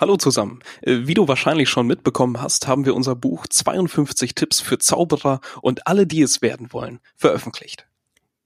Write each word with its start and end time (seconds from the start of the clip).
Hallo 0.00 0.16
zusammen. 0.16 0.60
Äh, 0.80 1.00
wie 1.02 1.12
du 1.12 1.28
wahrscheinlich 1.28 1.68
schon 1.68 1.86
mitbekommen 1.86 2.40
hast, 2.40 2.66
haben 2.66 2.86
wir 2.86 2.94
unser 2.94 3.14
Buch 3.14 3.46
52 3.46 4.34
Tipps 4.34 4.58
für 4.62 4.78
Zauberer 4.78 5.42
und 5.60 5.86
alle, 5.86 6.06
die 6.06 6.22
es 6.22 6.40
werden 6.40 6.72
wollen, 6.72 7.00
veröffentlicht. 7.16 7.86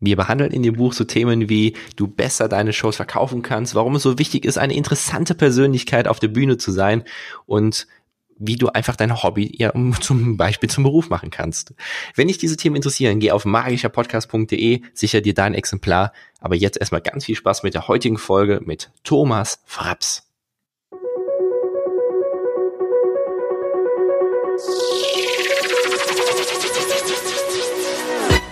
Wir 0.01 0.17
behandeln 0.17 0.51
in 0.51 0.65
dem 0.65 0.75
Buch 0.75 0.93
so 0.93 1.05
Themen 1.05 1.49
wie 1.49 1.77
du 1.95 2.09
besser 2.09 2.49
deine 2.49 2.73
Shows 2.73 2.97
verkaufen 2.97 3.43
kannst, 3.43 3.77
warum 3.77 3.95
es 3.95 4.03
so 4.03 4.19
wichtig 4.19 4.45
ist, 4.45 4.59
eine 4.59 4.75
interessante 4.75 5.37
Persönlichkeit 5.37 6.09
auf 6.09 6.19
der 6.19 6.27
Bühne 6.27 6.59
zu 6.59 6.73
sein 6.73 7.05
und 7.47 7.87
wie 8.37 8.57
du 8.57 8.71
einfach 8.71 8.97
dein 8.97 9.23
Hobby 9.23 9.55
ja 9.57 9.73
zum 10.01 10.37
Beispiel 10.37 10.69
zum 10.69 10.83
Beruf 10.83 11.09
machen 11.09 11.31
kannst. 11.31 11.73
Wenn 12.17 12.27
dich 12.27 12.39
diese 12.39 12.57
Themen 12.57 12.75
interessieren, 12.75 13.21
geh 13.21 13.31
auf 13.31 13.45
magischerpodcast.de, 13.45 14.83
sicher 14.93 15.21
dir 15.21 15.35
dein 15.35 15.55
Exemplar. 15.55 16.13
Aber 16.41 16.57
jetzt 16.57 16.79
erstmal 16.79 17.01
ganz 17.01 17.27
viel 17.27 17.37
Spaß 17.37 17.63
mit 17.63 17.75
der 17.75 17.87
heutigen 17.87 18.19
Folge 18.19 18.61
mit 18.65 18.91
Thomas 19.05 19.63
Fraps. 19.67 20.34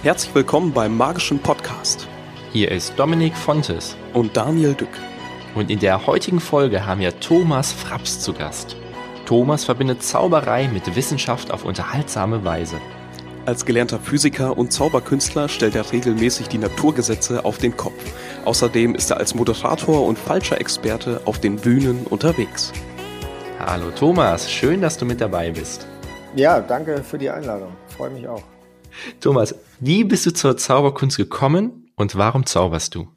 Herzlich 0.03 0.35
willkommen 0.35 0.73
beim 0.73 0.97
Magischen 0.97 1.39
Podcast. 1.39 2.09
Hier 2.53 2.73
ist 2.73 2.95
Dominik 2.99 3.37
Fontes 3.37 3.97
und 4.13 4.37
Daniel 4.37 4.75
Dück. 4.75 4.89
Und 5.55 5.71
in 5.71 5.79
der 5.79 6.05
heutigen 6.09 6.41
Folge 6.41 6.87
haben 6.87 7.03
wir 7.03 7.21
Thomas 7.21 7.71
Fraps 7.71 8.19
zu 8.19 8.33
Gast. 8.33 8.75
Thomas 9.27 9.65
verbindet 9.65 10.03
Zauberei 10.03 10.67
mit 10.67 10.97
Wissenschaft 10.97 11.53
auf 11.53 11.65
unterhaltsame 11.65 12.45
Weise. 12.45 12.81
Als 13.47 13.65
gelernter 13.65 14.01
Physiker 14.01 14.59
und 14.59 14.73
Zauberkünstler 14.73 15.49
stellt 15.49 15.77
er 15.77 15.93
regelmäßig 15.93 16.49
die 16.49 16.59
Naturgesetze 16.59 17.45
auf 17.45 17.59
den 17.59 17.77
Kopf. 17.77 18.03
Außerdem 18.45 18.97
ist 18.97 19.13
er 19.13 19.19
als 19.19 19.37
Moderator 19.37 20.05
und 20.05 20.19
falscher 20.19 20.61
Experte 20.61 21.21
auf 21.27 21.41
den 21.41 21.59
Bühnen 21.59 22.09
unterwegs. 22.09 22.73
Hallo 23.65 23.93
Thomas, 23.93 24.51
schön, 24.51 24.81
dass 24.81 24.99
du 24.99 25.05
mit 25.05 25.21
dabei 25.21 25.53
bist. 25.53 25.87
Ja, 26.35 26.61
danke 26.61 27.03
für 27.03 27.19
die 27.19 27.29
Einladung. 27.29 27.73
Freue 27.89 28.11
mich 28.11 28.27
auch. 28.27 28.43
Thomas, 29.21 29.55
wie 29.81 30.05
bist 30.05 30.25
du 30.25 30.33
zur 30.33 30.57
Zauberkunst 30.57 31.17
gekommen 31.19 31.91
und 31.97 32.17
warum 32.17 32.47
zauberst 32.47 32.95
du? 32.95 33.09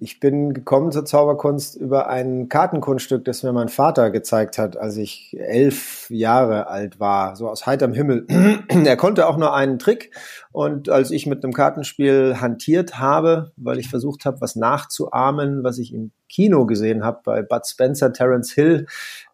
Ich 0.00 0.18
bin 0.18 0.52
gekommen 0.52 0.90
zur 0.90 1.04
Zauberkunst 1.04 1.76
über 1.76 2.08
ein 2.08 2.48
Kartenkunststück, 2.48 3.24
das 3.24 3.44
mir 3.44 3.52
mein 3.52 3.68
Vater 3.68 4.10
gezeigt 4.10 4.58
hat, 4.58 4.76
als 4.76 4.96
ich 4.96 5.36
elf 5.38 6.10
Jahre 6.10 6.66
alt 6.66 6.98
war, 6.98 7.36
so 7.36 7.48
aus 7.48 7.64
heiterem 7.64 7.92
Himmel. 7.92 8.26
er 8.68 8.96
konnte 8.96 9.28
auch 9.28 9.36
nur 9.36 9.54
einen 9.54 9.78
Trick 9.78 10.10
und 10.54 10.88
als 10.88 11.10
ich 11.10 11.26
mit 11.26 11.42
einem 11.42 11.52
Kartenspiel 11.52 12.36
hantiert 12.40 12.96
habe, 13.00 13.50
weil 13.56 13.80
ich 13.80 13.90
versucht 13.90 14.24
habe, 14.24 14.40
was 14.40 14.54
nachzuahmen, 14.54 15.64
was 15.64 15.78
ich 15.78 15.92
im 15.92 16.12
Kino 16.28 16.64
gesehen 16.64 17.04
habe 17.04 17.22
bei 17.24 17.42
Bud 17.42 17.66
Spencer, 17.66 18.12
Terence 18.12 18.52
Hill, 18.52 18.86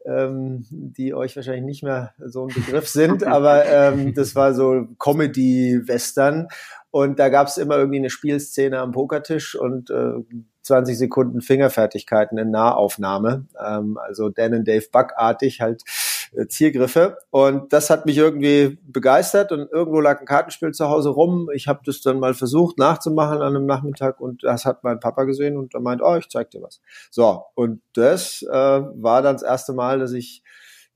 ähm, 0.06 0.64
die 0.70 1.12
euch 1.12 1.36
wahrscheinlich 1.36 1.66
nicht 1.66 1.82
mehr 1.82 2.14
so 2.24 2.46
ein 2.46 2.54
Begriff 2.54 2.88
sind, 2.88 3.22
aber 3.26 3.66
ähm, 3.66 4.14
das 4.14 4.34
war 4.34 4.54
so 4.54 4.88
Comedy-Western. 4.98 6.48
Und 6.90 7.18
da 7.18 7.28
gab 7.28 7.48
es 7.48 7.58
immer 7.58 7.76
irgendwie 7.76 7.98
eine 7.98 8.08
Spielszene 8.08 8.78
am 8.78 8.92
Pokertisch 8.92 9.54
und 9.54 9.90
äh, 9.90 10.14
20 10.62 10.96
Sekunden 10.96 11.42
Fingerfertigkeiten 11.42 12.38
in 12.38 12.50
Nahaufnahme. 12.50 13.44
Ähm, 13.62 13.98
also 13.98 14.30
Dan 14.30 14.54
und 14.54 14.66
Dave 14.66 14.86
Buck-artig 14.90 15.60
halt 15.60 15.82
Zielgriffe. 16.48 17.18
Und 17.30 17.72
das 17.72 17.90
hat 17.90 18.06
mich 18.06 18.16
irgendwie 18.16 18.78
begeistert 18.82 19.52
und 19.52 19.70
irgendwo 19.70 20.00
lag 20.00 20.20
ein 20.20 20.26
Kartenspiel 20.26 20.72
zu 20.72 20.88
Hause 20.88 21.10
rum. 21.10 21.50
Ich 21.54 21.66
habe 21.66 21.80
das 21.84 22.02
dann 22.02 22.20
mal 22.20 22.34
versucht 22.34 22.78
nachzumachen 22.78 23.42
an 23.42 23.56
einem 23.56 23.66
Nachmittag 23.66 24.20
und 24.20 24.44
das 24.44 24.64
hat 24.64 24.84
mein 24.84 25.00
Papa 25.00 25.24
gesehen 25.24 25.56
und 25.56 25.74
er 25.74 25.80
meint, 25.80 26.02
oh, 26.02 26.16
ich 26.16 26.28
zeig 26.28 26.50
dir 26.50 26.62
was. 26.62 26.80
So, 27.10 27.44
und 27.54 27.82
das 27.94 28.42
äh, 28.42 28.50
war 28.50 29.22
dann 29.22 29.34
das 29.36 29.42
erste 29.42 29.72
Mal, 29.72 29.98
dass 29.98 30.12
ich 30.12 30.42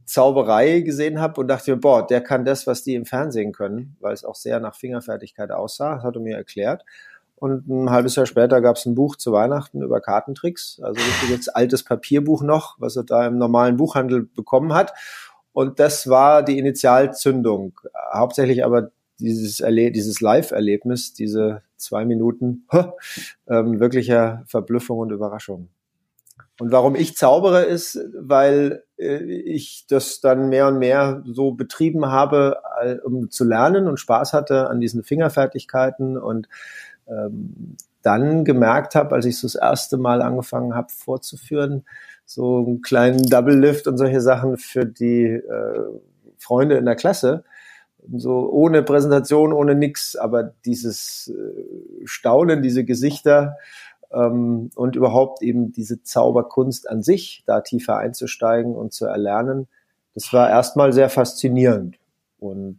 Zauberei 0.05 0.81
gesehen 0.81 1.21
habe 1.21 1.41
und 1.41 1.49
dachte 1.49 1.73
mir, 1.73 1.79
boah, 1.79 2.07
der 2.07 2.21
kann 2.21 2.45
das, 2.45 2.67
was 2.67 2.83
die 2.83 2.95
im 2.95 3.07
Fernsehen 3.07 3.53
können, 3.53 3.97
weil 4.01 4.13
es 4.13 4.25
auch 4.25 4.35
sehr 4.35 4.61
nach 4.61 4.77
Fingerfertigkeit 4.77 5.51
aussah, 5.51 5.97
das 5.97 6.05
hat 6.05 6.15
er 6.15 6.21
mir 6.21 6.37
erklärt. 6.37 6.85
Und 7.37 7.69
ein 7.69 7.91
halbes 7.91 8.17
Jahr 8.17 8.27
später 8.27 8.61
gab 8.61 8.77
es 8.77 8.87
ein 8.87 8.95
Buch 8.95 9.17
zu 9.17 9.33
Weihnachten 9.33 9.83
über 9.83 10.01
Kartentricks, 10.01 10.81
also 10.83 11.01
jetzt 11.29 11.55
altes 11.55 11.83
Papierbuch 11.83 12.43
noch, 12.43 12.77
was 12.79 12.97
er 12.97 13.05
da 13.05 13.27
im 13.27 13.39
normalen 13.39 13.77
Buchhandel 13.77 14.23
bekommen 14.23 14.73
hat. 14.73 14.95
Und 15.53 15.79
das 15.79 16.09
war 16.09 16.43
die 16.43 16.59
Initialzündung. 16.59 17.81
Hauptsächlich 18.13 18.65
aber 18.65 18.91
dieses, 19.19 19.61
Erle 19.61 19.93
dieses 19.93 20.21
Live-Erlebnis, 20.21 21.15
diese 21.15 21.63
zwei 21.77 22.05
Minuten 22.05 22.67
ähm, 23.49 23.79
wirklicher 23.79 24.45
Verblüffung 24.47 24.99
und 24.99 25.11
Überraschung. 25.11 25.69
Und 26.61 26.71
warum 26.71 26.95
ich 26.95 27.17
zaubere, 27.17 27.63
ist, 27.65 27.99
weil 28.17 28.85
äh, 28.97 29.17
ich 29.17 29.87
das 29.89 30.21
dann 30.21 30.49
mehr 30.49 30.69
und 30.69 30.79
mehr 30.79 31.23
so 31.27 31.53
betrieben 31.53 32.07
habe, 32.07 32.59
um 33.05 33.31
zu 33.31 33.45
lernen 33.45 33.89
und 33.89 33.99
Spaß 33.99 34.33
hatte 34.33 34.69
an 34.69 34.81
diesen 34.81 35.03
Fingerfertigkeiten 35.03 36.17
und 36.17 36.49
ähm, 37.09 37.77
dann 38.03 38.45
gemerkt 38.45 38.95
habe, 38.95 39.15
als 39.15 39.25
ich 39.25 39.39
so 39.39 39.47
das 39.47 39.55
erste 39.55 39.97
Mal 39.97 40.23
angefangen 40.23 40.75
habe 40.75 40.89
vorzuführen, 40.93 41.85
so 42.27 42.59
einen 42.59 42.83
kleinen 42.83 43.23
Double 43.23 43.59
Lift 43.59 43.87
und 43.87 43.99
solche 43.99 44.21
Sachen 44.21 44.57
für 44.57 44.85
die 44.85 45.25
äh, 45.25 45.81
Freunde 46.39 46.77
in 46.77 46.85
der 46.85 46.97
Klasse. 46.97 47.45
So 48.13 48.51
ohne 48.51 48.83
Präsentation, 48.83 49.53
ohne 49.55 49.75
nix, 49.75 50.15
aber 50.17 50.53
dieses 50.65 51.33
äh, 51.35 52.05
Staunen, 52.05 52.63
diese 52.63 52.85
Gesichter 52.85 53.57
ähm, 54.13 54.71
und 54.75 54.97
überhaupt 54.97 55.43
eben 55.43 55.73
diese 55.73 56.03
Zauberkunst 56.03 56.89
an 56.89 57.03
sich, 57.03 57.45
da 57.47 57.63
tiefer 57.63 57.97
einzusteigen 57.97 58.75
und 58.75 58.93
zu 58.93 59.07
erlernen, 59.07 59.69
das 60.15 60.33
war 60.33 60.51
erstmal 60.51 60.93
sehr 60.93 61.09
faszinierend. 61.09 61.97
Und 62.39 62.79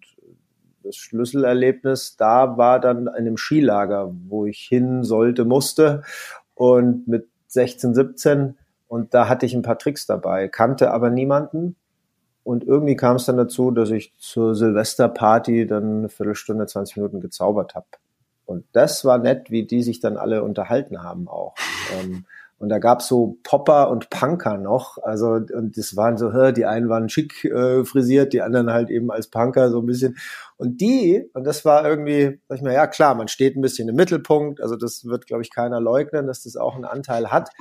das 0.85 0.95
Schlüsselerlebnis 0.95 2.15
da 2.15 2.57
war 2.57 2.79
dann 2.79 2.99
in 2.99 3.09
einem 3.09 3.37
Skilager, 3.37 4.13
wo 4.27 4.45
ich 4.45 4.59
hin 4.59 5.03
sollte, 5.03 5.43
musste 5.43 6.03
und 6.53 7.07
mit 7.07 7.27
16, 7.47 7.95
17 7.95 8.57
und 8.87 9.13
da 9.13 9.27
hatte 9.27 9.45
ich 9.45 9.53
ein 9.53 9.61
paar 9.61 9.79
Tricks 9.79 10.05
dabei, 10.05 10.47
kannte 10.47 10.91
aber 10.91 11.09
niemanden. 11.09 11.75
Und 12.43 12.63
irgendwie 12.63 12.95
kam 12.95 13.15
es 13.15 13.25
dann 13.25 13.37
dazu, 13.37 13.71
dass 13.71 13.89
ich 13.89 14.13
zur 14.19 14.53
Silvesterparty 14.53 15.65
dann 15.65 15.97
eine 15.97 16.09
Viertelstunde, 16.09 16.67
20 16.67 16.97
Minuten 16.97 17.19
gezaubert 17.19 17.73
habe. 17.73 17.87
Und 18.45 18.65
das 18.73 19.03
war 19.03 19.17
nett, 19.17 19.49
wie 19.49 19.65
die 19.65 19.81
sich 19.81 19.99
dann 19.99 20.17
alle 20.17 20.43
unterhalten 20.43 21.01
haben 21.01 21.27
auch. 21.27 21.55
Ähm, 21.99 22.25
und 22.65 22.69
da 22.69 22.79
gab's 22.79 23.07
so 23.07 23.37
Popper 23.43 23.91
und 23.91 24.09
Punker 24.09 24.57
noch. 24.57 24.97
Also, 25.03 25.33
und 25.33 25.77
das 25.77 25.95
waren 25.95 26.17
so, 26.17 26.31
die 26.51 26.65
einen 26.65 26.89
waren 26.89 27.09
schick 27.09 27.45
äh, 27.45 27.85
frisiert, 27.85 28.33
die 28.33 28.41
anderen 28.41 28.73
halt 28.73 28.89
eben 28.89 29.11
als 29.11 29.27
Punker 29.27 29.69
so 29.69 29.81
ein 29.81 29.85
bisschen. 29.85 30.17
Und 30.57 30.81
die, 30.81 31.29
und 31.35 31.43
das 31.43 31.63
war 31.63 31.87
irgendwie, 31.87 32.39
sag 32.49 32.57
ich 32.57 32.63
mal, 32.63 32.73
ja 32.73 32.87
klar, 32.87 33.13
man 33.13 33.27
steht 33.27 33.55
ein 33.55 33.61
bisschen 33.61 33.87
im 33.87 33.95
Mittelpunkt. 33.95 34.61
Also 34.61 34.77
das 34.77 35.05
wird, 35.05 35.27
glaube 35.27 35.43
ich, 35.43 35.53
keiner 35.53 35.79
leugnen, 35.79 36.25
dass 36.25 36.41
das 36.41 36.55
auch 36.55 36.73
einen 36.73 36.85
Anteil 36.85 37.31
hat. 37.31 37.51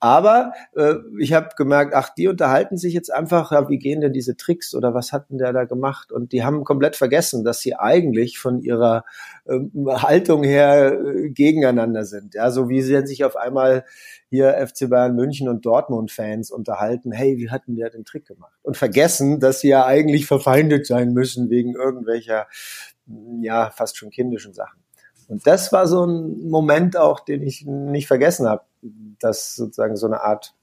Aber 0.00 0.52
äh, 0.76 0.94
ich 1.18 1.32
habe 1.32 1.48
gemerkt, 1.56 1.94
ach, 1.94 2.10
die 2.14 2.28
unterhalten 2.28 2.76
sich 2.76 2.94
jetzt 2.94 3.12
einfach, 3.12 3.50
ja, 3.50 3.68
wie 3.68 3.78
gehen 3.78 4.00
denn 4.00 4.12
diese 4.12 4.36
Tricks 4.36 4.74
oder 4.74 4.94
was 4.94 5.12
hat 5.12 5.30
denn 5.30 5.38
der 5.38 5.52
da 5.52 5.64
gemacht? 5.64 6.12
Und 6.12 6.32
die 6.32 6.44
haben 6.44 6.64
komplett 6.64 6.94
vergessen, 6.94 7.44
dass 7.44 7.60
sie 7.60 7.74
eigentlich 7.74 8.38
von 8.38 8.60
ihrer 8.60 9.04
äh, 9.46 9.58
Haltung 9.88 10.44
her 10.44 10.92
äh, 10.92 11.30
gegeneinander 11.30 12.04
sind. 12.04 12.34
Ja, 12.34 12.50
so 12.50 12.68
wie 12.68 12.82
sie 12.82 13.06
sich 13.06 13.24
auf 13.24 13.36
einmal 13.36 13.84
hier 14.30 14.54
FC 14.66 14.88
Bayern 14.88 15.16
München 15.16 15.48
und 15.48 15.66
Dortmund-Fans 15.66 16.50
unterhalten, 16.50 17.10
hey, 17.10 17.38
wie 17.38 17.50
hat 17.50 17.66
denn 17.66 17.76
der 17.76 17.90
den 17.90 18.04
Trick 18.04 18.26
gemacht? 18.26 18.52
Und 18.62 18.76
vergessen, 18.76 19.40
dass 19.40 19.60
sie 19.60 19.68
ja 19.68 19.84
eigentlich 19.84 20.26
verfeindet 20.26 20.86
sein 20.86 21.12
müssen 21.12 21.50
wegen 21.50 21.74
irgendwelcher, 21.74 22.46
ja, 23.40 23.70
fast 23.70 23.96
schon 23.96 24.10
kindischen 24.10 24.52
Sachen. 24.52 24.78
Und 25.28 25.46
das 25.46 25.72
war 25.72 25.86
so 25.86 26.06
ein 26.06 26.48
Moment 26.48 26.96
auch, 26.96 27.20
den 27.20 27.42
ich 27.42 27.64
nicht 27.66 28.06
vergessen 28.06 28.46
habe, 28.48 28.62
dass 28.82 29.56
sozusagen 29.56 29.96
so 29.96 30.06
eine 30.06 30.22
Art 30.22 30.54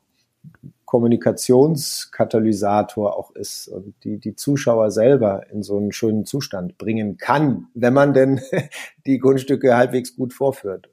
Kommunikationskatalysator 0.85 3.17
auch 3.17 3.31
ist 3.31 3.67
und 3.67 3.95
die, 4.03 4.19
die 4.19 4.35
Zuschauer 4.35 4.91
selber 4.91 5.49
in 5.49 5.63
so 5.63 5.77
einen 5.77 5.91
schönen 5.91 6.25
Zustand 6.25 6.77
bringen 6.77 7.17
kann, 7.17 7.67
wenn 7.73 7.93
man 7.93 8.13
denn 8.13 8.39
die 9.05 9.19
Grundstücke 9.19 9.75
halbwegs 9.75 10.15
gut 10.15 10.33
vorführt. 10.33 10.89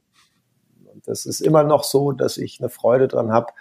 Und 0.92 1.06
das 1.06 1.26
ist 1.26 1.40
immer 1.40 1.62
noch 1.62 1.84
so, 1.84 2.10
dass 2.12 2.38
ich 2.38 2.58
eine 2.60 2.70
Freude 2.70 3.06
dran 3.06 3.30
habe, 3.32 3.52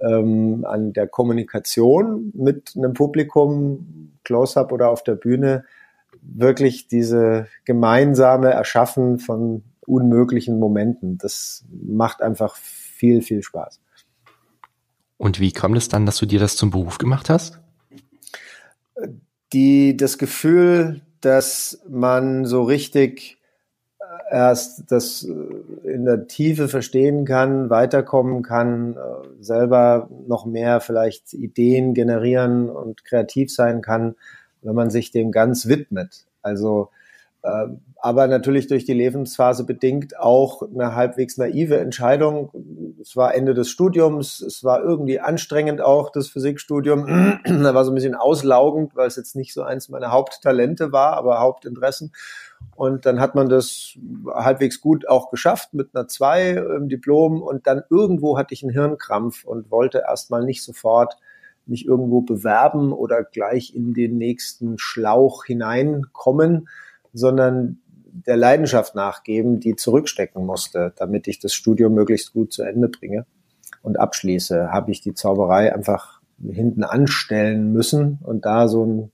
ähm, 0.00 0.64
an 0.64 0.92
der 0.92 1.08
Kommunikation 1.08 2.32
mit 2.34 2.74
einem 2.76 2.94
Publikum, 2.94 4.12
Close-up 4.24 4.72
oder 4.72 4.90
auf 4.90 5.02
der 5.02 5.16
Bühne, 5.16 5.64
wirklich 6.22 6.88
diese 6.88 7.48
gemeinsame 7.64 8.50
Erschaffen 8.50 9.18
von 9.18 9.64
unmöglichen 9.86 10.58
Momenten. 10.58 11.18
Das 11.18 11.64
macht 11.70 12.22
einfach 12.22 12.56
viel, 13.04 13.22
viel 13.22 13.42
Spaß. 13.42 13.80
Und 15.18 15.40
wie 15.40 15.52
kommt 15.52 15.76
es 15.76 15.88
dann, 15.88 16.06
dass 16.06 16.18
du 16.18 16.26
dir 16.26 16.40
das 16.40 16.56
zum 16.56 16.70
Beruf 16.70 16.98
gemacht 16.98 17.28
hast? 17.28 17.60
Die, 19.52 19.96
das 19.96 20.18
Gefühl, 20.18 21.02
dass 21.20 21.80
man 21.88 22.44
so 22.44 22.62
richtig 22.62 23.38
erst 24.30 24.90
das 24.90 25.22
äh, 25.22 25.88
in 25.88 26.04
der 26.06 26.26
Tiefe 26.26 26.68
verstehen 26.68 27.24
kann, 27.24 27.70
weiterkommen 27.70 28.42
kann, 28.42 28.94
äh, 28.94 28.98
selber 29.40 30.08
noch 30.26 30.46
mehr 30.46 30.80
vielleicht 30.80 31.34
Ideen 31.34 31.94
generieren 31.94 32.68
und 32.70 33.04
kreativ 33.04 33.52
sein 33.52 33.82
kann, 33.82 34.16
wenn 34.62 34.74
man 34.74 34.90
sich 34.90 35.10
dem 35.10 35.30
ganz 35.30 35.68
widmet. 35.68 36.26
Also 36.42 36.88
äh, 36.90 37.03
aber 38.00 38.26
natürlich 38.26 38.68
durch 38.68 38.84
die 38.84 38.94
Lebensphase 38.94 39.64
bedingt 39.64 40.18
auch 40.18 40.62
eine 40.62 40.94
halbwegs 40.94 41.36
naive 41.36 41.78
Entscheidung. 41.78 42.50
Es 43.00 43.16
war 43.16 43.34
Ende 43.34 43.54
des 43.54 43.68
Studiums, 43.68 44.40
es 44.40 44.64
war 44.64 44.82
irgendwie 44.82 45.20
anstrengend 45.20 45.80
auch, 45.80 46.10
das 46.10 46.28
Physikstudium. 46.28 47.40
da 47.44 47.74
war 47.74 47.84
so 47.84 47.90
ein 47.90 47.94
bisschen 47.94 48.14
auslaugend, 48.14 48.96
weil 48.96 49.08
es 49.08 49.16
jetzt 49.16 49.36
nicht 49.36 49.52
so 49.52 49.62
eins 49.62 49.88
meiner 49.90 50.10
Haupttalente 50.10 50.92
war, 50.92 51.18
aber 51.18 51.40
Hauptinteressen. 51.40 52.12
Und 52.76 53.04
dann 53.04 53.20
hat 53.20 53.34
man 53.34 53.48
das 53.48 53.98
halbwegs 54.26 54.80
gut 54.80 55.06
auch 55.08 55.30
geschafft 55.30 55.74
mit 55.74 55.94
einer 55.94 56.08
2 56.08 56.50
im 56.76 56.88
Diplom. 56.88 57.42
Und 57.42 57.66
dann 57.66 57.82
irgendwo 57.90 58.38
hatte 58.38 58.54
ich 58.54 58.62
einen 58.62 58.72
Hirnkrampf 58.72 59.44
und 59.44 59.70
wollte 59.70 60.02
erstmal 60.06 60.44
nicht 60.44 60.62
sofort 60.62 61.16
mich 61.66 61.86
irgendwo 61.86 62.20
bewerben 62.20 62.92
oder 62.92 63.22
gleich 63.22 63.74
in 63.74 63.94
den 63.94 64.18
nächsten 64.18 64.78
Schlauch 64.78 65.44
hineinkommen, 65.44 66.68
sondern 67.14 67.78
der 68.06 68.36
Leidenschaft 68.36 68.94
nachgeben, 68.94 69.60
die 69.60 69.76
zurückstecken 69.76 70.44
musste, 70.44 70.92
damit 70.96 71.26
ich 71.26 71.38
das 71.38 71.54
Studium 71.54 71.94
möglichst 71.94 72.32
gut 72.32 72.52
zu 72.52 72.62
Ende 72.62 72.88
bringe 72.88 73.26
und 73.82 73.98
abschließe, 73.98 74.70
habe 74.70 74.92
ich 74.92 75.00
die 75.00 75.14
Zauberei 75.14 75.74
einfach 75.74 76.20
hinten 76.42 76.84
anstellen 76.84 77.72
müssen 77.72 78.18
und 78.22 78.44
da 78.44 78.68
so 78.68 78.84
ein 78.84 79.12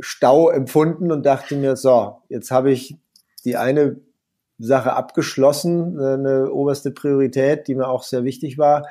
Stau 0.00 0.50
empfunden 0.50 1.10
und 1.10 1.26
dachte 1.26 1.56
mir, 1.56 1.76
so, 1.76 2.18
jetzt 2.28 2.50
habe 2.50 2.70
ich 2.70 2.96
die 3.44 3.56
eine 3.56 3.96
Sache 4.58 4.92
abgeschlossen, 4.92 5.98
eine 6.00 6.52
oberste 6.52 6.90
Priorität, 6.90 7.68
die 7.68 7.74
mir 7.74 7.88
auch 7.88 8.02
sehr 8.02 8.24
wichtig 8.24 8.58
war. 8.58 8.86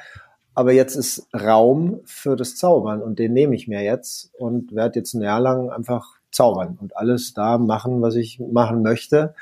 Aber 0.54 0.72
jetzt 0.72 0.96
ist 0.96 1.28
Raum 1.34 2.02
für 2.06 2.36
das 2.36 2.56
Zaubern 2.56 3.02
und 3.02 3.20
den 3.20 3.34
nehme 3.34 3.56
ich 3.56 3.68
mir 3.68 3.84
jetzt 3.84 4.32
und 4.40 4.74
werde 4.74 5.00
jetzt 5.00 5.14
ein 5.14 5.22
Jahr 5.22 5.40
lang 5.40 5.70
einfach 5.70 6.17
zaubern 6.32 6.78
und 6.82 6.96
alles 6.98 7.34
da 7.34 7.58
machen, 7.58 8.02
was 8.02 8.16
ich 8.16 8.40
machen 8.40 8.82
möchte. 8.82 9.34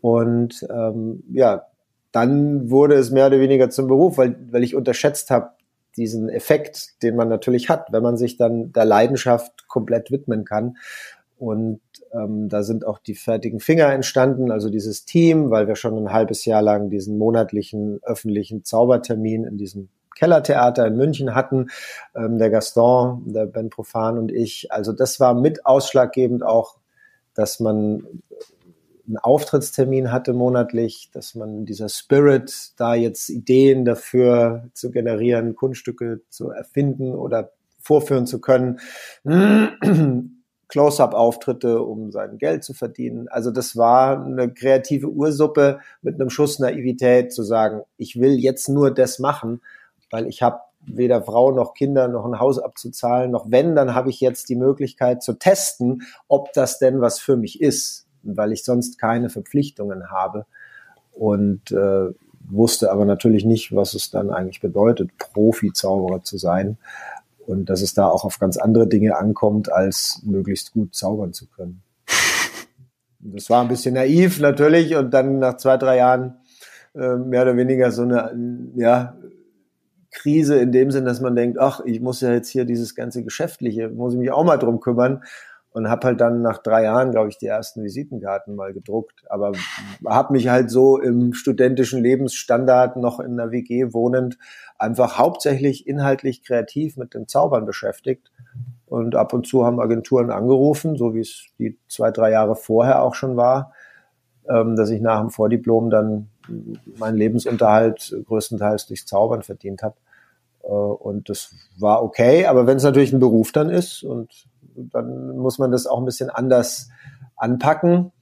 Und 0.00 0.66
ähm, 0.70 1.22
ja, 1.32 1.66
dann 2.12 2.70
wurde 2.70 2.94
es 2.94 3.10
mehr 3.10 3.26
oder 3.26 3.40
weniger 3.40 3.70
zum 3.70 3.86
Beruf, 3.88 4.18
weil, 4.18 4.36
weil 4.50 4.64
ich 4.64 4.74
unterschätzt 4.74 5.30
habe, 5.30 5.50
diesen 5.96 6.28
Effekt, 6.28 7.02
den 7.02 7.16
man 7.16 7.28
natürlich 7.28 7.68
hat, 7.68 7.92
wenn 7.92 8.02
man 8.02 8.16
sich 8.16 8.36
dann 8.36 8.72
der 8.72 8.84
Leidenschaft 8.84 9.68
komplett 9.68 10.10
widmen 10.10 10.44
kann. 10.44 10.76
Und 11.36 11.80
ähm, 12.12 12.48
da 12.48 12.62
sind 12.62 12.86
auch 12.86 12.98
die 12.98 13.14
fertigen 13.14 13.60
Finger 13.60 13.92
entstanden, 13.92 14.50
also 14.50 14.68
dieses 14.68 15.04
Team, 15.04 15.50
weil 15.50 15.66
wir 15.68 15.76
schon 15.76 15.96
ein 15.96 16.12
halbes 16.12 16.44
Jahr 16.44 16.62
lang 16.62 16.90
diesen 16.90 17.18
monatlichen 17.18 18.00
öffentlichen 18.02 18.64
Zaubertermin 18.64 19.44
in 19.44 19.56
diesem 19.56 19.88
Kellertheater 20.16 20.86
in 20.86 20.96
München 20.96 21.34
hatten, 21.34 21.70
ähm, 22.14 22.38
der 22.38 22.50
Gaston, 22.50 23.32
der 23.32 23.46
Ben 23.46 23.70
Profan 23.70 24.18
und 24.18 24.30
ich. 24.30 24.70
Also 24.72 24.92
das 24.92 25.20
war 25.20 25.34
mit 25.34 25.66
ausschlaggebend 25.66 26.44
auch, 26.44 26.76
dass 27.34 27.60
man 27.60 28.06
einen 29.06 29.18
Auftrittstermin 29.18 30.12
hatte 30.12 30.32
monatlich, 30.32 31.10
dass 31.12 31.34
man 31.34 31.66
dieser 31.66 31.88
Spirit, 31.88 32.72
da 32.76 32.94
jetzt 32.94 33.28
Ideen 33.28 33.84
dafür 33.84 34.68
zu 34.72 34.90
generieren, 34.90 35.56
Kunststücke 35.56 36.20
zu 36.28 36.50
erfinden 36.50 37.14
oder 37.14 37.52
vorführen 37.80 38.26
zu 38.26 38.40
können, 38.40 38.78
Close-up-Auftritte, 40.68 41.82
um 41.82 42.12
sein 42.12 42.38
Geld 42.38 42.62
zu 42.62 42.74
verdienen. 42.74 43.26
Also 43.26 43.50
das 43.50 43.76
war 43.76 44.24
eine 44.24 44.54
kreative 44.54 45.08
Ursuppe 45.08 45.80
mit 46.00 46.14
einem 46.14 46.30
Schuss 46.30 46.60
Naivität 46.60 47.32
zu 47.32 47.42
sagen, 47.42 47.82
ich 47.96 48.20
will 48.20 48.38
jetzt 48.38 48.68
nur 48.68 48.94
das 48.94 49.18
machen 49.18 49.60
weil 50.10 50.26
ich 50.26 50.42
habe 50.42 50.60
weder 50.80 51.22
Frau 51.22 51.52
noch 51.52 51.74
Kinder 51.74 52.08
noch 52.08 52.24
ein 52.24 52.38
Haus 52.38 52.58
abzuzahlen, 52.58 53.30
noch 53.30 53.50
wenn, 53.50 53.74
dann 53.74 53.94
habe 53.94 54.10
ich 54.10 54.20
jetzt 54.20 54.48
die 54.48 54.56
Möglichkeit 54.56 55.22
zu 55.22 55.34
testen, 55.34 56.02
ob 56.28 56.52
das 56.52 56.78
denn 56.78 57.00
was 57.00 57.18
für 57.18 57.36
mich 57.36 57.60
ist, 57.60 58.06
weil 58.22 58.52
ich 58.52 58.64
sonst 58.64 58.98
keine 58.98 59.30
Verpflichtungen 59.30 60.10
habe. 60.10 60.46
Und 61.12 61.70
äh, 61.72 62.08
wusste 62.48 62.90
aber 62.90 63.04
natürlich 63.04 63.44
nicht, 63.44 63.74
was 63.74 63.94
es 63.94 64.10
dann 64.10 64.30
eigentlich 64.30 64.60
bedeutet, 64.60 65.10
Profi-Zauberer 65.18 66.22
zu 66.22 66.38
sein. 66.38 66.78
Und 67.46 67.66
dass 67.68 67.82
es 67.82 67.94
da 67.94 68.06
auch 68.06 68.24
auf 68.24 68.38
ganz 68.38 68.56
andere 68.56 68.86
Dinge 68.86 69.16
ankommt, 69.16 69.72
als 69.72 70.20
möglichst 70.24 70.72
gut 70.72 70.94
zaubern 70.94 71.32
zu 71.32 71.46
können. 71.46 71.82
Das 73.18 73.50
war 73.50 73.60
ein 73.60 73.68
bisschen 73.68 73.94
naiv 73.94 74.40
natürlich 74.40 74.96
und 74.96 75.12
dann 75.12 75.38
nach 75.38 75.56
zwei, 75.58 75.76
drei 75.76 75.96
Jahren 75.98 76.38
äh, 76.94 77.16
mehr 77.16 77.42
oder 77.42 77.56
weniger 77.56 77.90
so 77.90 78.02
eine 78.02 78.34
ja, 78.76 79.14
Krise 80.10 80.56
in 80.58 80.72
dem 80.72 80.90
Sinn, 80.90 81.04
dass 81.04 81.20
man 81.20 81.36
denkt, 81.36 81.58
ach, 81.58 81.80
ich 81.84 82.00
muss 82.00 82.20
ja 82.20 82.32
jetzt 82.32 82.48
hier 82.48 82.64
dieses 82.64 82.94
ganze 82.94 83.22
Geschäftliche, 83.22 83.88
muss 83.88 84.14
ich 84.14 84.18
mich 84.18 84.32
auch 84.32 84.44
mal 84.44 84.56
drum 84.56 84.80
kümmern 84.80 85.22
und 85.72 85.88
habe 85.88 86.08
halt 86.08 86.20
dann 86.20 86.42
nach 86.42 86.58
drei 86.58 86.82
Jahren, 86.84 87.12
glaube 87.12 87.28
ich, 87.28 87.38
die 87.38 87.46
ersten 87.46 87.84
Visitenkarten 87.84 88.56
mal 88.56 88.72
gedruckt. 88.72 89.22
Aber 89.28 89.52
habe 90.04 90.32
mich 90.32 90.48
halt 90.48 90.70
so 90.70 90.98
im 90.98 91.32
studentischen 91.32 92.02
Lebensstandard 92.02 92.96
noch 92.96 93.20
in 93.20 93.38
einer 93.38 93.52
WG 93.52 93.92
wohnend 93.92 94.36
einfach 94.78 95.18
hauptsächlich 95.18 95.86
inhaltlich 95.86 96.42
kreativ 96.42 96.96
mit 96.96 97.14
dem 97.14 97.28
Zaubern 97.28 97.66
beschäftigt. 97.66 98.32
Und 98.86 99.14
ab 99.14 99.32
und 99.32 99.46
zu 99.46 99.64
haben 99.64 99.78
Agenturen 99.78 100.32
angerufen, 100.32 100.96
so 100.96 101.14
wie 101.14 101.20
es 101.20 101.44
die 101.58 101.78
zwei, 101.86 102.10
drei 102.10 102.32
Jahre 102.32 102.56
vorher 102.56 103.02
auch 103.02 103.14
schon 103.14 103.36
war, 103.36 103.72
ähm, 104.48 104.74
dass 104.74 104.90
ich 104.90 105.00
nach 105.00 105.20
dem 105.20 105.30
Vordiplom 105.30 105.90
dann 105.90 106.29
meinen 106.98 107.16
Lebensunterhalt 107.16 108.16
größtenteils 108.26 108.86
durchs 108.86 109.06
Zaubern 109.06 109.42
verdient 109.42 109.82
habe. 109.82 109.96
Äh, 110.62 110.68
und 110.68 111.28
das 111.28 111.54
war 111.78 112.02
okay, 112.02 112.46
aber 112.46 112.66
wenn 112.66 112.76
es 112.76 112.82
natürlich 112.84 113.12
ein 113.12 113.20
Beruf 113.20 113.52
dann 113.52 113.70
ist 113.70 114.02
und 114.02 114.46
dann 114.76 115.36
muss 115.36 115.58
man 115.58 115.70
das 115.70 115.86
auch 115.86 115.98
ein 115.98 116.04
bisschen 116.04 116.30
anders 116.30 116.88
anpacken. 117.36 118.12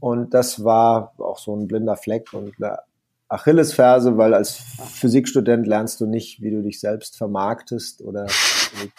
Und 0.00 0.34
das 0.34 0.64
war 0.64 1.14
auch 1.18 1.38
so 1.38 1.54
ein 1.54 1.68
blinder 1.68 1.96
Fleck 1.96 2.32
und 2.32 2.54
eine 2.60 2.78
Achillesferse, 3.28 4.18
weil 4.18 4.34
als 4.34 4.56
Physikstudent 4.56 5.66
lernst 5.66 6.00
du 6.00 6.06
nicht, 6.06 6.42
wie 6.42 6.50
du 6.50 6.60
dich 6.60 6.80
selbst 6.80 7.16
vermarktest 7.16 8.02
oder 8.02 8.26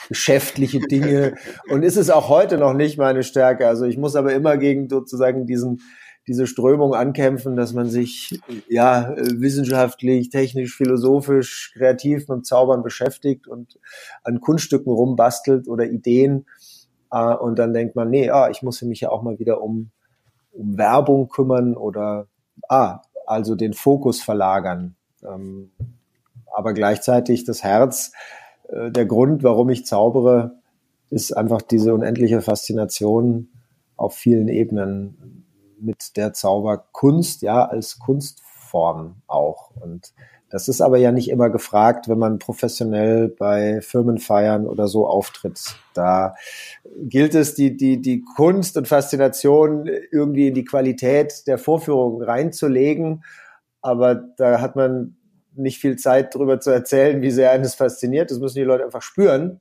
geschäftliche 0.08 0.80
Dinge. 0.80 1.36
Und 1.70 1.84
ist 1.84 1.98
es 1.98 2.10
auch 2.10 2.30
heute 2.30 2.58
noch 2.58 2.74
nicht 2.74 2.98
meine 2.98 3.22
Stärke. 3.22 3.68
Also 3.68 3.86
ich 3.86 3.98
muss 3.98 4.16
aber 4.16 4.34
immer 4.34 4.58
gegen 4.58 4.90
sozusagen 4.90 5.46
diesen 5.46 5.81
diese 6.28 6.48
Strömung 6.48 6.94
ankämpfen, 6.94 7.56
dass 7.56 7.74
man 7.74 7.90
sich 7.90 8.40
ja 8.70 9.14
wissenschaftlich, 9.18 10.30
technisch, 10.30 10.75
philosophisch, 10.75 11.74
kreativ 11.75 12.28
mit 12.30 12.46
Zaubern 12.46 12.81
beschäftigt 12.81 13.48
und 13.48 13.80
an 14.24 14.40
Kunststücken 14.40 14.92
rumbastelt 14.94 15.68
oder 15.68 15.86
Ideen. 15.86 16.46
Äh, 17.12 17.36
und 17.36 17.60
dann 17.60 17.74
denkt 17.74 17.96
man, 17.96 18.10
nee, 18.10 18.30
ah, 18.30 18.50
ich 18.50 18.62
muss 18.62 18.82
mich 18.82 19.01
ja 19.01 19.10
auch 19.10 19.22
mal 19.22 19.39
wieder 19.39 19.62
um, 19.62 19.92
um 20.53 20.77
Werbung 20.77 21.27
kümmern 21.27 21.75
oder 21.75 22.27
ah, 22.70 23.01
also 23.25 23.56
den 23.56 23.74
Fokus 23.74 24.22
verlagern. 24.22 24.96
Ähm, 25.24 25.72
aber 26.53 26.74
gleichzeitig 26.74 27.44
das 27.44 27.63
Herz, 27.63 28.13
äh, 28.70 28.92
der 28.92 29.06
Grund, 29.06 29.44
warum 29.44 29.70
ich 29.70 29.86
zaubere, 29.86 30.56
ist 31.10 31.36
einfach 31.36 31.62
diese 31.62 31.94
unendliche 31.94 32.42
Faszination 32.42 33.50
auf 33.98 34.15
vielen 34.15 34.48
Ebenen 34.48 35.42
mit 35.84 36.18
der 36.18 36.34
Zauberkunst, 36.34 37.42
ja, 37.42 37.66
als 37.66 38.00
Kunstform 38.00 39.16
auch. 39.28 39.72
Und 39.75 40.13
das 40.50 40.68
ist 40.68 40.82
aber 40.82 40.98
ja 40.98 41.12
nicht 41.12 41.30
immer 41.30 41.50
gefragt, 41.50 42.08
wenn 42.08 42.20
man 42.20 42.38
professionell 42.38 43.28
bei 43.28 43.82
Firmenfeiern 43.82 44.68
oder 44.68 44.88
so 44.88 45.08
auftritt. 45.08 45.60
Da 45.96 46.36
gilt 47.02 47.34
es, 47.34 47.56
die, 47.56 47.75
die, 47.75 48.02
die 48.02 48.24
Kunst 48.36 48.78
und 48.78 48.88
Faszination 48.88 49.88
irgendwie 50.12 50.50
in 50.50 50.54
die 50.54 50.66
Qualität 50.66 51.48
der 51.48 51.58
Vorführung 51.58 52.22
reinzulegen. 52.22 53.24
Aber 53.82 54.16
da 54.16 54.62
hat 54.62 54.75
man 54.75 55.18
nicht 55.56 55.80
viel 55.80 55.98
Zeit 55.98 56.36
darüber 56.36 56.60
zu 56.60 56.70
erzählen, 56.70 57.22
wie 57.22 57.32
sehr 57.32 57.52
eines 57.52 57.75
fasziniert. 57.75 58.30
Das 58.30 58.40
müssen 58.40 58.60
die 58.60 58.63
Leute 58.63 58.86
einfach 58.86 59.02
spüren 59.02 59.60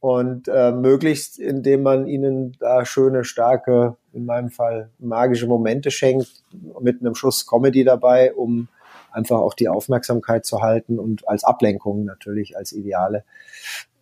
und 0.00 0.48
äh, 0.48 0.72
möglichst, 0.72 1.38
indem 1.38 1.82
man 1.82 2.06
ihnen 2.06 2.56
da 2.60 2.84
schöne, 2.84 3.24
starke, 3.24 3.96
in 4.12 4.26
meinem 4.26 4.50
Fall 4.50 4.90
magische 4.98 5.46
Momente 5.46 5.90
schenkt, 5.90 6.42
mit 6.80 7.00
einem 7.00 7.14
Schuss 7.14 7.46
Comedy 7.46 7.84
dabei, 7.84 8.32
um 8.34 8.68
einfach 9.10 9.38
auch 9.38 9.54
die 9.54 9.68
Aufmerksamkeit 9.68 10.44
zu 10.44 10.62
halten 10.62 10.98
und 10.98 11.26
als 11.28 11.44
Ablenkung 11.44 12.04
natürlich, 12.04 12.56
als 12.56 12.72
Ideale. 12.72 13.24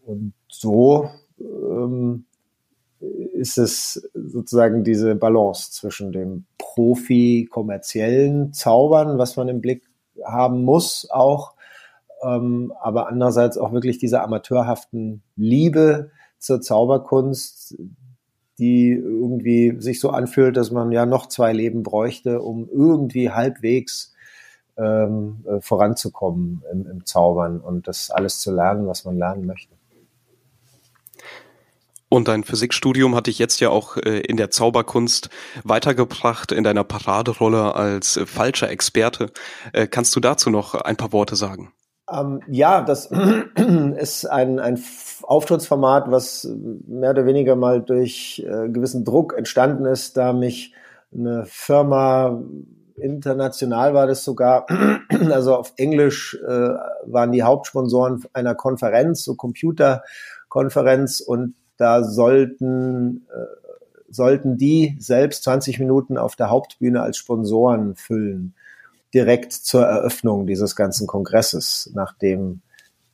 Und 0.05 0.35
so 0.49 1.11
ähm, 1.41 2.27
ist 3.33 3.59
es 3.59 4.09
sozusagen 4.15 4.85
diese 4.85 5.15
Balance 5.15 5.73
zwischen 5.73 6.13
dem 6.13 6.45
Profi-kommerziellen 6.59 8.53
Zaubern, 8.53 9.19
was 9.19 9.37
man 9.37 9.49
im 9.49 9.61
Blick 9.61 9.83
haben 10.25 10.63
muss, 10.65 11.09
auch 11.11 11.56
ähm, 12.27 12.73
aber 12.81 13.09
andererseits 13.09 13.59
auch 13.59 13.73
wirklich 13.73 13.99
dieser 13.99 14.23
amateurhaften 14.23 15.23
Liebe 15.37 16.11
zur 16.39 16.61
Zauberkunst, 16.61 17.77
die 18.59 18.91
irgendwie 18.91 19.77
sich 19.79 20.01
so 20.01 20.11
anfühlt, 20.11 20.57
dass 20.57 20.71
man 20.71 20.91
ja 20.93 21.07
noch 21.07 21.27
zwei 21.27 21.53
Leben 21.53 21.83
bräuchte, 21.83 22.41
um 22.41 22.69
irgendwie 22.69 23.31
halbwegs 23.31 24.15
ähm, 24.77 25.45
äh, 25.47 25.61
voranzukommen 25.61 26.63
im, 26.73 26.87
im 26.87 27.07
Zaubern 27.07 27.61
und 27.61 27.87
das 27.87 28.11
alles 28.11 28.41
zu 28.41 28.53
lernen, 28.55 28.87
was 28.87 29.05
man 29.05 29.19
lernen 29.19 29.47
möchte. 29.47 29.75
Und 32.09 32.29
dein 32.29 32.45
Physikstudium 32.45 33.15
hat 33.15 33.27
dich 33.27 33.39
jetzt 33.39 33.61
ja 33.61 33.71
auch 33.71 33.97
äh, 33.97 34.21
in 34.21 34.37
der 34.37 34.51
Zauberkunst 34.51 35.29
weitergebracht, 35.65 36.53
in 36.53 36.65
deiner 36.65 36.85
Paraderolle 36.85 37.75
als 37.75 38.17
äh, 38.17 38.27
falscher 38.27 38.71
Experte. 38.71 39.33
Kannst 39.91 40.15
du 40.17 40.21
dazu 40.21 40.51
noch 40.51 40.75
ein 40.75 40.97
paar 40.97 41.13
Worte 41.13 41.37
sagen? 41.37 41.73
Ähm, 42.11 42.41
ja, 42.49 42.83
das 42.83 43.07
ist 43.97 44.27
ein, 44.27 44.59
ein 44.59 44.83
Auftrittsformat, 45.23 46.11
was 46.11 46.49
mehr 46.87 47.11
oder 47.11 47.27
weniger 47.27 47.57
mal 47.57 47.83
durch 47.83 48.45
äh, 48.47 48.69
gewissen 48.69 49.05
Druck 49.05 49.35
entstanden 49.37 49.87
ist, 49.87 50.17
da 50.17 50.33
mich 50.33 50.75
eine 51.13 51.45
Firma 51.47 52.43
international 52.97 53.95
war 53.95 54.07
das 54.07 54.25
sogar, 54.25 54.67
also 55.31 55.57
auf 55.57 55.73
Englisch 55.77 56.39
äh, 56.47 56.71
waren 57.05 57.33
die 57.33 57.43
Hauptsponsoren 57.43 58.25
einer 58.33 58.55
Konferenz, 58.55 59.25
so 59.25 59.35
Computerkonferenz 59.35 61.21
und 61.21 61.55
da 61.77 62.05
sollten 62.05 63.27
äh, 63.29 63.67
sollten 64.09 64.57
die 64.57 64.97
selbst 64.99 65.45
20 65.45 65.79
Minuten 65.81 66.17
auf 66.17 66.37
der 66.37 66.49
Hauptbühne 66.49 67.03
als 67.03 67.17
Sponsoren 67.17 67.97
füllen, 67.97 68.55
direkt 69.17 69.55
zur 69.55 69.87
Eröffnung 69.87 70.47
dieses 70.47 70.77
ganzen 70.77 71.07
Kongresses, 71.07 71.91
nachdem 71.95 72.61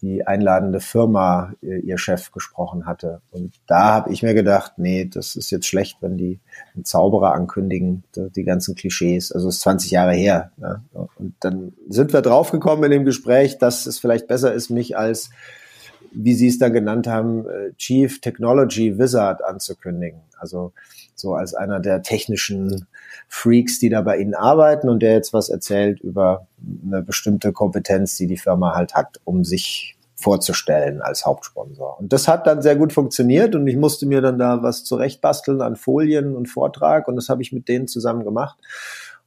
die 0.00 0.26
einladende 0.26 0.80
Firma 0.80 1.52
äh, 1.62 1.78
ihr 1.78 1.97
Chef 1.97 2.32
gesprochen 2.32 2.87
hatte. 2.87 3.21
Und 3.30 3.54
da 3.68 3.92
habe 3.94 4.12
ich 4.12 4.25
mir 4.25 4.35
gedacht, 4.35 4.73
nee, 4.78 5.04
das 5.04 5.37
ist 5.37 5.52
jetzt 5.52 5.68
schlecht, 5.68 5.99
wenn 6.00 6.16
die 6.16 6.40
einen 6.75 6.85
Zauberer 6.85 7.35
ankündigen, 7.35 8.02
die 8.16 8.42
ganzen 8.42 8.75
Klischees. 8.75 9.30
Also 9.30 9.47
es 9.47 9.56
ist 9.56 9.61
20 9.61 9.92
Jahre 9.92 10.12
her. 10.12 10.50
Ne? 10.56 10.82
Und 10.92 11.35
dann 11.38 11.73
sind 11.88 12.12
wir 12.12 12.21
draufgekommen 12.21 12.82
in 12.82 12.90
dem 12.90 13.04
Gespräch, 13.04 13.59
dass 13.59 13.87
es 13.87 14.00
vielleicht 14.00 14.26
besser 14.26 14.52
ist, 14.52 14.71
mich 14.71 14.99
als, 14.99 15.30
wie 16.14 16.35
Sie 16.35 16.49
es 16.49 16.59
da 16.59 16.69
genannt 16.69 17.07
haben, 17.07 17.47
äh, 17.49 17.73
Chief 17.76 18.21
Technology 18.21 18.99
Wizard 18.99 19.42
anzukündigen. 19.45 20.21
Also 20.38 20.73
so 21.14 21.35
als 21.35 21.54
einer 21.54 21.81
der 21.81 22.02
technischen 22.02 22.87
Freaks, 23.28 23.78
die 23.78 23.88
da 23.88 24.02
bei 24.02 24.19
Ihnen 24.19 24.35
arbeiten 24.35 24.88
und 24.88 25.00
der 25.00 25.12
jetzt 25.12 25.33
was 25.33 25.49
erzählt 25.49 26.00
über 26.00 26.47
eine 26.85 27.02
bestimmte 27.02 27.52
Kompetenz, 27.52 28.16
die 28.16 28.26
die 28.26 28.37
Firma 28.37 28.75
halt 28.75 28.95
hat, 28.95 29.21
um 29.25 29.45
sich 29.45 29.97
vorzustellen 30.16 31.02
als 31.02 31.26
Hauptsponsor. 31.26 31.99
Und 31.99 32.12
das 32.12 32.28
hat 32.28 32.47
dann 32.47 32.62
sehr 32.62 32.76
gut 32.76 32.92
funktioniert 32.92 33.54
und 33.54 33.66
ich 33.66 33.76
musste 33.76 34.07
mir 34.07 34.21
dann 34.21 34.38
da 34.38 34.62
was 34.62 34.85
zurechtbasteln 34.85 35.61
an 35.61 35.76
Folien 35.76 36.37
und 36.37 36.47
Vortrag 36.47 37.09
und 37.09 37.16
das 37.16 37.28
habe 37.28 37.42
ich 37.42 37.52
mit 37.52 37.69
denen 37.69 37.88
zusammen 37.88 38.25
gemacht. 38.25 38.59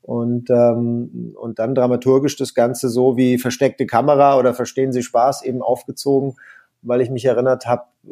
Und, 0.01 0.51
ähm, 0.51 1.35
und 1.35 1.57
dann 1.57 1.73
dramaturgisch 1.73 2.37
das 2.37 2.53
Ganze 2.53 2.89
so 2.89 3.17
wie 3.17 3.39
versteckte 3.39 3.87
Kamera 3.87 4.37
oder 4.37 4.53
Verstehen 4.53 4.93
Sie 4.93 5.01
Spaß 5.01 5.43
eben 5.43 5.63
aufgezogen, 5.63 6.35
weil 6.85 7.01
ich 7.01 7.09
mich 7.09 7.25
erinnert 7.25 7.65
habe, 7.65 7.83
äh, 8.07 8.11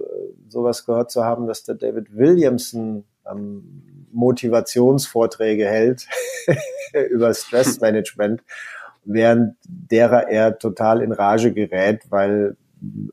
sowas 0.49 0.85
gehört 0.85 1.11
zu 1.11 1.23
haben, 1.23 1.47
dass 1.47 1.63
der 1.63 1.75
David 1.75 2.15
Williamson 2.15 3.05
ähm, 3.29 4.07
Motivationsvorträge 4.11 5.65
hält 5.65 6.07
über 7.09 7.33
Stressmanagement, 7.33 8.43
während 9.05 9.55
derer 9.65 10.27
er 10.29 10.57
total 10.57 11.01
in 11.01 11.11
Rage 11.11 11.53
gerät, 11.53 12.01
weil 12.09 12.55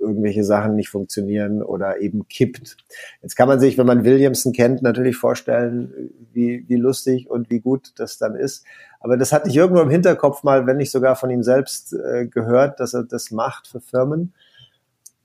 irgendwelche 0.00 0.44
Sachen 0.44 0.74
nicht 0.74 0.88
funktionieren 0.88 1.62
oder 1.62 2.00
eben 2.00 2.26
kippt. 2.28 2.76
Jetzt 3.22 3.36
kann 3.36 3.48
man 3.48 3.60
sich, 3.60 3.78
wenn 3.78 3.86
man 3.86 4.04
Williamson 4.04 4.52
kennt, 4.52 4.82
natürlich 4.82 5.16
vorstellen, 5.16 6.10
wie, 6.32 6.64
wie 6.68 6.76
lustig 6.76 7.30
und 7.30 7.50
wie 7.50 7.60
gut 7.60 7.92
das 7.96 8.18
dann 8.18 8.34
ist. 8.34 8.64
Aber 8.98 9.16
das 9.16 9.32
hatte 9.32 9.48
ich 9.48 9.56
irgendwo 9.56 9.80
im 9.80 9.90
Hinterkopf 9.90 10.42
mal, 10.42 10.66
wenn 10.66 10.76
nicht 10.76 10.90
sogar 10.90 11.14
von 11.14 11.30
ihm 11.30 11.42
selbst 11.42 11.92
äh, 11.92 12.26
gehört, 12.26 12.80
dass 12.80 12.94
er 12.94 13.04
das 13.04 13.30
macht 13.30 13.68
für 13.68 13.80
Firmen. 13.80 14.34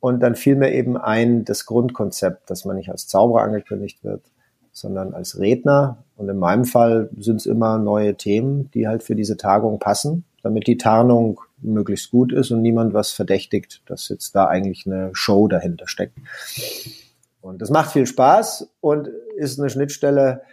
Und 0.06 0.20
dann 0.20 0.36
fiel 0.36 0.56
mir 0.56 0.72
eben 0.72 0.98
ein, 0.98 1.46
das 1.46 1.66
Grundkonzept, 1.66 2.52
dass 2.52 2.64
man 2.64 2.76
nicht 2.76 2.92
als 2.92 3.08
Zauberer 3.08 3.42
angekündigt 3.42 4.04
wird, 4.04 4.22
sondern 4.72 5.16
als 5.16 5.40
Redner. 5.40 6.04
Und 6.16 6.30
in 6.30 6.38
meinem 6.38 6.66
Fall 6.66 7.10
sind 7.18 7.38
es 7.38 7.48
immer 7.48 7.80
neue 7.80 8.14
Themen, 8.14 8.70
die 8.76 8.88
halt 8.88 9.02
für 9.02 9.16
diese 9.16 9.36
Tagung 9.36 9.80
passen, 9.80 10.24
damit 10.44 10.68
die 10.68 10.78
Tarnung 10.78 11.42
möglichst 11.58 12.12
gut 12.12 12.32
ist 12.34 12.52
und 12.52 12.62
niemand 12.62 12.94
was 12.94 13.14
verdächtigt, 13.14 13.82
dass 13.88 14.08
jetzt 14.10 14.36
da 14.36 14.46
eigentlich 14.46 14.86
eine 14.86 15.10
Show 15.14 15.48
dahinter 15.48 15.88
steckt. 15.88 16.20
Und 17.42 17.64
das 17.64 17.72
macht 17.72 17.92
viel 17.92 18.06
Spaß 18.06 18.70
und 18.82 19.10
ist 19.38 19.60
eine 19.60 19.72
Schnittstelle, 19.72 20.44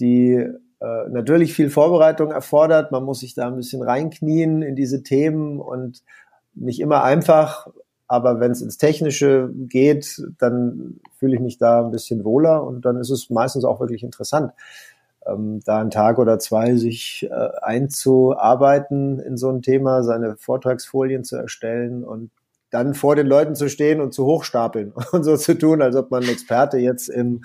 die 0.00 0.36
äh, 0.36 1.08
natürlich 1.10 1.52
viel 1.52 1.68
Vorbereitung 1.68 2.30
erfordert. 2.30 2.92
Man 2.92 3.04
muss 3.04 3.20
sich 3.20 3.34
da 3.34 3.48
ein 3.48 3.56
bisschen 3.56 3.82
reinknien 3.82 4.62
in 4.62 4.74
diese 4.74 5.02
Themen 5.02 5.60
und 5.60 6.02
nicht 6.54 6.80
immer 6.80 7.04
einfach, 7.04 7.68
aber 8.12 8.40
wenn 8.40 8.50
es 8.50 8.60
ins 8.60 8.76
Technische 8.76 9.48
geht, 9.54 10.22
dann 10.38 11.00
fühle 11.18 11.36
ich 11.36 11.40
mich 11.40 11.56
da 11.56 11.82
ein 11.82 11.90
bisschen 11.90 12.24
wohler 12.26 12.62
und 12.62 12.84
dann 12.84 12.98
ist 12.98 13.08
es 13.08 13.30
meistens 13.30 13.64
auch 13.64 13.80
wirklich 13.80 14.02
interessant, 14.02 14.52
ähm, 15.26 15.60
da 15.64 15.80
einen 15.80 15.88
Tag 15.88 16.18
oder 16.18 16.38
zwei 16.38 16.76
sich 16.76 17.26
äh, 17.30 17.48
einzuarbeiten 17.62 19.18
in 19.18 19.38
so 19.38 19.48
ein 19.48 19.62
Thema, 19.62 20.02
seine 20.02 20.36
Vortragsfolien 20.36 21.24
zu 21.24 21.36
erstellen 21.36 22.04
und 22.04 22.30
dann 22.70 22.92
vor 22.92 23.16
den 23.16 23.26
Leuten 23.26 23.54
zu 23.54 23.70
stehen 23.70 24.02
und 24.02 24.12
zu 24.12 24.26
hochstapeln 24.26 24.92
und 25.12 25.24
so 25.24 25.38
zu 25.38 25.56
tun, 25.56 25.80
als 25.80 25.96
ob 25.96 26.10
man 26.10 26.22
Experte 26.24 26.76
jetzt 26.76 27.08
im 27.08 27.44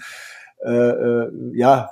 äh, 0.65 0.69
äh, 0.69 1.31
ja, 1.53 1.91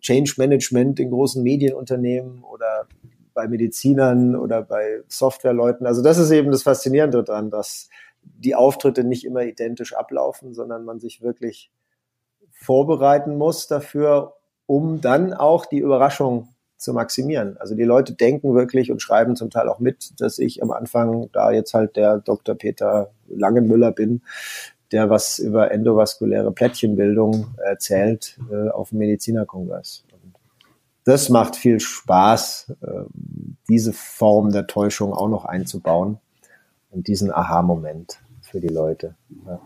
Change 0.00 0.34
Management 0.36 1.00
in 1.00 1.08
großen 1.08 1.42
Medienunternehmen 1.42 2.44
oder 2.44 2.86
bei 3.32 3.48
Medizinern 3.48 4.36
oder 4.36 4.60
bei 4.60 5.00
Softwareleuten. 5.08 5.86
Also 5.86 6.02
das 6.02 6.18
ist 6.18 6.30
eben 6.30 6.50
das 6.50 6.64
Faszinierende 6.64 7.24
daran, 7.24 7.48
dass 7.48 7.88
die 8.22 8.54
Auftritte 8.54 9.04
nicht 9.04 9.24
immer 9.24 9.42
identisch 9.42 9.94
ablaufen, 9.94 10.54
sondern 10.54 10.84
man 10.84 11.00
sich 11.00 11.22
wirklich 11.22 11.70
vorbereiten 12.52 13.36
muss 13.36 13.66
dafür, 13.66 14.34
um 14.66 15.00
dann 15.00 15.32
auch 15.34 15.66
die 15.66 15.78
Überraschung 15.78 16.48
zu 16.76 16.94
maximieren. 16.94 17.56
Also 17.58 17.74
die 17.74 17.84
Leute 17.84 18.14
denken 18.14 18.54
wirklich 18.54 18.90
und 18.90 19.02
schreiben 19.02 19.36
zum 19.36 19.50
Teil 19.50 19.68
auch 19.68 19.80
mit, 19.80 20.18
dass 20.20 20.38
ich 20.38 20.62
am 20.62 20.70
Anfang 20.70 21.28
da 21.32 21.50
jetzt 21.50 21.74
halt 21.74 21.96
der 21.96 22.18
Dr. 22.18 22.54
Peter 22.54 23.10
Langenmüller 23.28 23.92
bin, 23.92 24.22
der 24.92 25.10
was 25.10 25.38
über 25.38 25.70
endovaskuläre 25.70 26.52
Plättchenbildung 26.52 27.48
erzählt 27.64 28.38
äh, 28.50 28.70
auf 28.70 28.90
dem 28.90 28.98
Medizinerkongress. 28.98 30.04
Das 31.04 31.28
macht 31.28 31.56
viel 31.56 31.80
Spaß, 31.80 32.74
äh, 32.82 32.86
diese 33.68 33.92
Form 33.92 34.52
der 34.52 34.66
Täuschung 34.66 35.12
auch 35.12 35.28
noch 35.28 35.44
einzubauen 35.44 36.18
diesen 36.92 37.32
Aha-Moment 37.32 38.20
für 38.42 38.60
die 38.60 38.68
Leute. 38.68 39.14
Ja. 39.46 39.60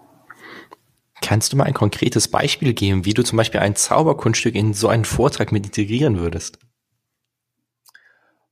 Kannst 1.22 1.52
du 1.52 1.56
mal 1.56 1.64
ein 1.64 1.74
konkretes 1.74 2.28
Beispiel 2.28 2.74
geben, 2.74 3.04
wie 3.06 3.14
du 3.14 3.22
zum 3.22 3.38
Beispiel 3.38 3.60
ein 3.60 3.76
Zauberkunststück 3.76 4.54
in 4.54 4.74
so 4.74 4.88
einen 4.88 5.06
Vortrag 5.06 5.52
mit 5.52 5.64
integrieren 5.64 6.18
würdest? 6.18 6.58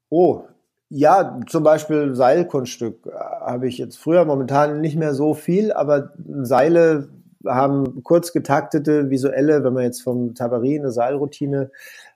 Oh, 0.08 0.44
ja, 0.88 1.40
zum 1.46 1.64
Beispiel 1.64 2.14
Seilkunststück 2.14 3.06
äh, 3.06 3.10
habe 3.12 3.66
ich 3.66 3.78
jetzt 3.78 3.98
früher 3.98 4.24
momentan 4.24 4.80
nicht 4.80 4.96
mehr 4.96 5.14
so 5.14 5.34
viel, 5.34 5.72
aber 5.72 6.12
Seile 6.42 7.08
haben 7.46 8.02
kurz 8.02 8.32
getaktete 8.32 9.10
visuelle, 9.10 9.64
wenn 9.64 9.72
man 9.72 9.84
jetzt 9.84 10.02
vom 10.02 10.34
Tabarie 10.34 10.78
eine 10.78 10.92
Seilroutine 10.92 11.70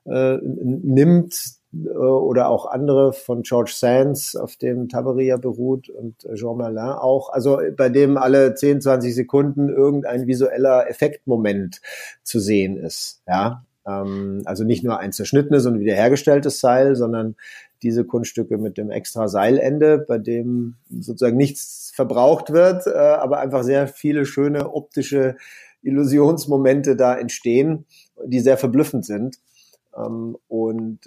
äh, 0.05 0.37
nimmt, 0.41 1.56
oder 1.85 2.49
auch 2.49 2.65
andere 2.65 3.13
von 3.13 3.43
George 3.43 3.71
Sands, 3.73 4.35
auf 4.35 4.55
dem 4.55 4.89
Tabaria 4.89 5.37
beruht 5.37 5.89
und 5.89 6.27
Jean 6.35 6.57
Merlin 6.57 6.77
auch. 6.77 7.29
Also 7.29 7.59
bei 7.75 7.89
dem 7.89 8.17
alle 8.17 8.55
10, 8.55 8.81
20 8.81 9.13
Sekunden 9.13 9.69
irgendein 9.69 10.27
visueller 10.27 10.89
Effektmoment 10.89 11.81
zu 12.23 12.39
sehen 12.39 12.77
ist. 12.77 13.21
Ja, 13.27 13.65
ähm, 13.87 14.41
also 14.45 14.63
nicht 14.63 14.83
nur 14.83 14.99
ein 14.99 15.11
zerschnittenes 15.11 15.65
und 15.65 15.79
wiederhergestelltes 15.79 16.59
Seil, 16.59 16.95
sondern 16.95 17.35
diese 17.83 18.05
Kunststücke 18.05 18.57
mit 18.57 18.77
dem 18.77 18.89
extra 18.89 19.27
Seilende, 19.27 19.99
bei 19.99 20.17
dem 20.17 20.75
sozusagen 20.89 21.37
nichts 21.37 21.91
verbraucht 21.95 22.51
wird, 22.51 22.87
äh, 22.87 22.91
aber 22.91 23.39
einfach 23.39 23.63
sehr 23.63 23.87
viele 23.87 24.25
schöne 24.25 24.73
optische 24.73 25.35
Illusionsmomente 25.83 26.95
da 26.95 27.15
entstehen, 27.15 27.85
die 28.25 28.39
sehr 28.39 28.57
verblüffend 28.57 29.05
sind. 29.05 29.39
Ähm, 29.95 30.37
und 30.47 30.99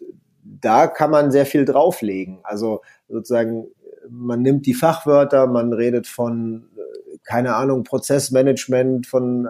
da 0.43 0.87
kann 0.87 1.11
man 1.11 1.31
sehr 1.31 1.47
viel 1.47 1.65
drauflegen. 1.65 2.39
Also 2.43 2.83
sozusagen, 3.09 3.67
man 4.09 4.43
nimmt 4.43 4.67
die 4.67 4.75
Fachwörter, 4.75 5.47
man 5.47 5.73
redet 5.73 6.07
von, 6.07 6.69
äh, 6.77 7.19
keine 7.25 7.55
Ahnung, 7.57 7.85
Prozessmanagement 7.85 9.07
von 9.07 9.49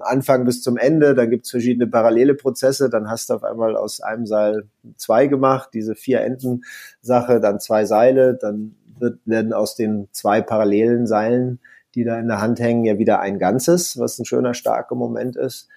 Anfang 0.00 0.44
bis 0.44 0.62
zum 0.62 0.76
Ende, 0.76 1.14
da 1.14 1.26
gibt's 1.26 1.50
verschiedene 1.50 1.86
parallele 1.86 2.34
Prozesse, 2.34 2.90
dann 2.90 3.08
hast 3.08 3.30
du 3.30 3.34
auf 3.34 3.44
einmal 3.44 3.76
aus 3.76 4.00
einem 4.00 4.26
Seil 4.26 4.64
zwei 4.96 5.26
gemacht, 5.26 5.70
diese 5.74 5.94
vier 5.94 6.20
Enden 6.22 6.64
Sache, 7.00 7.40
dann 7.40 7.60
zwei 7.60 7.84
Seile, 7.84 8.34
dann 8.34 8.74
wird, 8.98 9.20
werden 9.24 9.52
aus 9.52 9.76
den 9.76 10.08
zwei 10.12 10.40
parallelen 10.40 11.06
Seilen, 11.06 11.60
die 11.94 12.04
da 12.04 12.18
in 12.18 12.28
der 12.28 12.40
Hand 12.40 12.60
hängen, 12.60 12.84
ja 12.84 12.98
wieder 12.98 13.20
ein 13.20 13.38
Ganzes, 13.38 13.98
was 13.98 14.18
ein 14.18 14.24
schöner, 14.24 14.54
starker 14.54 14.94
Moment 14.94 15.36
ist. 15.36 15.68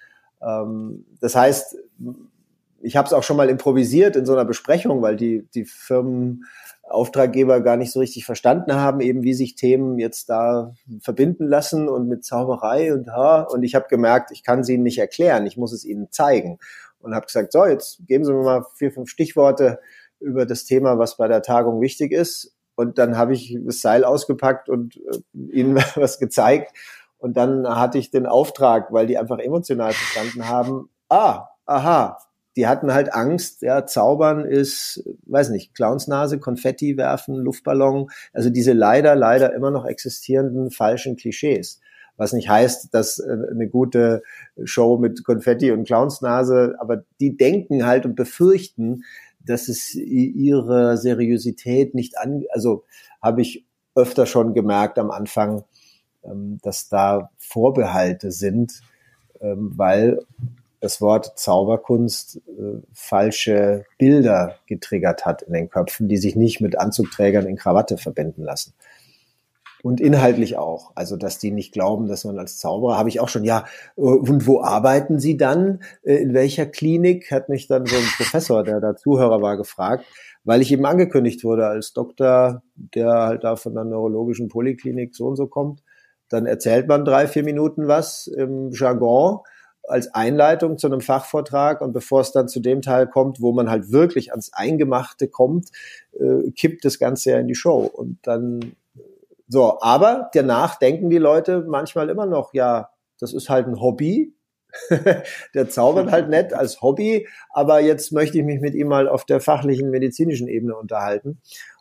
Ähm, 0.42 1.04
das 1.20 1.34
heißt, 1.34 1.76
ich 2.82 2.96
habe 2.96 3.06
es 3.06 3.12
auch 3.12 3.22
schon 3.22 3.36
mal 3.36 3.48
improvisiert 3.48 4.16
in 4.16 4.26
so 4.26 4.32
einer 4.32 4.44
Besprechung, 4.44 5.02
weil 5.02 5.16
die, 5.16 5.46
die 5.54 5.64
Firmenauftraggeber 5.64 7.60
gar 7.60 7.76
nicht 7.76 7.92
so 7.92 8.00
richtig 8.00 8.24
verstanden 8.24 8.74
haben, 8.74 9.00
eben 9.00 9.22
wie 9.22 9.34
sich 9.34 9.54
Themen 9.54 9.98
jetzt 9.98 10.30
da 10.30 10.74
verbinden 11.00 11.46
lassen 11.46 11.88
und 11.88 12.08
mit 12.08 12.24
Zauberei 12.24 12.94
und 12.94 13.10
ha. 13.10 13.42
Und 13.42 13.62
ich 13.62 13.74
habe 13.74 13.86
gemerkt, 13.88 14.30
ich 14.30 14.42
kann 14.42 14.64
sie 14.64 14.74
ihnen 14.74 14.82
nicht 14.82 14.98
erklären, 14.98 15.46
ich 15.46 15.56
muss 15.56 15.72
es 15.72 15.84
ihnen 15.84 16.10
zeigen. 16.10 16.58
Und 17.00 17.14
habe 17.14 17.26
gesagt, 17.26 17.52
so, 17.52 17.64
jetzt 17.64 18.02
geben 18.06 18.24
Sie 18.24 18.32
mir 18.32 18.42
mal 18.42 18.64
vier, 18.74 18.92
fünf 18.92 19.08
Stichworte 19.08 19.80
über 20.18 20.44
das 20.44 20.64
Thema, 20.64 20.98
was 20.98 21.16
bei 21.16 21.28
der 21.28 21.42
Tagung 21.42 21.80
wichtig 21.80 22.12
ist. 22.12 22.54
Und 22.74 22.98
dann 22.98 23.16
habe 23.16 23.32
ich 23.32 23.58
das 23.64 23.80
Seil 23.80 24.04
ausgepackt 24.04 24.68
und 24.68 24.96
äh, 24.96 25.20
ihnen 25.52 25.76
was 25.96 26.18
gezeigt. 26.18 26.76
Und 27.18 27.36
dann 27.36 27.68
hatte 27.68 27.98
ich 27.98 28.10
den 28.10 28.26
Auftrag, 28.26 28.92
weil 28.92 29.06
die 29.06 29.18
einfach 29.18 29.38
emotional 29.38 29.92
verstanden 29.92 30.48
haben, 30.48 30.88
ah, 31.08 31.48
aha, 31.66 32.18
die 32.56 32.66
hatten 32.66 32.92
halt 32.92 33.14
Angst, 33.14 33.62
ja, 33.62 33.86
zaubern 33.86 34.44
ist, 34.44 35.04
weiß 35.26 35.50
nicht, 35.50 35.74
Clownsnase, 35.74 36.38
Konfetti 36.38 36.96
werfen, 36.96 37.36
Luftballon, 37.36 38.10
also 38.32 38.50
diese 38.50 38.72
leider, 38.72 39.14
leider 39.14 39.54
immer 39.54 39.70
noch 39.70 39.84
existierenden 39.84 40.70
falschen 40.70 41.16
Klischees. 41.16 41.80
Was 42.16 42.32
nicht 42.32 42.48
heißt, 42.48 42.92
dass 42.92 43.18
äh, 43.18 43.36
eine 43.50 43.68
gute 43.68 44.22
Show 44.64 44.98
mit 44.98 45.24
Konfetti 45.24 45.70
und 45.70 45.86
Clownsnase, 45.86 46.74
aber 46.78 47.04
die 47.20 47.36
denken 47.36 47.86
halt 47.86 48.04
und 48.04 48.14
befürchten, 48.14 49.04
dass 49.42 49.68
es 49.68 49.94
ihre 49.94 50.98
Seriosität 50.98 51.94
nicht 51.94 52.18
an, 52.18 52.44
also 52.50 52.84
habe 53.22 53.40
ich 53.40 53.64
öfter 53.94 54.26
schon 54.26 54.54
gemerkt 54.54 54.98
am 54.98 55.10
Anfang, 55.10 55.64
ähm, 56.22 56.58
dass 56.62 56.88
da 56.88 57.30
Vorbehalte 57.38 58.32
sind, 58.32 58.82
ähm, 59.40 59.72
weil 59.76 60.20
das 60.80 61.00
Wort 61.00 61.38
Zauberkunst 61.38 62.36
äh, 62.36 62.80
falsche 62.92 63.84
Bilder 63.98 64.56
getriggert 64.66 65.26
hat 65.26 65.42
in 65.42 65.52
den 65.52 65.68
Köpfen, 65.68 66.08
die 66.08 66.16
sich 66.16 66.36
nicht 66.36 66.60
mit 66.60 66.78
Anzugträgern 66.78 67.46
in 67.46 67.56
Krawatte 67.56 67.98
verbinden 67.98 68.42
lassen. 68.42 68.72
Und 69.82 70.00
inhaltlich 70.00 70.58
auch. 70.58 70.92
Also, 70.94 71.16
dass 71.16 71.38
die 71.38 71.50
nicht 71.50 71.72
glauben, 71.72 72.06
dass 72.06 72.24
man 72.24 72.38
als 72.38 72.58
Zauberer, 72.58 72.98
habe 72.98 73.08
ich 73.08 73.20
auch 73.20 73.30
schon, 73.30 73.44
ja, 73.44 73.64
äh, 73.96 74.00
und 74.00 74.46
wo 74.46 74.62
arbeiten 74.62 75.18
Sie 75.18 75.36
dann? 75.36 75.82
Äh, 76.02 76.16
in 76.16 76.34
welcher 76.34 76.66
Klinik? 76.66 77.30
Hat 77.30 77.48
mich 77.48 77.66
dann 77.66 77.86
so 77.86 77.96
ein 77.96 78.08
Professor, 78.16 78.62
der 78.62 78.80
da 78.80 78.96
Zuhörer 78.96 79.40
war, 79.40 79.56
gefragt, 79.56 80.04
weil 80.44 80.60
ich 80.60 80.72
eben 80.72 80.84
angekündigt 80.84 81.44
wurde 81.44 81.66
als 81.66 81.92
Doktor, 81.92 82.62
der 82.74 83.10
halt 83.10 83.44
da 83.44 83.56
von 83.56 83.74
der 83.74 83.84
neurologischen 83.84 84.48
Poliklinik 84.48 85.14
so 85.14 85.28
und 85.28 85.36
so 85.36 85.46
kommt. 85.46 85.82
Dann 86.28 86.46
erzählt 86.46 86.86
man 86.86 87.04
drei, 87.04 87.26
vier 87.26 87.42
Minuten 87.42 87.88
was 87.88 88.26
im 88.26 88.70
Jargon 88.72 89.40
als 89.90 90.14
Einleitung 90.14 90.78
zu 90.78 90.86
einem 90.86 91.00
Fachvortrag 91.00 91.80
und 91.80 91.92
bevor 91.92 92.20
es 92.20 92.32
dann 92.32 92.48
zu 92.48 92.60
dem 92.60 92.82
Teil 92.82 93.06
kommt, 93.06 93.40
wo 93.40 93.52
man 93.52 93.70
halt 93.70 93.90
wirklich 93.92 94.30
ans 94.30 94.52
Eingemachte 94.52 95.28
kommt, 95.28 95.68
äh, 96.12 96.50
kippt 96.52 96.84
das 96.84 96.98
Ganze 96.98 97.32
ja 97.32 97.38
in 97.38 97.48
die 97.48 97.54
Show. 97.54 97.80
Und 97.80 98.18
dann 98.22 98.76
so, 99.48 99.80
aber 99.80 100.30
danach 100.32 100.76
denken 100.76 101.10
die 101.10 101.18
Leute 101.18 101.64
manchmal 101.66 102.08
immer 102.08 102.26
noch, 102.26 102.54
ja, 102.54 102.90
das 103.18 103.32
ist 103.32 103.50
halt 103.50 103.66
ein 103.66 103.80
Hobby. 103.80 104.34
der 105.54 105.68
zaubert 105.68 106.12
halt 106.12 106.28
nett 106.28 106.54
als 106.54 106.80
Hobby, 106.80 107.26
aber 107.50 107.80
jetzt 107.80 108.12
möchte 108.12 108.38
ich 108.38 108.44
mich 108.44 108.60
mit 108.60 108.74
ihm 108.74 108.86
mal 108.86 109.08
auf 109.08 109.24
der 109.24 109.40
fachlichen 109.40 109.90
medizinischen 109.90 110.46
Ebene 110.46 110.76
unterhalten. 110.76 111.40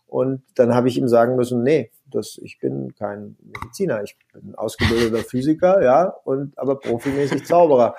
Und 0.10 0.42
dann 0.56 0.74
habe 0.74 0.88
ich 0.88 0.98
ihm 0.98 1.08
sagen 1.08 1.36
müssen, 1.36 1.64
nee, 1.64 1.92
das, 2.08 2.40
ich 2.42 2.60
bin 2.60 2.96
kein 2.96 3.38
Mediziner, 3.42 4.02
ich 4.04 4.18
bin 4.34 4.56
ausgebildeter 4.56 5.24
Physiker, 5.24 5.84
ja, 5.84 6.06
und 6.24 6.58
aber 6.58 6.80
profimäßig 6.80 7.46
Zauberer. 7.46 7.96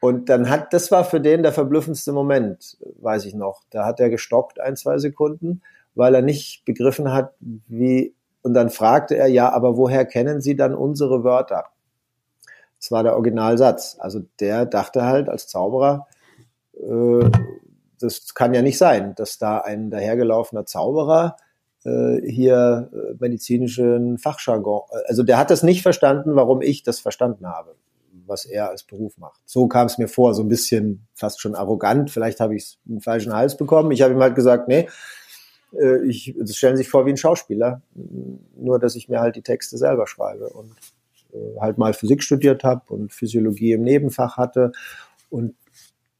Und 0.00 0.28
dann 0.28 0.48
hat, 0.48 0.72
das 0.72 0.90
war 0.92 1.04
für 1.04 1.20
den 1.20 1.42
der 1.42 1.52
verblüffendste 1.52 2.12
Moment, 2.12 2.78
weiß 3.00 3.24
ich 3.24 3.34
noch. 3.34 3.62
Da 3.70 3.84
hat 3.84 3.98
er 3.98 4.08
gestockt 4.10 4.60
ein, 4.60 4.76
zwei 4.76 4.98
Sekunden, 4.98 5.62
weil 5.94 6.14
er 6.14 6.22
nicht 6.22 6.64
begriffen 6.64 7.12
hat, 7.12 7.34
wie 7.40 8.14
und 8.42 8.54
dann 8.54 8.70
fragte 8.70 9.16
er, 9.16 9.26
ja, 9.26 9.50
aber 9.50 9.76
woher 9.76 10.04
kennen 10.04 10.40
Sie 10.40 10.54
dann 10.54 10.72
unsere 10.72 11.24
Wörter? 11.24 11.64
Das 12.78 12.92
war 12.92 13.02
der 13.02 13.14
Originalsatz. 13.14 13.96
Also 13.98 14.20
der 14.38 14.66
dachte 14.66 15.02
halt 15.02 15.28
als 15.28 15.48
Zauberer, 15.48 16.06
äh, 16.74 17.30
das 18.00 18.34
kann 18.34 18.54
ja 18.54 18.62
nicht 18.62 18.78
sein, 18.78 19.14
dass 19.14 19.38
da 19.38 19.58
ein 19.58 19.90
dahergelaufener 19.90 20.66
Zauberer 20.66 21.36
äh, 21.84 22.20
hier 22.28 22.90
äh, 22.92 23.14
medizinischen 23.18 24.18
Fachjargon, 24.18 24.82
also 25.06 25.22
der 25.22 25.38
hat 25.38 25.50
das 25.50 25.62
nicht 25.62 25.82
verstanden, 25.82 26.34
warum 26.34 26.62
ich 26.62 26.82
das 26.82 27.00
verstanden 27.00 27.46
habe, 27.46 27.76
was 28.26 28.44
er 28.44 28.70
als 28.70 28.82
Beruf 28.82 29.16
macht. 29.18 29.40
So 29.44 29.68
kam 29.68 29.86
es 29.86 29.98
mir 29.98 30.08
vor, 30.08 30.34
so 30.34 30.42
ein 30.42 30.48
bisschen 30.48 31.06
fast 31.14 31.40
schon 31.40 31.54
arrogant. 31.54 32.10
Vielleicht 32.10 32.40
habe 32.40 32.56
ich 32.56 32.78
einen 32.88 33.00
falschen 33.00 33.32
Hals 33.32 33.56
bekommen. 33.56 33.92
Ich 33.92 34.02
habe 34.02 34.14
ihm 34.14 34.20
halt 34.20 34.34
gesagt, 34.34 34.68
nee, 34.68 34.88
äh, 35.78 36.04
ich, 36.06 36.34
das 36.38 36.56
stellen 36.56 36.76
sich 36.76 36.88
vor 36.88 37.06
wie 37.06 37.10
ein 37.10 37.16
Schauspieler, 37.16 37.82
nur 38.56 38.78
dass 38.78 38.96
ich 38.96 39.08
mir 39.08 39.20
halt 39.20 39.36
die 39.36 39.42
Texte 39.42 39.78
selber 39.78 40.06
schreibe 40.06 40.48
und 40.48 40.72
äh, 41.32 41.60
halt 41.60 41.78
mal 41.78 41.94
Physik 41.94 42.22
studiert 42.22 42.64
habe 42.64 42.82
und 42.88 43.12
Physiologie 43.12 43.72
im 43.72 43.82
Nebenfach 43.82 44.36
hatte 44.36 44.72
und 45.30 45.54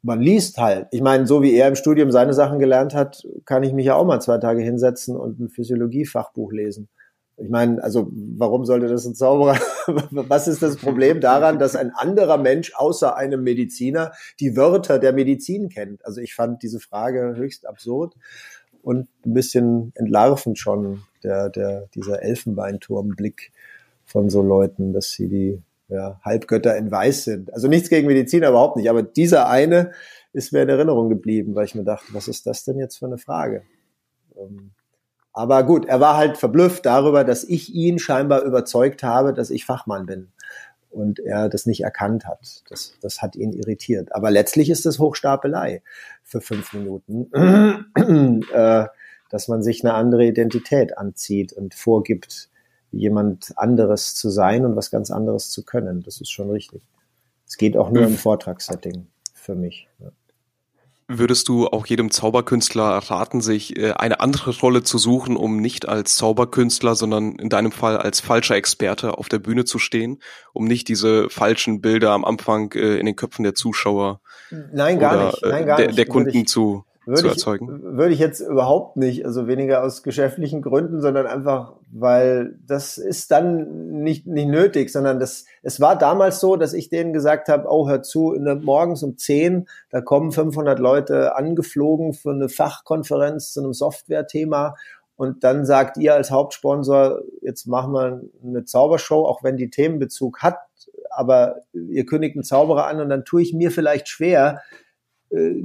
man 0.07 0.21
liest 0.21 0.59
halt. 0.59 0.87
Ich 0.92 1.03
meine, 1.03 1.27
so 1.27 1.42
wie 1.42 1.53
er 1.53 1.66
im 1.66 1.75
Studium 1.75 2.12
seine 2.12 2.33
Sachen 2.33 2.61
gelernt 2.61 2.95
hat, 2.95 3.27
kann 3.45 3.64
ich 3.64 3.73
mich 3.73 3.87
ja 3.87 3.97
auch 3.97 4.07
mal 4.07 4.21
zwei 4.21 4.38
Tage 4.38 4.62
hinsetzen 4.62 5.16
und 5.16 5.40
ein 5.40 5.49
Physiologiefachbuch 5.49 6.53
lesen. 6.53 6.88
Ich 7.37 7.51
meine, 7.51 7.83
also 7.83 8.09
warum 8.12 8.64
sollte 8.64 8.87
das 8.87 9.05
ein 9.05 9.16
Zauberer? 9.16 9.59
Was 10.11 10.47
ist 10.47 10.62
das 10.62 10.77
Problem 10.77 11.21
daran, 11.21 11.59
dass 11.59 11.75
ein 11.75 11.90
anderer 11.90 12.38
Mensch 12.38 12.73
außer 12.75 13.16
einem 13.16 13.42
Mediziner 13.42 14.12
die 14.38 14.57
Wörter 14.57 15.01
der 15.01 15.12
Medizin 15.12 15.69
kennt? 15.69 16.07
Also 16.07 16.21
ich 16.21 16.35
fand 16.35 16.62
diese 16.62 16.79
Frage 16.79 17.35
höchst 17.37 17.66
absurd 17.66 18.14
und 18.83 19.09
ein 19.27 19.35
bisschen 19.35 19.90
entlarvend 19.97 20.57
schon 20.57 21.03
der, 21.25 21.51
der, 21.51 21.88
dieser 21.95 22.23
Elfenbeinturmblick 22.23 23.51
von 24.05 24.31
so 24.31 24.40
Leuten, 24.40 24.92
dass 24.92 25.11
sie 25.11 25.29
die 25.29 25.62
ja, 25.88 26.20
Halbgötter 26.25 26.77
in 26.77 26.90
Weiß 26.90 27.25
sind. 27.25 27.53
Also 27.53 27.68
nichts 27.68 27.88
gegen 27.88 28.07
Mediziner, 28.07 28.49
überhaupt 28.49 28.77
nicht. 28.77 28.90
Aber 28.90 29.03
dieser 29.03 29.49
eine 29.49 29.92
ist 30.33 30.53
mir 30.53 30.62
in 30.62 30.68
Erinnerung 30.68 31.09
geblieben, 31.09 31.55
weil 31.55 31.64
ich 31.64 31.75
mir 31.75 31.85
dachte, 31.85 32.12
was 32.12 32.29
ist 32.29 32.46
das 32.46 32.64
denn 32.64 32.79
jetzt 32.79 32.99
für 32.99 33.07
eine 33.07 33.18
Frage? 33.18 33.62
Ähm, 34.37 34.72
aber 35.33 35.64
gut, 35.64 35.87
er 35.87 36.01
war 36.01 36.16
halt 36.16 36.38
verblüfft 36.38 36.87
darüber, 36.87 37.22
dass 37.22 37.44
ich 37.44 37.75
ihn 37.75 37.99
scheinbar 37.99 38.42
überzeugt 38.42 39.03
habe, 39.03 39.35
dass 39.35 39.51
ich 39.51 39.66
Fachmann 39.66 40.07
bin 40.07 40.29
und 40.96 41.20
er 41.20 41.49
das 41.49 41.66
nicht 41.66 41.83
erkannt 41.83 42.27
hat. 42.27 42.62
Das, 42.70 42.94
das 43.03 43.20
hat 43.20 43.37
ihn 43.37 43.53
irritiert. 43.53 44.14
Aber 44.14 44.31
letztlich 44.31 44.70
ist 44.70 44.87
es 44.87 44.99
Hochstapelei 44.99 45.83
für 46.22 46.40
fünf 46.40 46.72
Minuten, 46.72 47.31
äh, 48.53 48.87
dass 49.29 49.49
man 49.49 49.62
sich 49.62 49.85
eine 49.85 49.94
andere 49.94 50.25
Identität 50.25 50.96
anzieht 50.96 51.53
und 51.53 51.75
vorgibt, 51.75 52.49
jemand 52.92 53.53
anderes 53.57 54.14
zu 54.14 54.31
sein 54.31 54.64
und 54.64 54.77
was 54.77 54.90
ganz 54.90 55.11
anderes 55.11 55.51
zu 55.51 55.64
können. 55.64 56.03
Das 56.03 56.20
ist 56.20 56.31
schon 56.31 56.51
richtig. 56.51 56.83
Es 57.46 57.57
geht 57.57 57.77
auch 57.77 57.90
nur 57.90 58.05
im 58.05 58.16
Vortragssetting 58.16 59.07
für 59.35 59.55
mich. 59.55 59.88
Ja. 59.99 60.11
Würdest 61.09 61.46
du 61.46 61.68
auch 61.68 61.87
jedem 61.87 62.11
Zauberkünstler 62.11 62.99
raten, 62.99 63.40
sich 63.40 63.79
äh, 63.79 63.92
eine 63.92 64.18
andere 64.18 64.59
Rolle 64.59 64.83
zu 64.83 64.99
suchen, 64.99 65.37
um 65.37 65.61
nicht 65.61 65.88
als 65.88 66.16
Zauberkünstler, 66.16 66.96
sondern 66.96 67.37
in 67.37 67.49
deinem 67.49 67.70
Fall 67.70 67.96
als 67.96 68.18
falscher 68.18 68.57
Experte 68.57 69.16
auf 69.16 69.29
der 69.29 69.38
Bühne 69.38 69.64
zu 69.64 69.79
stehen, 69.79 70.20
um 70.53 70.64
nicht 70.64 70.88
diese 70.88 71.31
falschen 71.31 71.81
Bilder 71.81 72.11
am 72.11 72.25
Anfang 72.25 72.72
äh, 72.72 72.99
in 72.99 73.07
den 73.07 73.14
Köpfen 73.14 73.44
der 73.44 73.55
Zuschauer 73.55 74.20
Nein, 74.51 74.99
gar 74.99 75.14
oder, 75.14 75.27
nicht. 75.27 75.42
Nein, 75.44 75.66
gar 75.66 75.77
der, 75.77 75.92
der 75.92 76.07
Kunden 76.07 76.38
ich, 76.38 76.49
zu 76.49 76.85
würde 77.07 77.23
zu 77.23 77.29
erzeugen? 77.29 77.77
Ich, 77.77 77.97
würde 77.97 78.12
ich 78.12 78.19
jetzt 78.19 78.40
überhaupt 78.40 78.97
nicht, 78.97 79.25
also 79.25 79.47
weniger 79.47 79.83
aus 79.83 80.03
geschäftlichen 80.03 80.61
Gründen, 80.61 81.01
sondern 81.01 81.27
einfach, 81.27 81.75
weil 81.92 82.59
das 82.66 82.99
ist 82.99 83.31
dann 83.31 84.03
nicht, 84.03 84.27
nicht 84.27 84.49
nötig, 84.49 84.90
sondern 84.90 85.21
das, 85.21 85.45
es 85.62 85.81
war 85.81 85.97
damals 85.97 86.40
so, 86.40 86.57
dass 86.57 86.73
ich 86.73 86.88
denen 86.88 87.12
gesagt 87.12 87.49
habe, 87.49 87.66
oh, 87.69 87.88
hör 87.88 88.03
zu, 88.03 88.33
in 88.33 88.45
der, 88.45 88.57
morgens 88.57 89.03
um 89.03 89.16
10, 89.16 89.69
da 89.90 90.01
kommen 90.01 90.33
500 90.33 90.79
Leute 90.79 91.37
angeflogen 91.37 92.12
für 92.12 92.31
eine 92.31 92.49
Fachkonferenz 92.49 93.53
zu 93.53 93.61
einem 93.61 93.73
Software-Thema 93.73 94.75
und 95.16 95.45
dann 95.45 95.64
sagt 95.64 95.97
ihr 95.97 96.14
als 96.14 96.31
Hauptsponsor, 96.31 97.23
jetzt 97.40 97.66
machen 97.66 97.92
wir 97.92 98.21
eine 98.45 98.64
Zaubershow, 98.64 99.25
auch 99.25 99.42
wenn 99.42 99.57
die 99.57 99.71
Themenbezug 99.71 100.42
hat, 100.42 100.59
aber 101.11 101.62
ihr 101.73 102.05
kündigt 102.05 102.37
einen 102.37 102.45
Zauberer 102.45 102.87
an 102.87 103.01
und 103.01 103.09
dann 103.09 103.25
tue 103.25 103.40
ich 103.40 103.55
mir 103.55 103.71
vielleicht 103.71 104.09
schwer, 104.09 104.61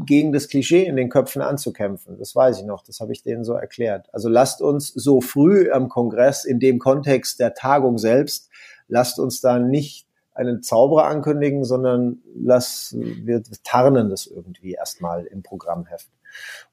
gegen 0.05 0.33
das 0.33 0.47
Klischee 0.47 0.85
in 0.85 0.95
den 0.95 1.09
Köpfen 1.09 1.41
anzukämpfen. 1.41 2.17
Das 2.17 2.35
weiß 2.35 2.59
ich 2.59 2.65
noch, 2.65 2.83
das 2.83 2.99
habe 2.99 3.13
ich 3.13 3.23
denen 3.23 3.43
so 3.43 3.53
erklärt. 3.53 4.09
Also 4.13 4.27
lasst 4.27 4.61
uns 4.61 4.89
so 4.89 5.21
früh 5.21 5.71
am 5.71 5.87
Kongress, 5.87 6.45
in 6.45 6.59
dem 6.59 6.79
Kontext 6.79 7.39
der 7.39 7.53
Tagung 7.53 7.97
selbst, 7.97 8.49
lasst 8.87 9.19
uns 9.19 9.39
da 9.39 9.59
nicht 9.59 10.07
einen 10.33 10.61
Zauberer 10.61 11.05
ankündigen, 11.05 11.63
sondern 11.63 12.21
lass, 12.35 12.95
wir 12.97 13.43
tarnen 13.63 14.09
das 14.09 14.27
irgendwie 14.27 14.73
erstmal 14.73 15.25
im 15.25 15.43
Programmheft, 15.43 16.09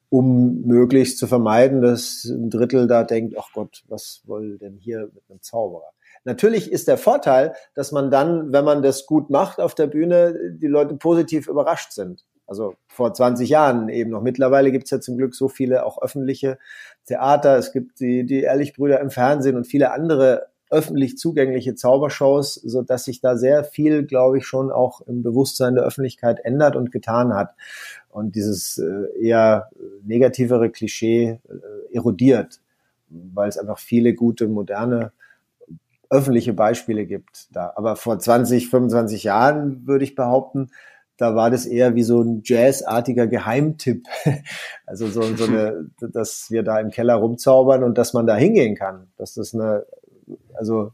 um 0.08 0.62
möglichst 0.62 1.18
zu 1.18 1.26
vermeiden, 1.26 1.82
dass 1.82 2.24
ein 2.24 2.50
Drittel 2.50 2.86
da 2.86 3.04
denkt, 3.04 3.34
ach 3.38 3.52
Gott, 3.52 3.84
was 3.88 4.22
woll 4.24 4.58
denn 4.58 4.76
hier 4.76 5.10
mit 5.12 5.22
einem 5.28 5.42
Zauberer? 5.42 5.92
Natürlich 6.24 6.70
ist 6.72 6.88
der 6.88 6.98
Vorteil, 6.98 7.54
dass 7.74 7.92
man 7.92 8.10
dann, 8.10 8.52
wenn 8.52 8.64
man 8.64 8.82
das 8.82 9.06
gut 9.06 9.30
macht 9.30 9.60
auf 9.60 9.74
der 9.74 9.86
Bühne, 9.86 10.34
die 10.54 10.66
Leute 10.66 10.94
positiv 10.94 11.48
überrascht 11.48 11.92
sind. 11.92 12.24
Also 12.48 12.74
vor 12.86 13.12
20 13.12 13.48
Jahren 13.48 13.88
eben 13.90 14.10
noch. 14.10 14.22
Mittlerweile 14.22 14.72
gibt 14.72 14.84
es 14.86 14.90
ja 14.90 15.00
zum 15.00 15.18
Glück 15.18 15.34
so 15.34 15.48
viele 15.48 15.84
auch 15.84 16.00
öffentliche 16.00 16.58
Theater. 17.06 17.58
Es 17.58 17.72
gibt 17.72 18.00
die, 18.00 18.24
die 18.24 18.40
Ehrlichbrüder 18.40 19.00
im 19.00 19.10
Fernsehen 19.10 19.56
und 19.56 19.66
viele 19.66 19.92
andere 19.92 20.46
öffentlich 20.70 21.16
zugängliche 21.16 21.74
Zaubershows, 21.74 22.54
so 22.54 22.82
dass 22.82 23.04
sich 23.04 23.20
da 23.20 23.36
sehr 23.36 23.64
viel, 23.64 24.04
glaube 24.04 24.38
ich, 24.38 24.46
schon 24.46 24.70
auch 24.70 25.00
im 25.02 25.22
Bewusstsein 25.22 25.74
der 25.74 25.84
Öffentlichkeit 25.84 26.40
ändert 26.44 26.76
und 26.76 26.90
getan 26.90 27.34
hat 27.34 27.54
und 28.08 28.34
dieses 28.34 28.78
äh, 28.78 29.06
eher 29.20 29.70
negativere 30.04 30.70
Klischee 30.70 31.38
äh, 31.48 31.94
erodiert, 31.94 32.60
weil 33.08 33.48
es 33.48 33.58
einfach 33.58 33.78
viele 33.78 34.14
gute 34.14 34.48
moderne 34.48 35.12
öffentliche 36.10 36.54
Beispiele 36.54 37.06
gibt 37.06 37.48
da. 37.54 37.72
Aber 37.76 37.96
vor 37.96 38.18
20, 38.18 38.68
25 38.68 39.24
Jahren 39.24 39.86
würde 39.86 40.04
ich 40.04 40.14
behaupten, 40.14 40.70
da 41.18 41.34
war 41.34 41.50
das 41.50 41.66
eher 41.66 41.94
wie 41.94 42.04
so 42.04 42.22
ein 42.22 42.42
jazzartiger 42.44 43.26
Geheimtipp. 43.26 44.06
Also 44.86 45.06
so, 45.08 45.20
so 45.36 45.44
eine, 45.44 45.90
dass 46.00 46.46
wir 46.50 46.62
da 46.62 46.80
im 46.80 46.90
Keller 46.90 47.16
rumzaubern 47.16 47.82
und 47.82 47.98
dass 47.98 48.14
man 48.14 48.26
da 48.26 48.34
hingehen 48.36 48.74
kann, 48.74 49.08
dass 49.18 49.34
das 49.34 49.54
eine 49.54 49.84
also 50.54 50.92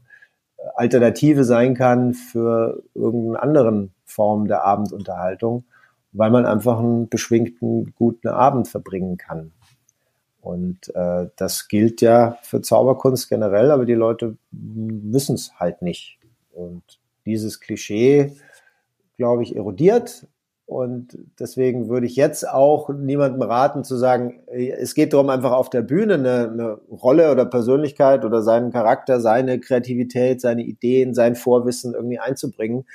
Alternative 0.75 1.45
sein 1.45 1.75
kann 1.75 2.13
für 2.13 2.83
irgendeine 2.93 3.41
anderen 3.41 3.93
Form 4.03 4.47
der 4.47 4.65
Abendunterhaltung, 4.65 5.63
weil 6.11 6.29
man 6.29 6.45
einfach 6.45 6.79
einen 6.79 7.07
beschwingten, 7.07 7.93
guten 7.95 8.27
Abend 8.27 8.67
verbringen 8.67 9.15
kann. 9.15 9.53
Und 10.41 10.93
äh, 10.93 11.27
das 11.37 11.69
gilt 11.69 12.01
ja 12.01 12.37
für 12.41 12.61
Zauberkunst 12.61 13.29
generell, 13.29 13.71
aber 13.71 13.85
die 13.85 13.93
Leute 13.93 14.35
wissen 14.51 15.35
es 15.35 15.57
halt 15.57 15.81
nicht. 15.81 16.19
Und 16.51 16.83
dieses 17.25 17.61
Klischee, 17.61 18.35
glaube 19.17 19.43
ich, 19.43 19.55
erodiert 19.55 20.27
und 20.67 21.19
deswegen 21.39 21.89
würde 21.89 22.07
ich 22.07 22.15
jetzt 22.15 22.49
auch 22.49 22.89
niemandem 22.89 23.43
raten 23.43 23.83
zu 23.83 23.97
sagen, 23.97 24.41
es 24.47 24.95
geht 24.95 25.13
darum, 25.13 25.29
einfach 25.29 25.51
auf 25.51 25.69
der 25.69 25.83
Bühne 25.83 26.15
eine, 26.15 26.49
eine, 26.51 26.79
Rolle 26.89 27.31
oder 27.31 27.45
Persönlichkeit 27.45 28.25
oder 28.25 28.41
seinen 28.41 28.71
Charakter, 28.71 29.19
seine 29.19 29.59
Kreativität, 29.59 30.41
seine 30.41 30.63
Ideen, 30.63 31.13
sein 31.13 31.35
Vorwissen 31.35 31.93
irgendwie 31.93 32.17
einzubringen, 32.17 32.85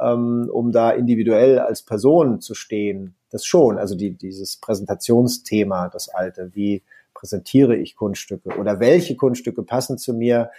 ähm, 0.00 0.48
um 0.50 0.72
da 0.72 0.90
individuell 0.92 1.58
als 1.58 1.82
Person 1.82 2.40
zu 2.40 2.54
stehen. 2.54 3.16
Das 3.30 3.44
schon, 3.44 3.76
also 3.76 3.96
die, 3.96 4.16
dieses 4.16 4.56
Präsentationsthema, 4.56 5.90
das 5.90 6.08
alte, 6.08 6.50
wie 6.54 6.82
präsentiere 7.12 7.76
ich 7.76 7.96
Kunststücke 7.96 8.56
oder 8.58 8.80
welche 8.80 9.14
Kunststücke 9.14 9.62
passen 9.62 9.98
zu 9.98 10.14
mir? 10.14 10.50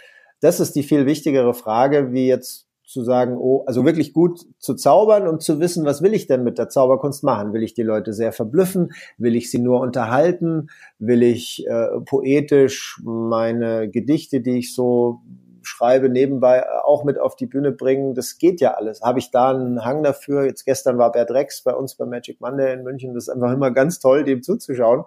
Das 0.42 0.60
ist 0.60 0.76
die 0.76 0.84
viel 0.84 1.08
wichtigere 1.08 1.56
Frage, 1.56 2.14
wie 2.14 2.28
jetzt 2.28 2.68
zu 2.92 3.04
sagen, 3.04 3.38
oh, 3.38 3.64
also 3.66 3.86
wirklich 3.86 4.14
gut 4.14 4.42
zu 4.60 4.76
zaubern 4.76 5.28
und 5.28 5.42
zu 5.42 5.60
wissen, 5.60 5.86
was 5.86 6.02
will 6.02 6.14
ich 6.14 6.28
denn 6.28 6.44
mit 6.44 6.58
der 6.58 6.70
Zauberkunst 6.70 7.24
machen? 7.24 7.54
Will 7.54 7.64
ich 7.64 7.74
die 7.74 7.84
Leute 7.84 8.14
sehr 8.14 8.34
verblüffen? 8.34 8.92
Will 9.18 9.36
ich 9.36 9.50
sie 9.50 9.60
nur 9.60 9.80
unterhalten? 9.82 10.70
Will 11.00 11.24
ich 11.24 11.66
äh, 11.68 11.88
poetisch 12.06 13.02
meine 13.04 13.90
Gedichte, 13.90 14.42
die 14.42 14.60
ich 14.60 14.76
so 14.76 15.22
schreibe, 15.64 16.10
nebenbei 16.10 16.66
auch 16.84 17.04
mit 17.04 17.20
auf 17.20 17.36
die 17.36 17.46
Bühne 17.46 17.72
bringen? 17.72 18.14
Das 18.14 18.38
geht 18.38 18.62
ja 18.62 18.74
alles. 18.74 19.02
Habe 19.02 19.20
ich 19.20 19.32
da 19.32 19.52
einen 19.52 19.86
Hang 19.86 20.04
dafür? 20.04 20.46
Jetzt 20.46 20.66
gestern 20.66 20.98
war 20.98 21.12
Bert 21.12 21.32
Rex 21.32 21.64
bei 21.64 21.74
uns 21.74 21.96
bei 21.96 22.06
Magic 22.06 22.42
Monday 22.42 22.74
in 22.74 22.84
München. 22.84 23.14
Das 23.14 23.24
ist 23.24 23.30
einfach 23.30 23.54
immer 23.54 23.72
ganz 23.72 24.00
toll, 24.00 24.24
dem 24.24 24.44
zuzuschauen, 24.44 25.04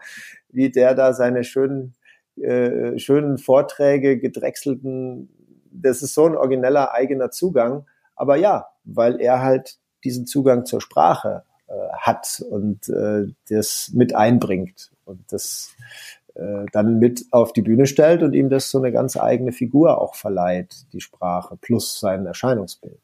wie 0.51 0.71
der 0.71 0.95
da 0.95 1.13
seine 1.13 1.45
schönen 1.45 1.95
äh, 2.41 2.99
schönen 2.99 3.39
Vorträge, 3.39 4.19
gedrechselten 4.19 5.29
das 5.75 6.03
ist 6.03 6.15
so 6.15 6.27
ein 6.27 6.37
origineller 6.37 6.93
eigener 6.93 7.31
Zugang. 7.31 7.87
Aber 8.17 8.37
ja, 8.37 8.67
weil 8.85 9.21
er 9.21 9.43
halt 9.43 9.79
diesen 10.05 10.27
Zugang 10.27 10.67
zur 10.67 10.81
Sprache 10.81 11.43
äh, 11.67 11.73
hat 11.99 12.45
und 12.49 12.89
äh, 12.89 13.27
das 13.49 13.91
mit 13.95 14.15
einbringt 14.15 14.93
und 15.05 15.21
das 15.33 15.75
äh, 16.35 16.67
dann 16.73 16.99
mit 16.99 17.27
auf 17.31 17.53
die 17.53 17.63
Bühne 17.63 17.87
stellt 17.87 18.23
und 18.23 18.35
ihm 18.35 18.51
das 18.51 18.71
so 18.71 18.79
eine 18.79 18.93
ganz 18.93 19.17
eigene 19.17 19.53
Figur 19.53 20.01
auch 20.01 20.15
verleiht, 20.15 20.87
die 20.93 21.01
Sprache 21.01 21.57
plus 21.57 21.99
sein 21.99 22.27
Erscheinungsbild. 22.27 22.99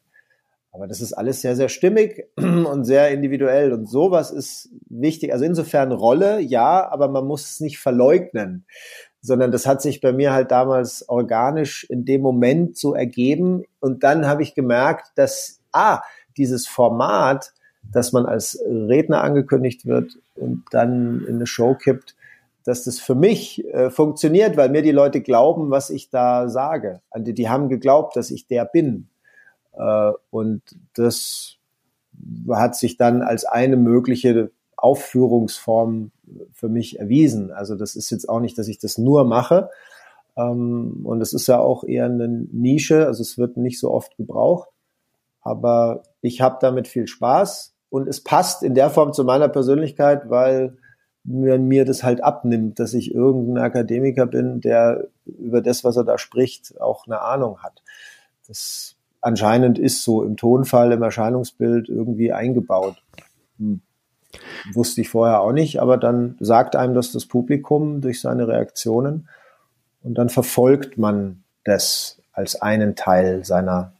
Aber 0.73 0.87
das 0.87 1.01
ist 1.01 1.13
alles 1.13 1.41
sehr, 1.41 1.55
sehr 1.55 1.67
stimmig 1.67 2.27
und 2.37 2.85
sehr 2.85 3.11
individuell 3.11 3.73
und 3.73 3.89
sowas 3.89 4.31
ist 4.31 4.69
wichtig. 4.87 5.33
Also 5.33 5.43
insofern 5.43 5.91
Rolle, 5.91 6.39
ja, 6.39 6.89
aber 6.89 7.09
man 7.09 7.25
muss 7.25 7.49
es 7.49 7.59
nicht 7.59 7.79
verleugnen 7.79 8.65
sondern 9.21 9.51
das 9.51 9.67
hat 9.67 9.81
sich 9.81 10.01
bei 10.01 10.11
mir 10.11 10.33
halt 10.33 10.51
damals 10.51 11.07
organisch 11.07 11.83
in 11.85 12.05
dem 12.05 12.21
Moment 12.21 12.77
so 12.77 12.95
ergeben. 12.95 13.63
Und 13.79 14.03
dann 14.03 14.27
habe 14.27 14.41
ich 14.41 14.55
gemerkt, 14.55 15.11
dass, 15.15 15.61
ah, 15.71 16.01
dieses 16.37 16.67
Format, 16.67 17.53
dass 17.83 18.13
man 18.13 18.25
als 18.25 18.59
Redner 18.65 19.23
angekündigt 19.23 19.85
wird 19.85 20.17
und 20.35 20.63
dann 20.71 21.23
in 21.27 21.35
eine 21.35 21.47
Show 21.47 21.75
kippt, 21.75 22.15
dass 22.63 22.83
das 22.83 22.99
für 22.99 23.15
mich 23.15 23.65
äh, 23.73 23.89
funktioniert, 23.89 24.55
weil 24.57 24.69
mir 24.69 24.81
die 24.81 24.91
Leute 24.91 25.21
glauben, 25.21 25.71
was 25.71 25.89
ich 25.89 26.09
da 26.09 26.47
sage. 26.47 27.01
Also 27.09 27.25
die, 27.25 27.33
die 27.33 27.49
haben 27.49 27.69
geglaubt, 27.69 28.15
dass 28.15 28.31
ich 28.31 28.47
der 28.47 28.65
bin. 28.65 29.07
Äh, 29.73 30.11
und 30.29 30.61
das 30.93 31.57
hat 32.49 32.75
sich 32.75 32.97
dann 32.97 33.21
als 33.21 33.45
eine 33.45 33.77
mögliche 33.77 34.51
Aufführungsform 34.77 36.11
für 36.53 36.69
mich 36.69 36.99
erwiesen. 36.99 37.51
Also 37.51 37.75
das 37.75 37.95
ist 37.95 38.09
jetzt 38.09 38.27
auch 38.29 38.39
nicht, 38.39 38.57
dass 38.57 38.67
ich 38.67 38.79
das 38.79 38.97
nur 38.97 39.23
mache. 39.23 39.69
Ähm, 40.37 41.01
und 41.03 41.21
es 41.21 41.33
ist 41.33 41.47
ja 41.47 41.59
auch 41.59 41.83
eher 41.83 42.05
eine 42.05 42.27
Nische, 42.27 43.05
also 43.07 43.21
es 43.21 43.37
wird 43.37 43.57
nicht 43.57 43.79
so 43.79 43.91
oft 43.91 44.15
gebraucht. 44.17 44.69
Aber 45.41 46.03
ich 46.21 46.41
habe 46.41 46.57
damit 46.61 46.87
viel 46.87 47.07
Spaß 47.07 47.73
und 47.89 48.07
es 48.07 48.23
passt 48.23 48.63
in 48.63 48.75
der 48.75 48.89
Form 48.89 49.13
zu 49.13 49.23
meiner 49.23 49.49
Persönlichkeit, 49.49 50.29
weil 50.29 50.77
mir, 51.23 51.59
mir 51.59 51.85
das 51.85 52.03
halt 52.03 52.23
abnimmt, 52.23 52.79
dass 52.79 52.93
ich 52.93 53.13
irgendein 53.13 53.63
Akademiker 53.63 54.25
bin, 54.25 54.61
der 54.61 55.07
über 55.25 55.61
das, 55.61 55.83
was 55.83 55.97
er 55.97 56.03
da 56.03 56.17
spricht, 56.17 56.79
auch 56.79 57.05
eine 57.05 57.21
Ahnung 57.21 57.59
hat. 57.59 57.83
Das 58.47 58.95
anscheinend 59.21 59.77
ist 59.77 60.03
so 60.03 60.23
im 60.23 60.37
Tonfall, 60.37 60.91
im 60.91 61.03
Erscheinungsbild 61.03 61.89
irgendwie 61.89 62.31
eingebaut. 62.31 63.03
Wusste 64.73 65.01
ich 65.01 65.09
vorher 65.09 65.41
auch 65.41 65.51
nicht, 65.51 65.81
aber 65.81 65.97
dann 65.97 66.35
sagt 66.39 66.75
einem 66.75 66.93
das 66.93 67.11
das 67.11 67.25
Publikum 67.25 68.01
durch 68.01 68.21
seine 68.21 68.47
Reaktionen 68.47 69.27
und 70.03 70.15
dann 70.15 70.29
verfolgt 70.29 70.97
man 70.97 71.43
das 71.63 72.19
als 72.33 72.61
einen 72.61 72.95
Teil 72.95 73.45
seiner 73.45 73.93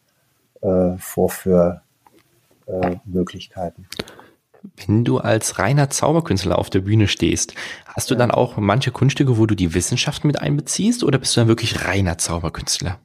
äh, 0.62 0.98
Vorführmöglichkeiten. 0.98 3.88
Äh, 4.00 4.04
Wenn 4.86 5.04
du 5.04 5.17
als 5.17 5.60
reiner 5.60 5.89
Zauberkünstler 5.89 6.58
auf 6.58 6.70
der 6.70 6.82
Bühne 6.82 7.08
stehst, 7.08 7.56
hast 7.86 8.10
du 8.10 8.15
ja. 8.15 8.20
dann 8.20 8.32
auch 8.32 8.58
manche 8.58 8.91
Kunststücke, 8.91 9.38
wo 9.38 9.46
du 9.46 9.56
die 9.56 9.74
Wissenschaft 9.74 10.24
mit 10.24 10.41
einbeziehst 10.41 11.04
oder 11.04 11.20
bist 11.20 11.36
du 11.36 11.41
dann 11.41 11.48
wirklich 11.48 11.86
reiner 11.86 12.17
Zauberkünstler? 12.17 13.00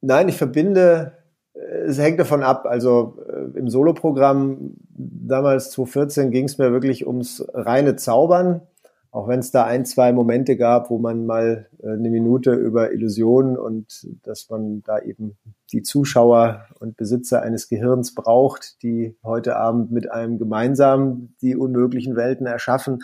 Nein, 0.00 0.28
ich 0.28 0.36
verbinde 0.36 1.16
es 1.54 1.98
hängt 1.98 2.20
davon 2.20 2.42
ab. 2.42 2.66
Also 2.66 3.18
äh, 3.28 3.31
im 3.54 3.68
Soloprogramm 3.68 4.76
damals 4.90 5.70
2014 5.72 6.30
ging 6.30 6.44
es 6.46 6.58
mir 6.58 6.72
wirklich 6.72 7.06
ums 7.06 7.44
reine 7.52 7.96
Zaubern. 7.96 8.62
Auch 9.10 9.28
wenn 9.28 9.40
es 9.40 9.50
da 9.50 9.64
ein, 9.64 9.84
zwei 9.84 10.10
Momente 10.10 10.56
gab, 10.56 10.88
wo 10.88 10.98
man 10.98 11.26
mal 11.26 11.68
äh, 11.82 11.90
eine 11.90 12.08
Minute 12.08 12.54
über 12.54 12.92
Illusionen 12.92 13.58
und 13.58 14.08
dass 14.22 14.48
man 14.48 14.82
da 14.84 15.00
eben 15.00 15.36
die 15.70 15.82
Zuschauer 15.82 16.64
und 16.80 16.96
Besitzer 16.96 17.42
eines 17.42 17.68
Gehirns 17.68 18.14
braucht, 18.14 18.82
die 18.82 19.14
heute 19.22 19.56
Abend 19.56 19.92
mit 19.92 20.10
einem 20.10 20.38
gemeinsam 20.38 21.34
die 21.42 21.56
unmöglichen 21.56 22.16
Welten 22.16 22.46
erschaffen. 22.46 23.02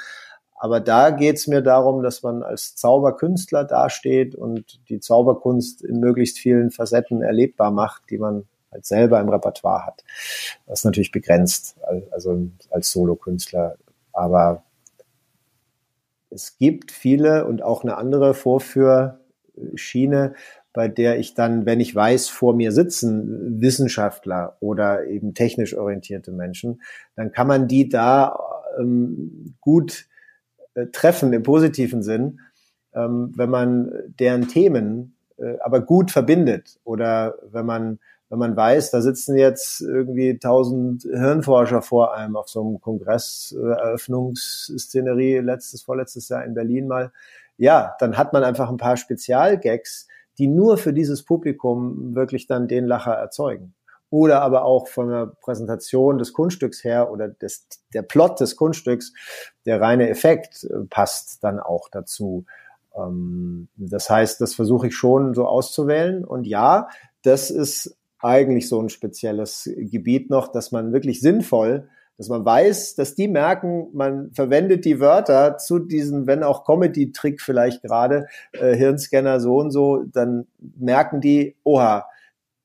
Aber 0.59 0.81
da 0.81 1.11
geht's 1.11 1.47
mir 1.47 1.61
darum, 1.61 2.03
dass 2.03 2.23
man 2.23 2.43
als 2.43 2.75
Zauberkünstler 2.75 3.65
dasteht 3.65 4.35
und 4.35 4.81
die 4.89 5.01
Zauberkunst 5.01 5.85
in 5.85 6.01
möglichst 6.01 6.39
vielen 6.39 6.71
Facetten 6.71 7.23
erlebbar 7.23 7.71
macht, 7.71 8.05
die 8.11 8.19
man 8.19 8.45
halt 8.71 8.87
selber 8.87 9.21
im 9.21 9.29
Repertoire 9.29 9.87
hat. 9.87 10.05
Das 10.67 10.81
ist 10.81 10.85
natürlich 10.85 11.13
begrenzt, 11.13 11.77
also 12.11 12.49
als 12.71 12.91
Solokünstler. 12.91 13.77
Aber 14.13 14.65
es 16.31 16.59
gibt 16.59 16.93
viele 16.93 17.47
und 17.47 17.63
auch 17.63 17.83
eine 17.83 17.97
andere 17.97 18.35
Vorführschiene, 18.35 20.35
bei 20.73 20.89
der 20.89 21.19
ich 21.19 21.35
dann, 21.35 21.67
wenn 21.67 21.81
ich 21.81 21.95
weiß, 21.95 22.29
vor 22.29 22.55
mir 22.55 22.73
sitzen 22.73 23.61
Wissenschaftler 23.61 24.57
oder 24.61 25.07
eben 25.07 25.35
technisch 25.35 25.77
orientierte 25.77 26.31
Menschen, 26.31 26.83
dann 27.17 27.33
kann 27.33 27.47
man 27.47 27.69
die 27.69 27.89
da 27.89 28.39
ähm, 28.79 29.55
gut 29.61 30.07
äh, 30.75 30.87
treffen 30.93 31.33
im 31.33 31.43
positiven 31.43 32.03
Sinn, 32.03 32.41
ähm, 32.95 33.33
wenn 33.35 33.51
man 33.51 33.93
deren 34.21 34.49
Themen 34.49 35.17
äh, 35.39 35.59
aber 35.61 35.81
gut 35.81 36.11
verbindet 36.11 36.79
oder 36.85 37.35
wenn 37.51 37.67
man 37.67 37.99
wenn 38.31 38.39
man 38.39 38.57
weiß, 38.57 38.91
da 38.91 39.01
sitzen 39.01 39.37
jetzt 39.37 39.81
irgendwie 39.81 40.39
tausend 40.39 41.03
Hirnforscher 41.03 41.83
vor 41.83 42.15
einem 42.15 42.37
auf 42.37 42.49
so 42.49 42.61
einem 42.61 42.81
Kongress, 42.81 43.55
äh, 43.59 43.71
Eröffnungsszenerie 43.71 45.39
letztes, 45.39 45.83
vorletztes 45.83 46.29
Jahr 46.29 46.45
in 46.45 46.55
Berlin 46.55 46.89
mal, 46.89 47.13
ja, 47.57 47.97
dann 47.99 48.17
hat 48.17 48.33
man 48.33 48.45
einfach 48.45 48.69
ein 48.69 48.77
paar 48.77 48.97
Spezialgags, 48.97 50.07
die 50.39 50.47
nur 50.47 50.79
für 50.79 50.93
dieses 50.93 51.25
Publikum 51.25 52.15
wirklich 52.15 52.47
dann 52.47 52.69
den 52.69 52.87
Lacher 52.87 53.13
erzeugen. 53.15 53.75
Oder 54.11 54.41
aber 54.43 54.65
auch 54.65 54.89
von 54.89 55.09
der 55.09 55.27
Präsentation 55.43 56.19
des 56.19 56.33
Kunststücks 56.33 56.83
her 56.85 57.11
oder 57.11 57.29
des, 57.29 57.67
der 57.93 58.03
Plot 58.03 58.41
des 58.41 58.57
Kunststücks, 58.57 59.13
der 59.67 59.81
reine 59.81 60.09
Effekt 60.09 60.65
äh, 60.65 60.85
passt 60.89 61.43
dann 61.45 61.61
auch 61.61 61.89
dazu. 61.91 62.45
Ähm, 62.97 63.69
das 63.77 64.09
heißt, 64.09 64.41
das 64.41 64.55
versuche 64.55 64.87
ich 64.87 64.95
schon 64.95 65.35
so 65.35 65.47
auszuwählen. 65.47 66.25
Und 66.25 66.47
ja, 66.47 66.89
das 67.23 67.51
ist 67.51 67.98
eigentlich 68.21 68.69
so 68.69 68.81
ein 68.81 68.89
spezielles 68.89 69.71
Gebiet 69.77 70.31
noch, 70.31 70.49
dass 70.49 70.73
man 70.73 70.93
wirklich 70.93 71.21
sinnvoll 71.21 71.89
dass 72.19 72.29
man 72.29 72.45
weiß, 72.45 72.97
dass 72.97 73.15
die 73.15 73.29
merken, 73.29 73.87
man 73.93 74.33
verwendet 74.33 74.85
die 74.85 74.99
Wörter 74.99 75.57
zu 75.57 75.79
diesem, 75.79 76.27
wenn 76.27 76.43
auch 76.43 76.65
Comedy-Trick 76.65 77.41
vielleicht 77.41 77.83
gerade, 77.83 78.27
äh, 78.53 78.75
Hirnscanner 78.75 79.39
so 79.39 79.59
und 79.59 79.71
so, 79.71 80.03
dann 80.03 80.49
merken 80.59 81.21
die, 81.21 81.55
oha, 81.63 82.07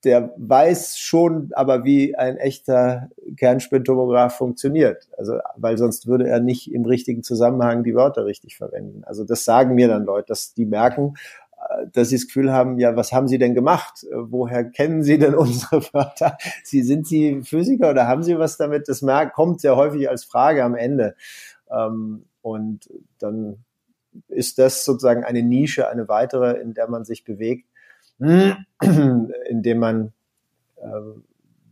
der 0.03 0.33
weiß 0.37 0.97
schon 0.97 1.51
aber, 1.53 1.85
wie 1.85 2.15
ein 2.15 2.37
echter 2.37 3.09
Kernspintomograph 3.37 4.35
funktioniert. 4.35 5.07
Also, 5.17 5.37
weil 5.55 5.77
sonst 5.77 6.07
würde 6.07 6.27
er 6.27 6.39
nicht 6.39 6.73
im 6.73 6.83
richtigen 6.83 7.23
Zusammenhang 7.23 7.83
die 7.83 7.95
Wörter 7.95 8.25
richtig 8.25 8.57
verwenden. 8.57 9.03
Also 9.05 9.23
das 9.23 9.45
sagen 9.45 9.75
mir 9.75 9.87
dann 9.87 10.03
Leute, 10.03 10.27
dass 10.27 10.53
die 10.53 10.65
merken, 10.65 11.13
dass 11.91 12.09
sie 12.09 12.15
das 12.15 12.27
Gefühl 12.27 12.51
haben, 12.51 12.79
ja, 12.79 12.95
was 12.95 13.11
haben 13.11 13.27
Sie 13.27 13.37
denn 13.37 13.53
gemacht? 13.53 14.05
Woher 14.11 14.63
kennen 14.65 15.03
Sie 15.03 15.17
denn 15.17 15.35
unsere 15.35 15.81
Wörter? 15.93 16.37
Sie, 16.63 16.83
sind 16.83 17.07
Sie 17.07 17.41
Physiker 17.43 17.91
oder 17.91 18.07
haben 18.07 18.23
Sie 18.23 18.37
was 18.37 18.57
damit? 18.57 18.87
Das 18.87 19.03
kommt 19.33 19.61
sehr 19.61 19.75
häufig 19.75 20.09
als 20.09 20.23
Frage 20.23 20.63
am 20.63 20.75
Ende. 20.75 21.15
Ähm, 21.69 22.25
und 22.41 22.89
dann 23.19 23.63
ist 24.27 24.59
das 24.59 24.85
sozusagen 24.85 25.23
eine 25.23 25.43
Nische, 25.43 25.89
eine 25.89 26.07
weitere, 26.07 26.59
in 26.59 26.73
der 26.73 26.89
man 26.89 27.05
sich 27.05 27.23
bewegt, 27.23 27.67
indem 28.19 29.79
man 29.79 30.13
äh, 30.77 30.87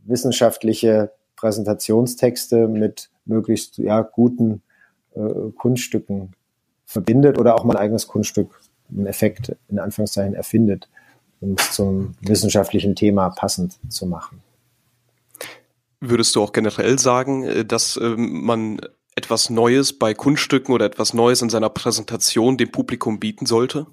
wissenschaftliche 0.04 1.12
Präsentationstexte 1.36 2.68
mit 2.68 3.10
möglichst 3.26 3.78
ja, 3.78 4.02
guten 4.02 4.62
äh, 5.14 5.52
Kunststücken 5.56 6.36
verbindet 6.86 7.38
oder 7.38 7.56
auch 7.56 7.64
mein 7.64 7.78
eigenes 7.78 8.08
Kunststück 8.08 8.60
einen 8.96 9.08
Effekt 9.08 9.56
in 9.70 9.80
Anführungszeichen 9.80 10.34
erfindet, 10.34 10.90
um 11.40 11.56
es 11.58 11.72
zum 11.72 12.16
wissenschaftlichen 12.22 12.96
Thema 12.96 13.30
passend 13.30 13.80
zu 13.90 14.06
machen. 14.06 14.42
Würdest 16.00 16.36
du 16.36 16.42
auch 16.42 16.52
generell 16.52 16.98
sagen, 16.98 17.44
äh, 17.44 17.66
dass 17.66 17.98
ähm, 18.02 18.44
man 18.44 18.82
etwas 19.16 19.50
Neues 19.50 19.98
bei 19.98 20.14
Kunststücken 20.14 20.74
oder 20.74 20.86
etwas 20.86 21.14
Neues 21.14 21.42
in 21.42 21.50
seiner 21.50 21.70
Präsentation 21.70 22.58
dem 22.58 22.72
Publikum 22.72 23.20
bieten 23.20 23.46
sollte? 23.46 23.88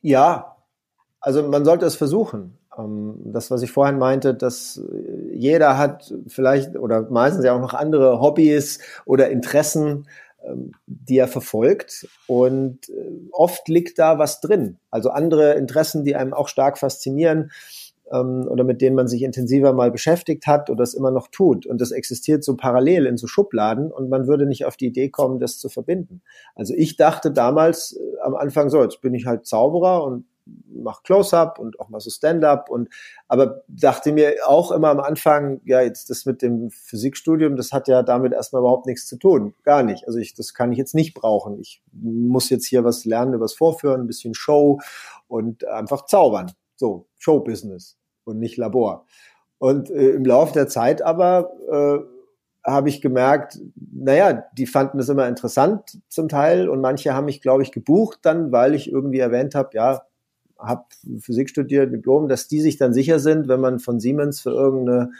Ja, 0.00 0.56
also 1.20 1.46
man 1.46 1.64
sollte 1.64 1.86
es 1.86 1.94
versuchen. 1.94 2.58
Ähm, 2.76 3.14
das, 3.24 3.50
was 3.50 3.62
ich 3.62 3.70
vorhin 3.70 3.98
meinte, 3.98 4.34
dass 4.34 4.80
jeder 5.32 5.78
hat 5.78 6.12
vielleicht 6.26 6.76
oder 6.76 7.08
meistens 7.10 7.44
ja 7.44 7.54
auch 7.54 7.60
noch 7.60 7.74
andere 7.74 8.20
Hobbys 8.20 8.80
oder 9.04 9.30
Interessen, 9.30 10.06
die 10.86 11.18
er 11.18 11.28
verfolgt. 11.28 12.08
Und 12.26 12.88
äh, 12.88 12.92
oft 13.32 13.68
liegt 13.68 13.98
da 13.98 14.18
was 14.18 14.40
drin. 14.40 14.78
Also 14.90 15.10
andere 15.10 15.54
Interessen, 15.54 16.04
die 16.04 16.16
einem 16.16 16.34
auch 16.34 16.48
stark 16.48 16.78
faszinieren 16.78 17.50
ähm, 18.12 18.46
oder 18.48 18.64
mit 18.64 18.80
denen 18.80 18.96
man 18.96 19.08
sich 19.08 19.22
intensiver 19.22 19.72
mal 19.72 19.90
beschäftigt 19.90 20.46
hat 20.46 20.70
oder 20.70 20.82
es 20.82 20.94
immer 20.94 21.10
noch 21.10 21.28
tut. 21.28 21.66
Und 21.66 21.80
das 21.80 21.90
existiert 21.90 22.44
so 22.44 22.56
parallel 22.56 23.06
in 23.06 23.16
so 23.16 23.26
Schubladen 23.26 23.90
und 23.90 24.08
man 24.08 24.26
würde 24.26 24.46
nicht 24.46 24.64
auf 24.64 24.76
die 24.76 24.86
Idee 24.86 25.08
kommen, 25.08 25.38
das 25.38 25.58
zu 25.58 25.68
verbinden. 25.68 26.22
Also 26.54 26.74
ich 26.76 26.96
dachte 26.96 27.30
damals 27.30 27.96
äh, 27.96 28.20
am 28.22 28.34
Anfang 28.34 28.70
so, 28.70 28.82
jetzt 28.82 29.00
bin 29.00 29.14
ich 29.14 29.26
halt 29.26 29.46
Zauberer 29.46 30.04
und 30.04 30.24
mache 30.66 31.02
Close-up 31.04 31.58
und 31.58 31.78
auch 31.80 31.88
mal 31.88 32.00
so 32.00 32.10
Stand-up 32.10 32.70
und 32.70 32.88
aber 33.28 33.62
dachte 33.68 34.12
mir 34.12 34.34
auch 34.46 34.70
immer 34.72 34.88
am 34.88 35.00
Anfang, 35.00 35.60
ja, 35.64 35.80
jetzt 35.80 36.10
das 36.10 36.26
mit 36.26 36.42
dem 36.42 36.70
Physikstudium, 36.70 37.56
das 37.56 37.72
hat 37.72 37.88
ja 37.88 38.02
damit 38.02 38.32
erstmal 38.32 38.60
überhaupt 38.60 38.86
nichts 38.86 39.06
zu 39.06 39.16
tun. 39.16 39.54
Gar 39.62 39.82
nicht. 39.82 40.06
Also 40.06 40.18
ich, 40.18 40.34
das 40.34 40.54
kann 40.54 40.72
ich 40.72 40.78
jetzt 40.78 40.94
nicht 40.94 41.14
brauchen. 41.14 41.58
Ich 41.60 41.82
muss 41.92 42.50
jetzt 42.50 42.66
hier 42.66 42.84
was 42.84 43.04
lernen 43.04 43.38
das 43.40 43.54
Vorführen, 43.54 44.02
ein 44.02 44.06
bisschen 44.06 44.34
Show 44.34 44.80
und 45.28 45.66
einfach 45.66 46.06
zaubern. 46.06 46.52
So, 46.76 47.06
Show-Business 47.18 47.98
und 48.24 48.38
nicht 48.38 48.56
Labor. 48.56 49.06
Und 49.58 49.90
äh, 49.90 50.10
im 50.10 50.24
Laufe 50.24 50.54
der 50.54 50.68
Zeit 50.68 51.02
aber 51.02 51.52
äh, 51.70 51.98
habe 52.64 52.88
ich 52.88 53.00
gemerkt, 53.00 53.58
naja, 53.74 54.44
die 54.52 54.66
fanden 54.66 54.98
es 54.98 55.08
immer 55.08 55.28
interessant 55.28 55.98
zum 56.08 56.28
Teil 56.28 56.68
und 56.68 56.80
manche 56.80 57.14
haben 57.14 57.26
mich, 57.26 57.40
glaube 57.40 57.62
ich, 57.62 57.72
gebucht 57.72 58.20
dann, 58.22 58.52
weil 58.52 58.74
ich 58.74 58.90
irgendwie 58.90 59.18
erwähnt 59.18 59.54
habe, 59.54 59.70
ja, 59.74 60.02
habe 60.62 60.84
Physik 61.20 61.50
studiert, 61.50 61.92
Diplom, 61.92 62.28
dass 62.28 62.48
die 62.48 62.60
sich 62.60 62.76
dann 62.76 62.94
sicher 62.94 63.18
sind, 63.18 63.48
wenn 63.48 63.60
man 63.60 63.78
von 63.78 64.00
Siemens 64.00 64.40
für 64.40 64.50
irgendeine 64.50 65.12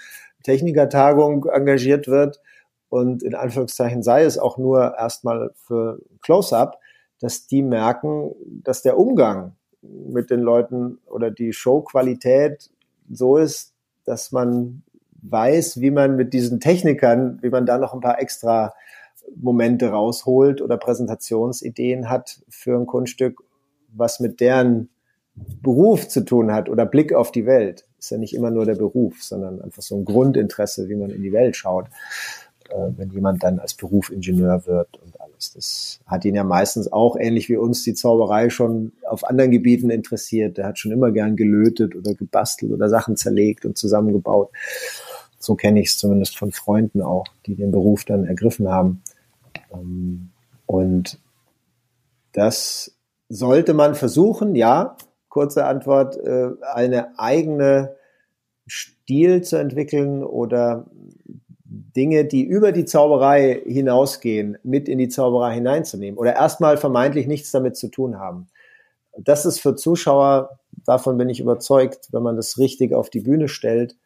Technikertagung 0.42 1.46
engagiert 1.46 2.08
wird. 2.08 2.40
Und 2.88 3.22
in 3.22 3.34
Anführungszeichen 3.34 4.02
sei 4.02 4.24
es 4.24 4.38
auch 4.38 4.58
nur 4.58 4.96
erstmal 4.98 5.52
für 5.54 6.00
Close-up, 6.22 6.78
dass 7.20 7.46
die 7.46 7.62
merken, 7.62 8.32
dass 8.64 8.82
der 8.82 8.98
Umgang 8.98 9.54
mit 9.82 10.30
den 10.30 10.40
Leuten 10.40 10.98
oder 11.06 11.30
die 11.30 11.52
Showqualität 11.52 12.70
so 13.10 13.36
ist, 13.36 13.74
dass 14.04 14.32
man 14.32 14.82
weiß, 15.22 15.80
wie 15.80 15.90
man 15.90 16.16
mit 16.16 16.32
diesen 16.32 16.60
Technikern, 16.60 17.38
wie 17.42 17.50
man 17.50 17.66
da 17.66 17.78
noch 17.78 17.94
ein 17.94 18.00
paar 18.00 18.20
extra 18.20 18.72
Momente 19.36 19.90
rausholt 19.90 20.60
oder 20.60 20.76
Präsentationsideen 20.76 22.08
hat 22.08 22.40
für 22.48 22.76
ein 22.76 22.86
Kunststück, 22.86 23.42
was 23.92 24.20
mit 24.20 24.40
deren 24.40 24.88
Beruf 25.34 26.08
zu 26.08 26.24
tun 26.24 26.52
hat 26.52 26.68
oder 26.68 26.86
Blick 26.86 27.12
auf 27.12 27.32
die 27.32 27.46
Welt. 27.46 27.86
Ist 27.98 28.10
ja 28.10 28.18
nicht 28.18 28.34
immer 28.34 28.50
nur 28.50 28.64
der 28.64 28.74
Beruf, 28.74 29.22
sondern 29.22 29.60
einfach 29.60 29.82
so 29.82 29.96
ein 29.96 30.04
Grundinteresse, 30.04 30.88
wie 30.88 30.96
man 30.96 31.10
in 31.10 31.22
die 31.22 31.32
Welt 31.32 31.56
schaut, 31.56 31.86
äh, 32.70 32.90
wenn 32.96 33.10
jemand 33.10 33.42
dann 33.42 33.58
als 33.58 33.74
Beruf 33.74 34.10
Ingenieur 34.10 34.66
wird 34.66 34.96
und 35.02 35.20
alles. 35.20 35.52
Das 35.52 36.00
hat 36.06 36.24
ihn 36.24 36.34
ja 36.34 36.44
meistens 36.44 36.92
auch, 36.92 37.16
ähnlich 37.16 37.48
wie 37.48 37.56
uns, 37.56 37.84
die 37.84 37.94
Zauberei 37.94 38.50
schon 38.50 38.92
auf 39.06 39.24
anderen 39.24 39.50
Gebieten 39.50 39.90
interessiert. 39.90 40.58
Der 40.58 40.66
hat 40.66 40.78
schon 40.78 40.92
immer 40.92 41.12
gern 41.12 41.36
gelötet 41.36 41.94
oder 41.94 42.14
gebastelt 42.14 42.72
oder 42.72 42.88
Sachen 42.88 43.16
zerlegt 43.16 43.64
und 43.64 43.76
zusammengebaut. 43.76 44.50
So 45.38 45.54
kenne 45.54 45.80
ich 45.80 45.88
es 45.88 45.98
zumindest 45.98 46.38
von 46.38 46.52
Freunden 46.52 47.02
auch, 47.02 47.26
die 47.46 47.54
den 47.54 47.70
Beruf 47.70 48.04
dann 48.04 48.24
ergriffen 48.24 48.68
haben. 48.68 49.02
Ähm, 49.72 50.30
und 50.66 51.18
das 52.32 52.94
sollte 53.28 53.74
man 53.74 53.94
versuchen, 53.94 54.54
ja, 54.54 54.96
kurze 55.30 55.64
Antwort, 55.64 56.18
äh, 56.18 56.50
eine 56.74 57.18
eigene 57.18 57.96
Stil 58.68 59.42
zu 59.42 59.56
entwickeln 59.56 60.22
oder 60.22 60.84
Dinge, 61.64 62.24
die 62.24 62.42
über 62.42 62.72
die 62.72 62.84
Zauberei 62.84 63.62
hinausgehen, 63.64 64.58
mit 64.62 64.88
in 64.88 64.98
die 64.98 65.08
Zauberei 65.08 65.54
hineinzunehmen 65.54 66.18
oder 66.18 66.34
erstmal 66.34 66.76
vermeintlich 66.76 67.26
nichts 67.26 67.50
damit 67.50 67.76
zu 67.76 67.88
tun 67.88 68.18
haben. 68.18 68.48
Das 69.16 69.46
ist 69.46 69.60
für 69.60 69.76
Zuschauer, 69.76 70.58
davon 70.84 71.16
bin 71.16 71.28
ich 71.28 71.40
überzeugt, 71.40 72.08
wenn 72.12 72.22
man 72.22 72.36
das 72.36 72.58
richtig 72.58 72.92
auf 72.92 73.08
die 73.08 73.20
Bühne 73.20 73.48
stellt, 73.48 73.96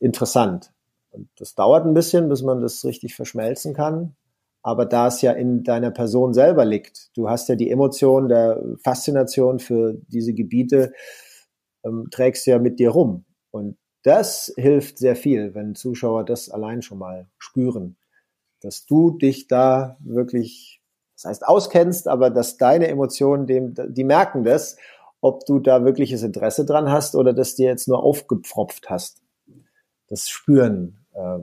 interessant. 0.00 0.72
Und 1.10 1.28
das 1.38 1.54
dauert 1.54 1.86
ein 1.86 1.94
bisschen, 1.94 2.28
bis 2.28 2.42
man 2.42 2.60
das 2.60 2.84
richtig 2.84 3.14
verschmelzen 3.14 3.74
kann 3.74 4.14
aber 4.64 4.86
da 4.86 5.08
es 5.08 5.20
ja 5.20 5.32
in 5.32 5.62
deiner 5.62 5.90
Person 5.90 6.32
selber 6.32 6.64
liegt, 6.64 7.14
du 7.16 7.28
hast 7.28 7.50
ja 7.50 7.54
die 7.54 7.70
Emotion 7.70 8.28
der 8.28 8.62
Faszination 8.82 9.58
für 9.58 10.00
diese 10.08 10.32
Gebiete, 10.32 10.94
ähm, 11.84 12.08
trägst 12.10 12.46
du 12.46 12.52
ja 12.52 12.58
mit 12.58 12.78
dir 12.78 12.90
rum. 12.90 13.26
Und 13.50 13.76
das 14.04 14.54
hilft 14.56 14.96
sehr 14.96 15.16
viel, 15.16 15.54
wenn 15.54 15.74
Zuschauer 15.74 16.24
das 16.24 16.48
allein 16.48 16.80
schon 16.80 16.98
mal 16.98 17.28
spüren, 17.36 17.98
dass 18.62 18.86
du 18.86 19.10
dich 19.10 19.48
da 19.48 19.98
wirklich, 20.00 20.80
das 21.14 21.24
heißt 21.26 21.46
auskennst, 21.46 22.08
aber 22.08 22.30
dass 22.30 22.56
deine 22.56 22.88
Emotionen 22.88 23.46
dem, 23.46 23.74
die 23.76 24.04
merken 24.04 24.44
das, 24.44 24.78
ob 25.20 25.44
du 25.44 25.58
da 25.58 25.84
wirkliches 25.84 26.22
Interesse 26.22 26.64
dran 26.64 26.90
hast 26.90 27.16
oder 27.16 27.34
dass 27.34 27.54
dir 27.54 27.66
jetzt 27.66 27.86
nur 27.86 28.02
aufgepfropft 28.02 28.88
hast. 28.88 29.22
Das 30.08 30.30
spüren 30.30 31.04
äh, 31.12 31.40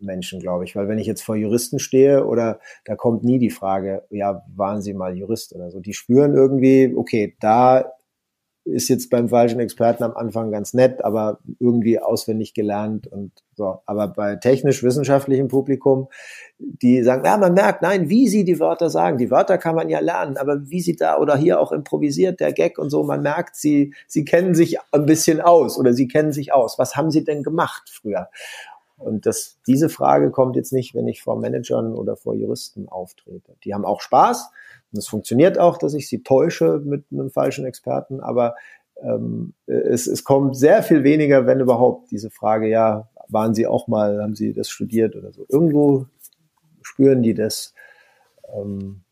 Menschen, 0.00 0.40
glaube 0.40 0.64
ich. 0.64 0.76
Weil 0.76 0.88
wenn 0.88 0.98
ich 0.98 1.06
jetzt 1.06 1.22
vor 1.22 1.36
Juristen 1.36 1.78
stehe 1.78 2.26
oder 2.26 2.60
da 2.84 2.96
kommt 2.96 3.24
nie 3.24 3.38
die 3.38 3.50
Frage, 3.50 4.04
ja, 4.10 4.42
waren 4.54 4.82
Sie 4.82 4.94
mal 4.94 5.16
Jurist 5.16 5.54
oder 5.54 5.70
so. 5.70 5.80
Die 5.80 5.94
spüren 5.94 6.34
irgendwie, 6.34 6.94
okay, 6.96 7.36
da 7.40 7.92
ist 8.66 8.88
jetzt 8.88 9.10
beim 9.10 9.28
falschen 9.28 9.60
Experten 9.60 10.02
am 10.02 10.16
Anfang 10.16 10.50
ganz 10.50 10.74
nett, 10.74 11.04
aber 11.04 11.38
irgendwie 11.60 12.00
auswendig 12.00 12.52
gelernt 12.52 13.06
und 13.06 13.30
so. 13.54 13.78
Aber 13.86 14.08
bei 14.08 14.34
technisch-wissenschaftlichem 14.36 15.46
Publikum, 15.46 16.08
die 16.58 17.02
sagen, 17.04 17.24
ja, 17.24 17.36
man 17.36 17.54
merkt, 17.54 17.82
nein, 17.82 18.08
wie 18.08 18.26
sie 18.26 18.44
die 18.44 18.58
Wörter 18.58 18.90
sagen. 18.90 19.18
Die 19.18 19.30
Wörter 19.30 19.56
kann 19.56 19.76
man 19.76 19.88
ja 19.88 20.00
lernen, 20.00 20.36
aber 20.36 20.68
wie 20.68 20.80
sie 20.80 20.96
da 20.96 21.16
oder 21.18 21.36
hier 21.36 21.60
auch 21.60 21.70
improvisiert, 21.70 22.40
der 22.40 22.52
Gag 22.52 22.78
und 22.78 22.90
so, 22.90 23.04
man 23.04 23.22
merkt, 23.22 23.54
sie, 23.54 23.94
sie 24.08 24.24
kennen 24.24 24.54
sich 24.56 24.78
ein 24.90 25.06
bisschen 25.06 25.40
aus 25.40 25.78
oder 25.78 25.92
sie 25.92 26.08
kennen 26.08 26.32
sich 26.32 26.52
aus. 26.52 26.76
Was 26.76 26.96
haben 26.96 27.12
sie 27.12 27.22
denn 27.22 27.44
gemacht 27.44 27.88
früher? 27.88 28.28
Und 28.96 29.26
das, 29.26 29.58
diese 29.66 29.88
Frage 29.88 30.30
kommt 30.30 30.56
jetzt 30.56 30.72
nicht, 30.72 30.94
wenn 30.94 31.06
ich 31.06 31.22
vor 31.22 31.38
Managern 31.38 31.94
oder 31.94 32.16
vor 32.16 32.34
Juristen 32.34 32.88
auftrete. 32.88 33.54
Die 33.64 33.74
haben 33.74 33.84
auch 33.84 34.00
Spaß 34.00 34.50
und 34.92 34.98
es 34.98 35.06
funktioniert 35.06 35.58
auch, 35.58 35.76
dass 35.76 35.94
ich 35.94 36.08
sie 36.08 36.22
täusche 36.22 36.80
mit 36.84 37.04
einem 37.12 37.30
falschen 37.30 37.66
Experten, 37.66 38.20
aber 38.20 38.54
ähm, 39.02 39.52
es, 39.66 40.06
es 40.06 40.24
kommt 40.24 40.56
sehr 40.56 40.82
viel 40.82 41.04
weniger, 41.04 41.46
wenn 41.46 41.60
überhaupt, 41.60 42.10
diese 42.10 42.30
Frage, 42.30 42.68
ja, 42.68 43.08
waren 43.28 43.54
Sie 43.54 43.66
auch 43.66 43.88
mal, 43.88 44.22
haben 44.22 44.34
Sie 44.34 44.52
das 44.52 44.68
studiert 44.68 45.16
oder 45.16 45.32
so. 45.32 45.44
Irgendwo 45.48 46.06
spüren 46.82 47.22
die 47.22 47.34
das, 47.34 47.74
ähm, 48.54 49.02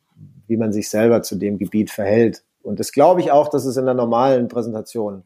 wie 0.46 0.56
man 0.56 0.72
sich 0.72 0.88
selber 0.88 1.22
zu 1.22 1.36
dem 1.36 1.58
Gebiet 1.58 1.90
verhält. 1.90 2.44
Und 2.62 2.80
das 2.80 2.92
glaube 2.92 3.20
ich 3.20 3.30
auch, 3.30 3.48
dass 3.48 3.64
es 3.64 3.76
in 3.76 3.84
der 3.84 3.94
normalen 3.94 4.48
Präsentation 4.48 5.24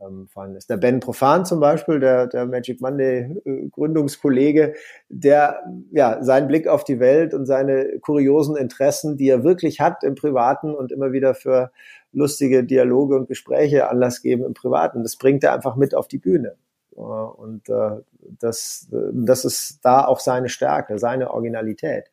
ähm, 0.00 0.28
fallen 0.28 0.56
ist. 0.56 0.70
Der 0.70 0.76
Ben 0.76 1.00
Profan 1.00 1.44
zum 1.44 1.60
Beispiel, 1.60 2.00
der, 2.00 2.26
der 2.26 2.46
Magic 2.46 2.80
Monday 2.80 3.36
äh, 3.44 3.68
Gründungskollege, 3.68 4.74
der 5.08 5.62
ja 5.90 6.22
seinen 6.22 6.48
Blick 6.48 6.68
auf 6.68 6.84
die 6.84 7.00
Welt 7.00 7.34
und 7.34 7.46
seine 7.46 7.98
kuriosen 8.00 8.56
Interessen, 8.56 9.16
die 9.16 9.28
er 9.28 9.44
wirklich 9.44 9.80
hat 9.80 10.04
im 10.04 10.14
Privaten 10.14 10.74
und 10.74 10.92
immer 10.92 11.12
wieder 11.12 11.34
für 11.34 11.70
lustige 12.12 12.64
Dialoge 12.64 13.16
und 13.16 13.28
Gespräche 13.28 13.88
Anlass 13.88 14.22
geben 14.22 14.44
im 14.44 14.54
Privaten, 14.54 15.02
das 15.02 15.16
bringt 15.16 15.44
er 15.44 15.52
einfach 15.52 15.76
mit 15.76 15.94
auf 15.94 16.08
die 16.08 16.18
Bühne. 16.18 16.56
Und 16.90 17.68
äh, 17.68 18.02
das, 18.40 18.88
das 18.90 19.44
ist 19.44 19.78
da 19.82 20.04
auch 20.04 20.18
seine 20.18 20.48
Stärke, 20.48 20.98
seine 20.98 21.30
Originalität. 21.30 22.10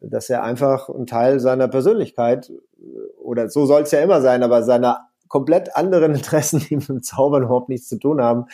Dass 0.00 0.28
er 0.28 0.42
einfach 0.42 0.88
einen 0.88 1.06
Teil 1.06 1.38
seiner 1.38 1.68
Persönlichkeit, 1.68 2.52
oder 3.18 3.48
so 3.48 3.66
soll 3.66 3.82
es 3.82 3.92
ja 3.92 4.00
immer 4.00 4.20
sein, 4.20 4.42
aber 4.42 4.62
seiner 4.62 5.08
komplett 5.28 5.76
anderen 5.76 6.14
Interessen, 6.14 6.60
die 6.60 6.76
mit 6.76 6.88
dem 6.88 7.02
Zaubern 7.02 7.44
überhaupt 7.44 7.68
nichts 7.68 7.88
zu 7.88 7.98
tun 7.98 8.20
haben, 8.20 8.46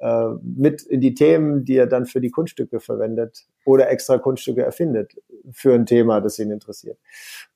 äh, 0.00 0.28
mit 0.42 0.82
in 0.82 1.00
die 1.00 1.14
Themen, 1.14 1.64
die 1.64 1.76
er 1.76 1.86
dann 1.86 2.06
für 2.06 2.20
die 2.20 2.30
Kunststücke 2.30 2.80
verwendet 2.80 3.46
oder 3.64 3.90
extra 3.90 4.18
Kunststücke 4.18 4.62
erfindet 4.62 5.14
für 5.50 5.74
ein 5.74 5.86
Thema, 5.86 6.20
das 6.20 6.38
ihn 6.38 6.50
interessiert. 6.50 6.98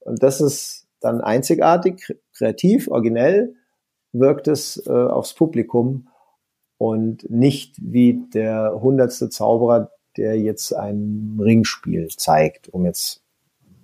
Und 0.01 0.23
das 0.23 0.41
ist 0.41 0.87
dann 1.01 1.21
einzigartig, 1.21 2.17
kreativ, 2.33 2.89
originell 2.89 3.55
wirkt 4.13 4.49
es 4.49 4.83
äh, 4.87 4.91
aufs 4.91 5.35
Publikum 5.35 6.09
und 6.79 7.29
nicht 7.29 7.77
wie 7.81 8.25
der 8.33 8.81
hundertste 8.81 9.29
Zauberer, 9.29 9.91
der 10.17 10.39
jetzt 10.39 10.73
ein 10.73 11.39
Ringspiel 11.41 12.09
zeigt, 12.09 12.69
um 12.69 12.87
jetzt 12.87 13.23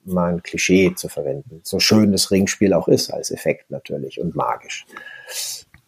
mal 0.04 0.34
ein 0.34 0.42
Klischee 0.42 0.94
zu 0.94 1.08
verwenden. 1.08 1.60
So 1.62 1.80
schön 1.80 2.12
das 2.12 2.30
Ringspiel 2.30 2.72
auch 2.72 2.88
ist 2.88 3.10
als 3.10 3.30
Effekt 3.30 3.70
natürlich 3.70 4.20
und 4.20 4.34
magisch. 4.34 4.86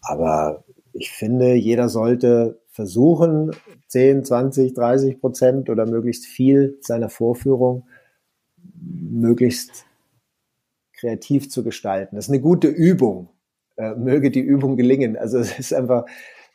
Aber 0.01 0.63
ich 0.93 1.11
finde, 1.11 1.53
jeder 1.53 1.89
sollte 1.89 2.59
versuchen, 2.69 3.51
10, 3.87 4.25
20, 4.25 4.73
30 4.73 5.19
Prozent 5.19 5.69
oder 5.69 5.85
möglichst 5.85 6.25
viel 6.25 6.77
seiner 6.81 7.09
Vorführung 7.09 7.87
möglichst 8.79 9.85
kreativ 10.93 11.49
zu 11.49 11.63
gestalten. 11.63 12.15
Das 12.15 12.25
ist 12.25 12.31
eine 12.31 12.41
gute 12.41 12.67
Übung. 12.67 13.29
Äh, 13.75 13.95
möge 13.95 14.31
die 14.31 14.41
Übung 14.41 14.75
gelingen. 14.75 15.17
Also 15.17 15.37
es 15.37 15.57
ist 15.57 15.73
einfach 15.73 16.05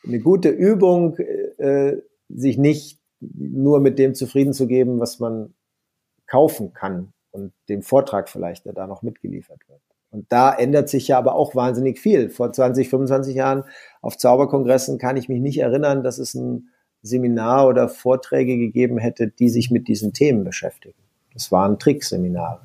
eine 0.05 0.19
gute 0.19 0.49
Übung, 0.49 1.17
äh, 1.17 1.97
sich 2.29 2.57
nicht 2.57 2.99
nur 3.19 3.79
mit 3.79 3.99
dem 3.99 4.15
zufrieden 4.15 4.53
zu 4.53 4.67
geben, 4.67 4.99
was 4.99 5.19
man 5.19 5.53
kaufen 6.27 6.73
kann 6.73 7.12
und 7.33 7.51
dem 7.67 7.81
Vortrag 7.81 8.29
vielleicht, 8.29 8.65
der 8.65 8.73
da 8.73 8.87
noch 8.87 9.01
mitgeliefert 9.01 9.59
wird. 9.67 9.81
Und 10.11 10.31
da 10.31 10.53
ändert 10.53 10.87
sich 10.89 11.07
ja 11.07 11.17
aber 11.17 11.35
auch 11.35 11.55
wahnsinnig 11.55 11.99
viel. 11.99 12.29
Vor 12.29 12.53
20, 12.53 12.87
25 12.87 13.35
Jahren 13.35 13.65
auf 14.01 14.17
Zauberkongressen 14.17 14.99
kann 14.99 15.17
ich 15.17 15.27
mich 15.27 15.41
nicht 15.41 15.57
erinnern, 15.59 16.03
dass 16.03 16.19
es 16.19 16.35
ein 16.35 16.69
Seminar 17.01 17.67
oder 17.67 17.89
Vorträge 17.89 18.57
gegeben 18.57 18.97
hätte, 18.97 19.27
die 19.27 19.49
sich 19.49 19.71
mit 19.71 19.87
diesen 19.87 20.13
Themen 20.13 20.43
beschäftigen. 20.43 20.97
Das 21.33 21.51
waren 21.51 21.79
Trickseminare 21.79 22.61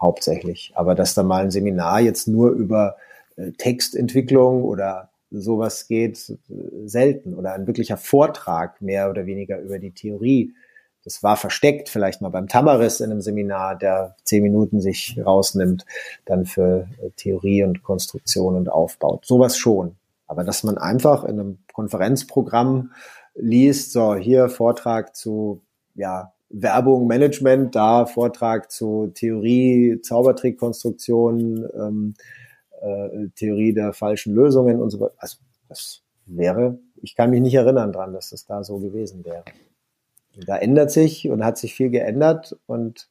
hauptsächlich. 0.00 0.72
Aber 0.74 0.94
dass 0.94 1.14
da 1.14 1.22
mal 1.22 1.44
ein 1.44 1.50
Seminar 1.50 2.00
jetzt 2.00 2.26
nur 2.26 2.50
über 2.50 2.96
äh, 3.36 3.52
Textentwicklung 3.52 4.64
oder 4.64 5.10
sowas 5.30 5.86
geht, 5.86 6.30
äh, 6.30 6.86
selten. 6.86 7.34
Oder 7.34 7.54
ein 7.54 7.66
wirklicher 7.66 7.96
Vortrag 7.96 8.80
mehr 8.80 9.10
oder 9.10 9.26
weniger 9.26 9.60
über 9.60 9.78
die 9.78 9.92
Theorie. 9.92 10.54
Das 11.04 11.22
war 11.22 11.36
versteckt, 11.36 11.88
vielleicht 11.88 12.20
mal 12.20 12.28
beim 12.28 12.48
Tamaris 12.48 13.00
in 13.00 13.10
einem 13.10 13.22
Seminar, 13.22 13.76
der 13.76 14.16
zehn 14.24 14.42
Minuten 14.42 14.80
sich 14.80 15.18
rausnimmt, 15.24 15.86
dann 16.26 16.44
für 16.44 16.88
äh, 17.02 17.10
Theorie 17.16 17.64
und 17.64 17.82
Konstruktion 17.82 18.54
und 18.54 18.68
aufbaut. 18.68 19.24
Sowas 19.24 19.56
schon. 19.56 19.96
Aber 20.26 20.44
dass 20.44 20.62
man 20.62 20.78
einfach 20.78 21.24
in 21.24 21.40
einem 21.40 21.58
Konferenzprogramm 21.72 22.92
liest, 23.34 23.92
so 23.92 24.14
hier 24.14 24.48
Vortrag 24.48 25.16
zu 25.16 25.62
ja, 25.94 26.32
Werbung, 26.50 27.06
Management, 27.06 27.74
da 27.74 28.06
Vortrag 28.06 28.70
zu 28.70 29.10
Theorie, 29.14 30.00
Zaubertrickkonstruktion, 30.02 31.68
ähm, 31.74 32.14
äh, 32.80 33.28
Theorie 33.36 33.72
der 33.72 33.92
falschen 33.92 34.34
Lösungen 34.34 34.80
und 34.80 34.90
so 34.90 35.00
weiter. 35.00 35.14
Also 35.18 35.38
das 35.68 36.02
wäre, 36.26 36.78
ich 37.02 37.16
kann 37.16 37.30
mich 37.30 37.40
nicht 37.40 37.54
erinnern 37.54 37.92
dran, 37.92 38.12
dass 38.12 38.30
das 38.30 38.46
da 38.46 38.62
so 38.64 38.78
gewesen 38.78 39.24
wäre. 39.24 39.44
Da 40.36 40.56
ändert 40.56 40.90
sich 40.90 41.28
und 41.28 41.44
hat 41.44 41.58
sich 41.58 41.74
viel 41.74 41.90
geändert 41.90 42.56
und 42.66 43.08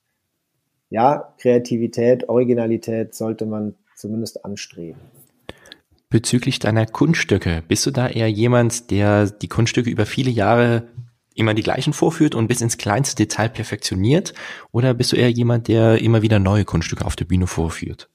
ja, 0.89 1.34
Kreativität, 1.38 2.29
Originalität 2.29 3.13
sollte 3.13 3.45
man 3.45 3.75
zumindest 3.95 4.43
anstreben. 4.45 4.99
Bezüglich 6.10 6.58
deiner 6.58 6.88
Kunststücke, 6.88 7.63
bist 7.67 7.86
du 7.86 7.91
da 7.91 8.08
eher 8.08 8.29
jemand, 8.29 8.89
der 8.89 9.27
die 9.27 9.47
Kunststücke 9.47 9.91
über 9.91 10.08
viele 10.08 10.32
Jahre 10.32 10.88
immer 11.36 11.53
die 11.53 11.62
gleichen 11.63 11.93
vorführt 11.93 12.34
und 12.34 12.47
bis 12.47 12.62
ins 12.62 12.77
kleinste 12.77 13.15
Detail 13.15 13.49
perfektioniert? 13.49 14.34
Oder 14.71 14.95
bist 14.95 15.12
du 15.12 15.15
eher 15.15 15.29
jemand, 15.29 15.67
der 15.67 16.01
immer 16.01 16.21
wieder 16.23 16.39
neue 16.39 16.65
Kunststücke 16.65 17.05
auf 17.05 17.15
der 17.15 17.25
Bühne 17.25 17.45
vorführt? 17.45 18.10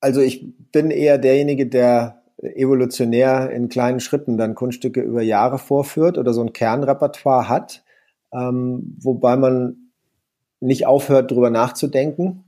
Also 0.00 0.20
ich 0.20 0.46
bin 0.72 0.90
eher 0.90 1.18
derjenige, 1.18 1.66
der 1.66 2.19
evolutionär 2.42 3.50
in 3.50 3.68
kleinen 3.68 4.00
Schritten 4.00 4.36
dann 4.36 4.54
Kunststücke 4.54 5.00
über 5.00 5.22
Jahre 5.22 5.58
vorführt 5.58 6.18
oder 6.18 6.32
so 6.32 6.42
ein 6.42 6.52
Kernrepertoire 6.52 7.48
hat, 7.48 7.84
ähm, 8.32 8.96
wobei 9.00 9.36
man 9.36 9.92
nicht 10.60 10.86
aufhört, 10.86 11.30
darüber 11.30 11.50
nachzudenken. 11.50 12.44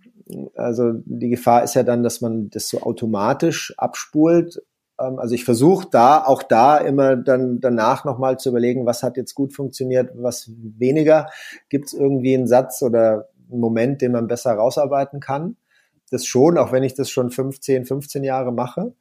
Also 0.55 0.93
die 1.05 1.29
Gefahr 1.29 1.63
ist 1.63 1.75
ja 1.75 1.83
dann, 1.83 2.03
dass 2.03 2.21
man 2.21 2.51
das 2.51 2.69
so 2.69 2.81
automatisch 2.83 3.75
abspult 3.77 4.63
ähm, 5.03 5.19
also 5.19 5.35
ich 5.35 5.45
versuche 5.45 5.89
da, 5.91 6.25
auch 6.25 6.43
da 6.43 6.79
immer 6.79 7.17
dann 7.17 7.61
danach 7.61 8.05
nochmal 8.05 8.39
zu 8.39 8.51
überlegen, 8.51 8.87
was 8.87 9.03
hat 9.03 9.17
jetzt 9.17 9.35
gut 9.35 9.53
funktioniert, 9.53 10.11
was 10.15 10.51
weniger. 10.57 11.29
Gibt 11.69 11.87
es 11.87 11.93
irgendwie 11.95 12.35
einen 12.35 12.47
Satz 12.47 12.83
oder 12.83 13.29
einen 13.51 13.61
Moment, 13.61 14.03
den 14.03 14.13
man 14.13 14.29
besser 14.29 14.53
rausarbeiten 14.53 15.21
kann? 15.21 15.57
Das 16.11 16.27
schon, 16.27 16.59
auch 16.59 16.73
wenn 16.73 16.83
ich 16.83 16.95
das 16.95 17.11
schon 17.11 17.31
15, 17.31 17.87
15 17.87 18.25
Jahre 18.25 18.53
mache. 18.53 18.95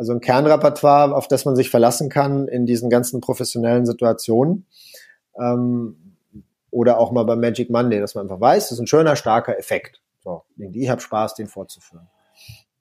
Also 0.00 0.14
ein 0.14 0.22
Kernrepertoire, 0.22 1.14
auf 1.14 1.28
das 1.28 1.44
man 1.44 1.56
sich 1.56 1.68
verlassen 1.68 2.08
kann 2.08 2.48
in 2.48 2.64
diesen 2.64 2.88
ganzen 2.88 3.20
professionellen 3.20 3.84
Situationen. 3.84 4.64
Ähm, 5.38 6.16
oder 6.70 6.96
auch 6.96 7.12
mal 7.12 7.24
beim 7.24 7.38
Magic 7.38 7.68
Monday, 7.68 8.00
dass 8.00 8.14
man 8.14 8.24
einfach 8.24 8.40
weiß, 8.40 8.70
das 8.70 8.72
ist 8.72 8.80
ein 8.80 8.86
schöner, 8.86 9.14
starker 9.14 9.58
Effekt. 9.58 10.00
So, 10.24 10.44
ich 10.56 10.88
habe 10.88 11.02
Spaß, 11.02 11.34
den 11.34 11.48
vorzuführen. 11.48 12.08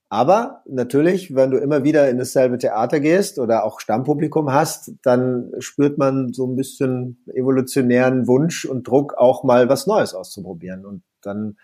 Aber 0.08 0.62
natürlich, 0.66 1.36
wenn 1.36 1.52
du 1.52 1.58
immer 1.58 1.84
wieder 1.84 2.10
in 2.10 2.20
dasselbe 2.20 2.58
Theater 2.58 3.02
gehst 3.02 3.38
oder 3.38 3.66
auch 3.66 3.82
Stammpublikum 3.82 4.54
hast, 4.54 4.94
dann 5.02 5.52
spürt 5.60 5.98
man 5.98 6.32
so 6.32 6.48
ein 6.48 6.56
bisschen 6.56 7.22
evolutionären 7.34 8.28
Wunsch 8.28 8.64
und 8.64 8.88
Druck, 8.88 9.16
auch 9.18 9.44
mal 9.44 9.68
was 9.68 9.88
Neues 9.88 10.14
auszuprobieren. 10.14 10.86
Und 10.86 11.04
dann 11.22 11.58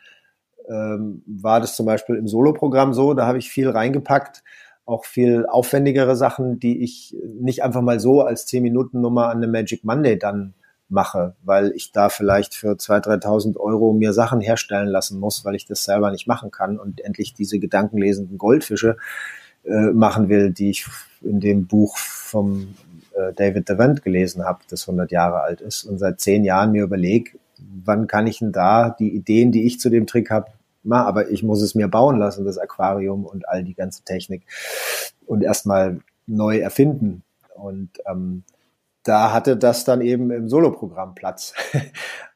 ähm, 0.67 1.23
war 1.25 1.61
das 1.61 1.77
zum 1.77 1.85
Beispiel 1.85 2.17
im 2.17 2.27
Soloprogramm 2.27 2.93
so, 2.93 3.13
da 3.13 3.25
habe 3.25 3.37
ich 3.37 3.49
viel 3.49 3.69
reingepackt, 3.69 4.43
auch 4.85 5.05
viel 5.05 5.45
aufwendigere 5.47 6.15
Sachen, 6.15 6.59
die 6.59 6.83
ich 6.83 7.15
nicht 7.39 7.63
einfach 7.63 7.81
mal 7.81 7.99
so 7.99 8.21
als 8.21 8.47
10-Minuten-Nummer 8.47 9.29
an 9.29 9.37
einem 9.37 9.51
Magic 9.51 9.83
Monday 9.83 10.17
dann 10.17 10.53
mache, 10.87 11.35
weil 11.43 11.71
ich 11.75 11.91
da 11.91 12.09
vielleicht 12.09 12.53
für 12.53 12.73
2.000, 12.73 13.23
3.000 13.23 13.57
Euro 13.57 13.93
mir 13.93 14.13
Sachen 14.13 14.41
herstellen 14.41 14.87
lassen 14.87 15.19
muss, 15.19 15.43
weil 15.43 15.55
ich 15.55 15.65
das 15.65 15.83
selber 15.83 16.11
nicht 16.11 16.27
machen 16.27 16.51
kann 16.51 16.79
und 16.79 17.01
endlich 17.01 17.33
diese 17.33 17.57
gedankenlesenden 17.59 18.37
Goldfische 18.37 18.97
äh, 19.63 19.91
machen 19.91 20.29
will, 20.29 20.51
die 20.51 20.69
ich 20.69 20.85
in 21.21 21.39
dem 21.39 21.65
Buch 21.65 21.97
vom 21.97 22.75
äh, 23.15 23.33
David 23.33 23.67
Devant 23.67 24.03
gelesen 24.03 24.45
habe, 24.45 24.59
das 24.69 24.83
100 24.87 25.11
Jahre 25.11 25.41
alt 25.41 25.61
ist 25.61 25.85
und 25.85 25.97
seit 25.97 26.21
zehn 26.21 26.43
Jahren 26.43 26.71
mir 26.71 26.83
überlege, 26.83 27.31
wann 27.83 28.05
kann 28.05 28.27
ich 28.27 28.39
denn 28.39 28.51
da 28.51 28.91
die 28.91 29.15
Ideen, 29.15 29.51
die 29.51 29.65
ich 29.65 29.79
zu 29.79 29.89
dem 29.89 30.05
Trick 30.05 30.29
habe, 30.29 30.51
mal, 30.85 31.03
aber 31.03 31.29
ich 31.29 31.43
muss 31.43 31.61
es 31.61 31.75
mir 31.75 31.87
bauen 31.87 32.17
lassen, 32.17 32.45
das 32.45 32.57
Aquarium 32.57 33.25
und 33.25 33.47
all 33.47 33.63
die 33.63 33.73
ganze 33.73 34.03
Technik 34.03 34.43
und 35.25 35.43
erstmal 35.43 35.99
neu 36.27 36.59
erfinden. 36.59 37.23
Und 37.55 37.89
ähm, 38.09 38.43
da 39.03 39.31
hatte 39.31 39.55
das 39.55 39.85
dann 39.85 40.01
eben 40.01 40.31
im 40.31 40.49
Soloprogramm 40.49 41.15
Platz. 41.15 41.53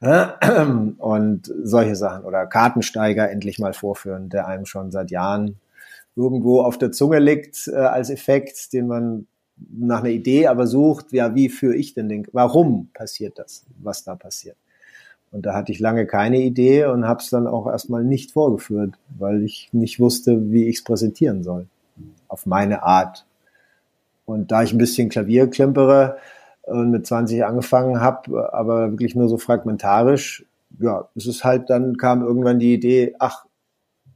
und 0.98 1.52
solche 1.62 1.96
Sachen 1.96 2.24
oder 2.24 2.46
Kartensteiger 2.46 3.30
endlich 3.30 3.58
mal 3.58 3.72
vorführen, 3.72 4.28
der 4.28 4.46
einem 4.46 4.66
schon 4.66 4.90
seit 4.90 5.10
Jahren 5.10 5.58
irgendwo 6.16 6.62
auf 6.62 6.78
der 6.78 6.92
Zunge 6.92 7.18
liegt 7.18 7.68
äh, 7.68 7.76
als 7.76 8.10
Effekt, 8.10 8.72
den 8.72 8.86
man 8.86 9.26
nach 9.56 10.00
einer 10.00 10.10
Idee 10.10 10.46
aber 10.46 10.66
sucht, 10.66 11.12
ja, 11.12 11.34
wie 11.34 11.48
führe 11.48 11.76
ich 11.76 11.94
denn 11.94 12.08
den, 12.08 12.26
warum 12.32 12.88
passiert 12.92 13.38
das, 13.38 13.66
was 13.78 14.04
da 14.04 14.14
passiert? 14.14 14.56
Und 15.32 15.46
da 15.46 15.54
hatte 15.54 15.70
ich 15.70 15.78
lange 15.78 16.06
keine 16.06 16.38
Idee 16.38 16.86
und 16.86 17.06
habe 17.06 17.20
es 17.22 17.30
dann 17.30 17.46
auch 17.46 17.66
erstmal 17.66 18.04
nicht 18.04 18.32
vorgeführt, 18.32 18.94
weil 19.16 19.42
ich 19.44 19.68
nicht 19.72 20.00
wusste, 20.00 20.50
wie 20.50 20.66
ich 20.66 20.78
es 20.78 20.84
präsentieren 20.84 21.42
soll. 21.42 21.66
Auf 22.26 22.46
meine 22.46 22.82
Art. 22.82 23.26
Und 24.24 24.50
da 24.50 24.62
ich 24.62 24.72
ein 24.72 24.78
bisschen 24.78 25.08
Klavier 25.08 25.48
klimpere 25.48 26.18
und 26.62 26.90
mit 26.90 27.06
20 27.06 27.44
angefangen 27.44 28.00
habe, 28.00 28.52
aber 28.52 28.90
wirklich 28.90 29.14
nur 29.14 29.28
so 29.28 29.38
fragmentarisch, 29.38 30.44
ja, 30.78 31.08
es 31.16 31.26
ist 31.26 31.44
halt, 31.44 31.70
dann 31.70 31.96
kam 31.96 32.22
irgendwann 32.22 32.58
die 32.58 32.74
Idee, 32.74 33.14
ach, 33.18 33.44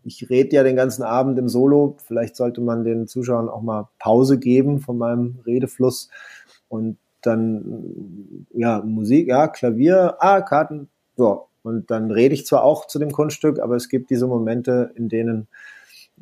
ich 0.04 0.28
rede 0.30 0.56
ja 0.56 0.62
den 0.62 0.76
ganzen 0.76 1.02
Abend 1.02 1.38
im 1.38 1.48
Solo, 1.48 1.96
vielleicht 2.04 2.36
sollte 2.36 2.60
man 2.60 2.84
den 2.84 3.06
Zuschauern 3.06 3.48
auch 3.48 3.62
mal 3.62 3.88
Pause 3.98 4.38
geben 4.38 4.80
von 4.80 4.98
meinem 4.98 5.40
Redefluss 5.46 6.10
und 6.68 6.98
dann, 7.22 8.46
ja, 8.52 8.82
Musik, 8.84 9.28
ja, 9.28 9.48
Klavier, 9.48 10.16
ah, 10.18 10.42
Karten, 10.42 10.88
so. 11.16 11.46
Und 11.62 11.90
dann 11.90 12.10
rede 12.10 12.34
ich 12.34 12.46
zwar 12.46 12.62
auch 12.62 12.86
zu 12.86 12.98
dem 12.98 13.10
Kunststück, 13.10 13.58
aber 13.58 13.76
es 13.76 13.88
gibt 13.88 14.10
diese 14.10 14.26
Momente, 14.26 14.92
in 14.96 15.08
denen 15.08 15.48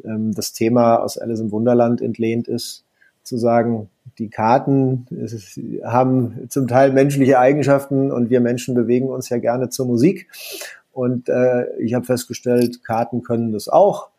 ähm, 0.04 0.32
das 0.32 0.52
Thema 0.52 0.96
aus 0.96 1.18
Alice 1.18 1.40
im 1.40 1.50
Wunderland 1.50 2.00
entlehnt 2.00 2.48
ist, 2.48 2.84
zu 3.22 3.36
sagen, 3.36 3.88
die 4.18 4.30
Karten 4.30 5.06
ist, 5.10 5.58
haben 5.84 6.48
zum 6.48 6.68
Teil 6.68 6.92
menschliche 6.92 7.38
Eigenschaften 7.38 8.10
und 8.10 8.30
wir 8.30 8.40
Menschen 8.40 8.74
bewegen 8.74 9.08
uns 9.08 9.28
ja 9.28 9.38
gerne 9.38 9.68
zur 9.68 9.86
Musik. 9.86 10.28
Und 10.92 11.28
äh, 11.28 11.76
ich 11.78 11.94
habe 11.94 12.04
festgestellt, 12.04 12.84
Karten 12.84 13.22
können 13.22 13.52
das 13.52 13.68
auch. 13.68 14.10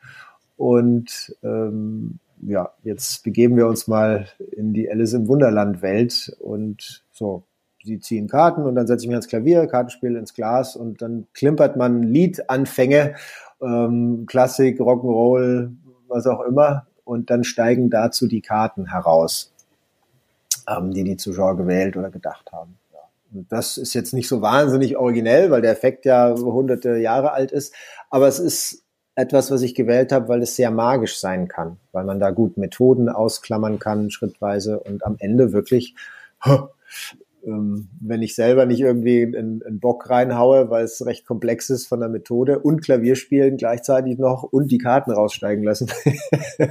Und 0.57 1.36
ähm, 1.43 2.19
ja, 2.41 2.71
jetzt 2.84 3.24
begeben 3.24 3.57
wir 3.57 3.67
uns 3.67 3.88
mal 3.88 4.28
in 4.51 4.74
die 4.74 4.89
Alice 4.89 5.13
im 5.13 5.28
Wunderland 5.28 5.82
Welt 5.82 6.36
und 6.39 7.03
so. 7.11 7.43
Sie 7.84 7.99
ziehen 7.99 8.27
Karten 8.27 8.63
und 8.63 8.75
dann 8.75 8.88
setze 8.88 9.03
ich 9.03 9.07
mich 9.07 9.15
ans 9.15 9.27
Klavier, 9.27 9.67
Kartenspiel 9.67 10.15
ins 10.15 10.34
Glas 10.34 10.75
und 10.75 11.01
dann 11.01 11.27
klimpert 11.34 11.75
man 11.75 12.03
Liedanfänge, 12.03 13.15
ähm, 13.61 14.25
Klassik, 14.25 14.79
Rock'n'Roll, 14.79 15.71
was 16.07 16.27
auch 16.27 16.41
immer 16.41 16.88
und 17.03 17.29
dann 17.29 17.43
steigen 17.43 17.89
dazu 17.89 18.27
die 18.27 18.41
Karten 18.41 18.91
heraus, 18.91 19.51
ähm, 20.67 20.91
die 20.91 21.03
die 21.03 21.17
Zuschauer 21.17 21.57
gewählt 21.57 21.97
oder 21.97 22.09
gedacht 22.09 22.51
haben. 22.51 22.77
Ja. 22.93 22.99
Und 23.34 23.51
das 23.51 23.77
ist 23.77 23.93
jetzt 23.93 24.13
nicht 24.13 24.27
so 24.29 24.41
wahnsinnig 24.41 24.95
originell, 24.95 25.51
weil 25.51 25.61
der 25.61 25.71
Effekt 25.71 26.05
ja 26.05 26.34
hunderte 26.36 26.97
Jahre 26.97 27.34
alt 27.34 27.51
ist, 27.51 27.73
aber 28.09 28.27
es 28.27 28.39
ist 28.39 28.84
etwas, 29.15 29.51
was 29.51 29.61
ich 29.61 29.75
gewählt 29.75 30.11
habe, 30.11 30.27
weil 30.27 30.41
es 30.41 30.55
sehr 30.55 30.71
magisch 30.71 31.19
sein 31.19 31.47
kann, 31.47 31.77
weil 31.91 32.03
man 32.03 32.19
da 32.19 32.31
gut 32.31 32.57
Methoden 32.57 33.09
ausklammern 33.09 33.77
kann, 33.77 34.09
schrittweise 34.09 34.79
und 34.79 35.05
am 35.05 35.17
Ende 35.19 35.53
wirklich, 35.53 35.95
wenn 37.46 38.22
ich 38.22 38.36
selber 38.36 38.66
nicht 38.66 38.80
irgendwie 38.80 39.24
einen, 39.24 39.62
einen 39.64 39.80
Bock 39.80 40.10
reinhaue, 40.10 40.70
weil 40.70 40.86
es 40.86 41.06
recht 41.06 41.26
komplex 41.26 41.70
ist 41.70 41.88
von 41.88 42.00
der 42.00 42.10
Methode 42.10 42.60
und 42.60 42.82
Klavier 42.82 43.16
spielen 43.16 43.58
gleichzeitig 43.58 44.18
noch 44.18 44.44
und 44.44 44.72
die 44.72 44.78
Karten 44.78 45.12
raussteigen 45.12 45.64
lassen. 45.64 45.89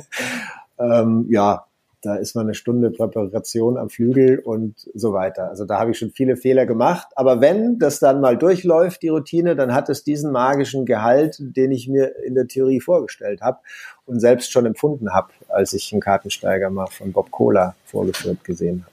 ähm, 0.78 1.26
ja, 1.28 1.66
da 2.02 2.16
ist 2.16 2.34
man 2.34 2.46
eine 2.46 2.54
Stunde 2.54 2.90
Präparation 2.90 3.76
am 3.76 3.88
Flügel 3.88 4.40
und 4.40 4.90
so 4.92 5.12
weiter. 5.12 5.48
Also 5.48 5.64
da 5.64 5.78
habe 5.78 5.92
ich 5.92 5.98
schon 5.98 6.10
viele 6.10 6.36
Fehler 6.36 6.66
gemacht. 6.66 7.06
Aber 7.14 7.40
wenn 7.40 7.78
das 7.78 8.00
dann 8.00 8.20
mal 8.20 8.36
durchläuft, 8.36 9.02
die 9.02 9.08
Routine, 9.08 9.54
dann 9.54 9.72
hat 9.72 9.88
es 9.88 10.02
diesen 10.02 10.32
magischen 10.32 10.84
Gehalt, 10.84 11.36
den 11.38 11.70
ich 11.70 11.88
mir 11.88 12.16
in 12.24 12.34
der 12.34 12.48
Theorie 12.48 12.80
vorgestellt 12.80 13.40
habe 13.40 13.58
und 14.04 14.18
selbst 14.18 14.50
schon 14.50 14.66
empfunden 14.66 15.12
habe, 15.12 15.28
als 15.48 15.74
ich 15.74 15.92
einen 15.92 16.00
Kartensteiger 16.00 16.70
mal 16.70 16.88
von 16.88 17.12
Bob 17.12 17.30
Kohler 17.30 17.76
vorgeführt 17.84 18.42
gesehen 18.42 18.84
habe. 18.84 18.91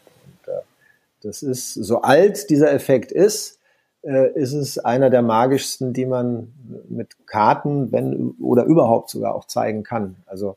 Das 1.21 1.43
ist, 1.43 1.73
so 1.73 2.01
alt 2.01 2.49
dieser 2.49 2.71
Effekt 2.71 3.11
ist, 3.11 3.59
äh, 4.03 4.31
ist 4.33 4.53
es 4.53 4.77
einer 4.77 5.09
der 5.09 5.21
magischsten, 5.21 5.93
die 5.93 6.05
man 6.05 6.53
mit 6.87 7.27
Karten, 7.27 7.91
wenn 7.91 8.31
oder 8.39 8.63
überhaupt 8.63 9.09
sogar 9.09 9.35
auch 9.35 9.45
zeigen 9.45 9.83
kann. 9.83 10.15
Also 10.25 10.55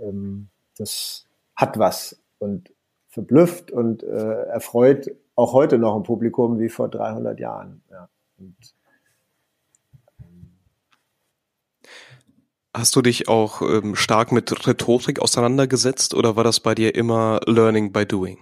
ähm, 0.00 0.48
das 0.76 1.26
hat 1.56 1.78
was 1.78 2.16
und 2.38 2.70
verblüfft 3.08 3.72
und 3.72 4.02
äh, 4.04 4.44
erfreut 4.44 5.10
auch 5.34 5.52
heute 5.52 5.78
noch 5.78 5.96
ein 5.96 6.02
Publikum 6.02 6.58
wie 6.58 6.68
vor 6.68 6.88
300 6.88 7.38
Jahren. 7.40 7.82
Ja. 7.90 8.08
Und, 8.38 8.56
ähm, 10.20 10.50
Hast 12.74 12.94
du 12.94 13.02
dich 13.02 13.28
auch 13.28 13.62
ähm, 13.62 13.96
stark 13.96 14.30
mit 14.30 14.66
Rhetorik 14.66 15.20
auseinandergesetzt 15.20 16.14
oder 16.14 16.36
war 16.36 16.44
das 16.44 16.60
bei 16.60 16.74
dir 16.74 16.94
immer 16.94 17.40
Learning 17.46 17.92
by 17.92 18.06
Doing? 18.06 18.38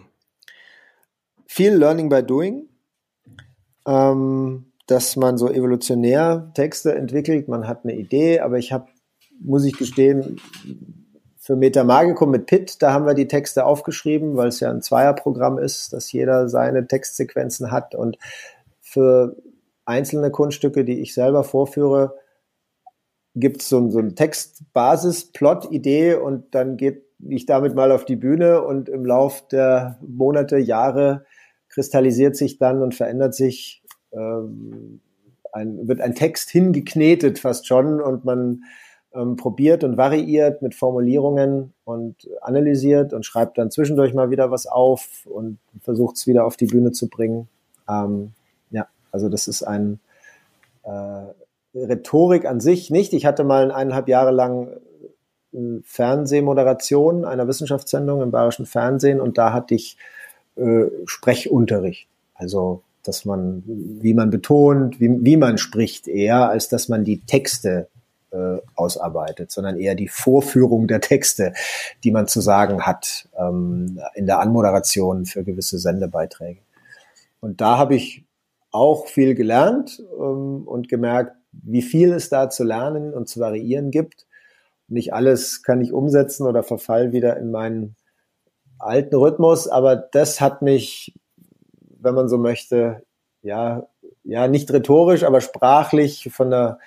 Viel 1.57 1.73
Learning 1.73 2.11
by 2.11 2.23
Doing, 2.23 2.69
ähm, 3.89 4.73
dass 4.89 5.17
man 5.17 5.39
so 5.39 5.51
evolutionär 5.51 6.51
Texte 6.53 6.95
entwickelt. 6.95 7.49
Man 7.49 7.67
hat 7.67 7.83
eine 7.83 7.95
Idee, 7.95 8.41
aber 8.41 8.59
ich 8.59 8.73
habe, 8.73 8.89
muss 9.41 9.65
ich 9.65 9.79
gestehen, 9.79 10.39
für 11.39 11.57
Metamagicum 11.57 12.31
mit 12.31 12.45
Pit, 12.45 12.83
da 12.83 12.93
haben 12.93 13.07
wir 13.07 13.15
die 13.15 13.27
Texte 13.27 13.65
aufgeschrieben, 13.65 14.37
weil 14.37 14.49
es 14.49 14.61
ja 14.61 14.69
ein 14.69 14.83
Zweierprogramm 14.83 15.57
ist, 15.57 15.95
dass 15.95 16.13
jeder 16.13 16.51
seine 16.51 16.87
Textsequenzen 16.87 17.71
hat. 17.71 17.95
Und 17.95 18.19
für 18.83 19.35
einzelne 19.87 20.31
Kunststücke, 20.31 20.85
die 20.85 21.01
ich 21.01 21.15
selber 21.15 21.43
vorführe, 21.43 22.17
gibt 23.35 23.63
es 23.63 23.71
so, 23.71 23.89
so 23.89 24.01
eine 24.01 24.15
Textbasis, 24.15 25.33
Plot-Idee 25.33 26.17
und 26.17 26.55
dann 26.55 26.77
geht 26.77 27.07
ich 27.27 27.47
damit 27.47 27.75
mal 27.75 27.93
auf 27.93 28.05
die 28.05 28.17
Bühne 28.17 28.61
und 28.61 28.91
im 28.91 29.07
Lauf 29.07 29.49
der 29.49 29.99
Monate, 30.07 30.59
Jahre 30.59 31.25
kristallisiert 31.77 32.37
sich 32.37 32.57
dann 32.57 32.81
und 32.81 32.95
verändert 32.95 33.35
sich, 33.35 33.83
ähm, 34.11 35.03
ein, 35.53 35.87
wird 35.87 36.01
ein 36.01 36.15
Text 36.15 36.49
hingeknetet 36.49 37.39
fast 37.39 37.67
schon 37.67 38.01
und 38.01 38.25
man 38.25 38.63
ähm, 39.15 39.37
probiert 39.37 39.85
und 39.85 39.99
variiert 39.99 40.63
mit 40.63 40.75
Formulierungen 40.75 41.75
und 41.85 42.17
analysiert 42.41 43.13
und 43.13 43.27
schreibt 43.27 43.59
dann 43.59 43.71
zwischendurch 43.71 44.15
mal 44.15 44.31
wieder 44.31 44.51
was 44.51 44.67
auf 44.67 45.27
und 45.27 45.59
versucht 45.83 46.17
es 46.17 46.27
wieder 46.27 46.47
auf 46.47 46.57
die 46.57 46.65
Bühne 46.65 46.93
zu 46.93 47.11
bringen. 47.11 47.47
Ähm, 47.91 48.33
ja, 48.71 48.89
also 49.13 49.29
das 49.29 49.47
ist 49.47 49.63
ein 49.63 50.01
äh, 50.83 51.25
Rhetorik 51.75 52.47
an 52.47 52.61
sich 52.61 52.91
nicht. 52.91 53.13
Ich 53.13 53.27
hatte 53.27 53.45
mal 53.45 53.71
eineinhalb 53.71 54.09
Jahre 54.09 54.31
lang 54.31 54.81
eine 55.55 55.83
Fernsehmoderation 55.85 57.27
einer 57.27 57.47
Wissenschaftssendung 57.47 58.23
im 58.23 58.31
bayerischen 58.31 58.65
Fernsehen 58.65 59.21
und 59.21 59.37
da 59.37 59.53
hatte 59.53 59.75
ich 59.75 59.99
äh, 60.57 60.87
Sprechunterricht. 61.07 62.09
Also 62.35 62.83
dass 63.07 63.25
man, 63.25 63.63
wie 63.67 64.15
man 64.15 64.31
betont, 64.31 65.01
wie, 65.01 65.25
wie 65.25 65.37
man 65.37 65.59
spricht 65.59 66.09
eher, 66.09 66.49
als 66.49 66.69
dass 66.69 66.89
man 66.89 67.05
die 67.05 67.21
Texte 67.21 67.89
äh, 68.33 68.59
ausarbeitet, 68.75 69.51
sondern 69.51 69.79
eher 69.79 69.95
die 69.95 70.09
Vorführung 70.09 70.89
der 70.89 71.01
Texte, 71.01 71.53
die 72.05 72.11
man 72.11 72.27
zu 72.27 72.41
sagen 72.41 72.83
hat 72.83 73.29
ähm, 73.39 74.01
in 74.15 74.27
der 74.27 74.41
Anmoderation 74.41 75.27
für 75.27 75.45
gewisse 75.45 75.79
Sendebeiträge. 75.79 76.61
Und 77.41 77.61
da 77.61 77.79
habe 77.79 77.95
ich 77.95 78.25
auch 78.73 79.07
viel 79.07 79.35
gelernt 79.35 80.03
ähm, 80.19 80.63
und 80.67 80.89
gemerkt, 80.89 81.37
wie 81.53 81.83
viel 81.83 82.13
es 82.13 82.29
da 82.29 82.51
zu 82.51 82.65
lernen 82.65 83.15
und 83.15 83.29
zu 83.29 83.41
variieren 83.41 83.91
gibt. 83.91 84.27
Nicht 84.89 85.15
alles 85.15 85.63
kann 85.63 85.81
ich 85.81 85.93
umsetzen 85.93 86.47
oder 86.47 86.63
verfall 86.63 87.13
wieder 87.13 87.37
in 87.39 87.51
meinen 87.51 87.97
alten 88.79 89.15
Rhythmus, 89.15 89.69
aber 89.69 89.97
das 89.97 90.41
hat 90.41 90.63
mich, 90.63 91.15
wenn 92.01 92.15
man 92.15 92.29
so 92.29 92.39
möchte, 92.39 93.03
ja, 93.43 93.87
ja, 94.25 94.49
nicht 94.49 94.73
rhetorisch, 94.73 95.23
aber 95.23 95.41
sprachlich 95.41 96.29
von 96.33 96.51
der 96.51 96.79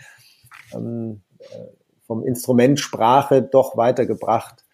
ähm, 0.74 1.22
vom 2.10 2.26
Instrument 2.26 2.80
Sprache 2.80 3.42
doch 3.42 3.78
weitergebracht 3.78 4.66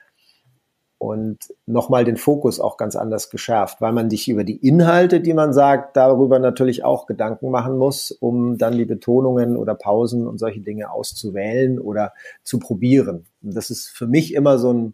und 0.97 1.38
nochmal 1.66 2.05
den 2.05 2.18
Fokus 2.18 2.59
auch 2.59 2.78
ganz 2.78 2.95
anders 2.95 3.30
geschärft, 3.30 3.82
weil 3.82 3.91
man 3.91 4.09
sich 4.09 4.30
über 4.30 4.43
die 4.43 4.55
Inhalte, 4.55 5.20
die 5.20 5.34
man 5.34 5.53
sagt, 5.53 5.97
darüber 5.97 6.39
natürlich 6.39 6.86
auch 6.86 7.05
Gedanken 7.05 7.51
machen 7.51 7.78
muss, 7.78 8.11
um 8.11 8.57
dann 8.57 8.78
die 8.78 8.86
Betonungen 8.86 9.57
oder 9.57 9.76
Pausen 9.76 10.26
und 10.28 10.38
solche 10.38 10.61
Dinge 10.61 10.91
auszuwählen 10.91 11.80
oder 11.80 12.13
zu 12.43 12.57
probieren. 12.57 13.26
Und 13.43 13.55
das 13.55 13.70
ist 13.70 13.89
für 13.89 14.07
mich 14.07 14.34
immer 14.34 14.57
so 14.57 14.72
ein 14.72 14.93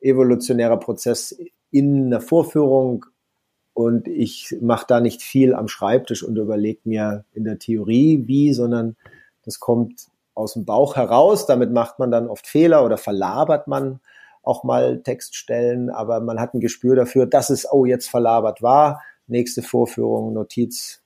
evolutionärer 0.00 0.78
Prozess 0.78 1.36
in 1.70 2.06
einer 2.06 2.20
Vorführung 2.20 3.06
und 3.74 4.08
ich 4.08 4.56
mache 4.62 4.86
da 4.88 5.00
nicht 5.00 5.22
viel 5.22 5.54
am 5.54 5.68
Schreibtisch 5.68 6.22
und 6.22 6.36
überlege 6.36 6.80
mir 6.84 7.24
in 7.34 7.44
der 7.44 7.58
Theorie 7.58 8.22
wie, 8.26 8.54
sondern 8.54 8.96
das 9.44 9.60
kommt 9.60 10.06
aus 10.34 10.54
dem 10.54 10.64
Bauch 10.64 10.96
heraus. 10.96 11.46
Damit 11.46 11.72
macht 11.72 11.98
man 11.98 12.10
dann 12.10 12.28
oft 12.28 12.46
Fehler 12.46 12.84
oder 12.84 12.96
verlabert 12.96 13.66
man 13.66 14.00
auch 14.42 14.64
mal 14.64 15.02
Textstellen, 15.02 15.90
aber 15.90 16.20
man 16.20 16.40
hat 16.40 16.54
ein 16.54 16.60
Gespür 16.60 16.96
dafür, 16.96 17.26
dass 17.26 17.50
es, 17.50 17.70
oh, 17.70 17.84
jetzt 17.84 18.08
verlabert 18.08 18.62
war. 18.62 19.02
Nächste 19.26 19.60
Vorführung, 19.60 20.32
Notiz 20.32 21.02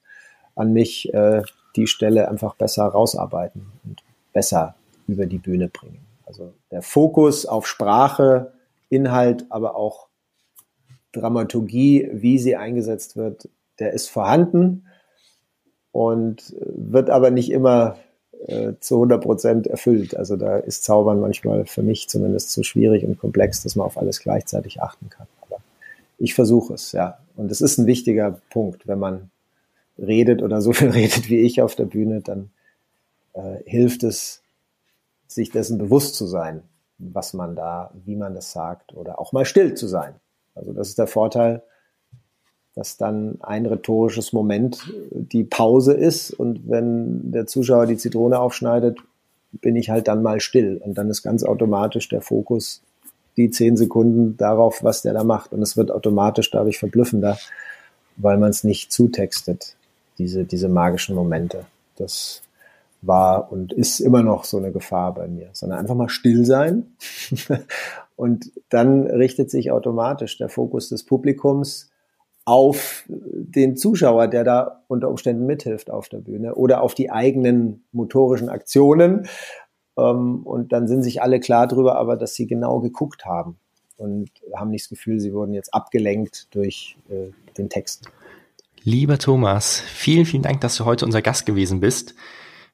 an 0.55 0.73
mich, 0.73 1.13
äh, 1.15 1.43
die 1.75 1.87
Stelle 1.87 2.29
einfach 2.29 2.55
besser 2.55 2.85
rausarbeiten 2.85 3.73
und 3.85 4.03
besser 4.33 4.75
über 5.09 5.27
die 5.27 5.39
Bühne 5.39 5.69
bringen. 5.69 6.07
Also 6.27 6.53
der 6.71 6.83
Fokus 6.83 7.47
auf 7.47 7.67
Sprache, 7.67 8.53
Inhalt, 8.91 9.47
aber 9.49 9.77
auch 9.77 10.09
Dramaturgie, 11.13 12.09
wie 12.13 12.39
sie 12.39 12.57
eingesetzt 12.57 13.17
wird, 13.17 13.49
der 13.79 13.93
ist 13.93 14.09
vorhanden. 14.09 14.87
und 15.93 16.55
wird 16.61 17.11
aber 17.11 17.31
nicht 17.31 17.51
immer 17.51 17.97
äh, 18.47 18.75
zu 18.81 18.97
100 18.97 19.23
Prozent 19.23 19.67
erfüllt. 19.67 20.17
Also 20.17 20.37
da 20.37 20.59
ist 20.59 20.85
Zaubern 20.85 21.21
manchmal 21.21 21.67
für 21.67 21.83
mich 21.83 22.09
zumindest 22.09 22.53
zu 22.53 22.63
schwierig 22.63 23.05
und 23.05 23.19
komplex, 23.19 23.63
dass 23.63 23.77
man 23.77 23.87
auf 23.87 23.99
alles 23.99 24.21
gleichzeitig 24.21 24.81
achten 24.81 25.11
kann. 25.11 25.27
Aber 25.43 25.61
ich 26.19 26.35
versuche 26.35 26.75
es, 26.75 26.93
ja. 26.93 27.19
Und 27.37 27.51
es 27.51 27.61
ist 27.61 27.79
ein 27.79 27.87
wichtiger 27.87 28.41
Punkt, 28.51 28.87
wenn 28.87 28.99
man 28.99 29.31
redet 29.99 30.43
oder 30.43 30.63
so 30.63 30.73
viel 30.73 30.91
redet 30.91 31.29
wie 31.29 31.41
ich 31.41 31.61
auf 31.61 31.75
der 31.75 31.87
Bühne, 31.87 32.21
dann 32.21 32.51
äh, 33.33 33.57
hilft 33.65 34.05
es, 34.05 34.43
sich 35.27 35.51
dessen 35.51 35.79
bewusst 35.79 36.17
zu 36.17 36.27
sein, 36.27 36.63
was 37.01 37.33
man 37.33 37.57
da, 37.57 37.91
wie 38.05 38.17
man 38.17 38.35
das 38.35 38.53
sagt 38.53 38.95
oder 38.95 39.19
auch 39.19 39.33
mal 39.33 39.45
still 39.45 39.75
zu 39.75 39.87
sein. 39.87 40.15
Also 40.55 40.73
das 40.73 40.89
ist 40.89 40.99
der 40.99 41.07
Vorteil, 41.07 41.63
dass 42.75 42.97
dann 42.97 43.39
ein 43.41 43.67
rhetorisches 43.67 44.33
Moment 44.33 44.93
die 45.11 45.45
Pause 45.45 45.95
ist 45.95 46.33
und 46.33 46.69
wenn 46.69 47.33
der 47.33 47.47
Zuschauer 47.47 47.87
die 47.87 47.97
Zitrone 47.97 48.39
aufschneidet, 48.39 48.99
bin 49.53 49.75
ich 49.75 49.91
halt 49.91 50.07
dann 50.07 50.23
mal 50.23 50.41
still 50.41 50.81
und 50.83 50.97
dann 50.97 51.11
ist 51.11 51.23
ganz 51.23 51.43
automatisch 51.43 52.09
der 52.09 52.21
Fokus 52.21 52.83
die 53.37 53.51
zehn 53.51 53.77
Sekunden 53.77 54.37
darauf, 54.37 54.85
was 54.85 55.03
der 55.03 55.15
da 55.15 55.25
macht 55.25 55.53
und 55.53 55.63
es 55.63 55.77
wird 55.77 55.91
automatisch 55.91 56.51
dadurch 56.51 56.79
verblüffender, 56.79 57.39
weil 58.17 58.39
man 58.39 58.51
es 58.51 58.65
nicht 58.65 58.93
zutextet, 58.93 59.77
diese, 60.19 60.45
diese 60.45 60.69
magischen 60.69 61.15
Momente. 61.15 61.65
Das 61.97 62.43
war 63.03 63.51
und 63.51 63.73
ist 63.73 64.01
immer 64.01 64.23
noch 64.23 64.45
so 64.45 64.59
eine 64.59 64.73
Gefahr 64.73 65.15
bei 65.15 65.29
mir, 65.29 65.51
sondern 65.53 65.79
einfach 65.79 65.95
mal 65.95 66.09
still 66.09 66.45
sein 66.45 66.97
und 68.17 68.53
dann 68.69 69.07
richtet 69.07 69.51
sich 69.51 69.71
automatisch 69.71 70.37
der 70.39 70.49
Fokus 70.49 70.89
des 70.89 71.05
Publikums 71.05 71.91
auf 72.45 73.05
den 73.09 73.77
Zuschauer, 73.77 74.29
der 74.29 74.45
da 74.45 74.83
unter 74.89 75.09
Umständen 75.09 75.47
mithilft 75.47 75.91
auf 75.91 76.09
der 76.09 76.19
Bühne 76.19 76.55
oder 76.55 76.83
auf 76.83 76.95
die 76.95 77.11
eigenen 77.11 77.85
motorischen 77.93 78.49
Aktionen. 78.49 79.29
Ähm, 79.97 80.43
und 80.45 80.73
dann 80.73 80.89
sind 80.89 81.03
sich 81.03 81.23
alle 81.23 81.41
klar 81.41 81.67
darüber, 81.67 81.97
aber 81.97 82.17
dass 82.17 82.35
sie 82.35 82.47
genau 82.47 82.81
geguckt 82.81 83.25
haben 83.25 83.59
und 83.97 84.31
haben 84.55 84.71
nicht 84.71 84.87
das 84.87 84.91
Gefühl, 84.91 85.21
sie 85.21 85.33
wurden 85.33 85.53
jetzt 85.53 85.73
abgelenkt 85.75 86.49
durch 86.55 86.97
äh, 87.09 87.31
den 87.57 87.69
Text. 87.69 88.11
Lieber 88.83 89.19
Thomas, 89.19 89.81
vielen, 89.81 90.25
vielen 90.25 90.43
Dank, 90.43 90.63
dass 90.63 90.77
du 90.77 90.87
heute 90.87 91.05
unser 91.05 91.21
Gast 91.21 91.45
gewesen 91.45 91.81
bist. 91.81 92.15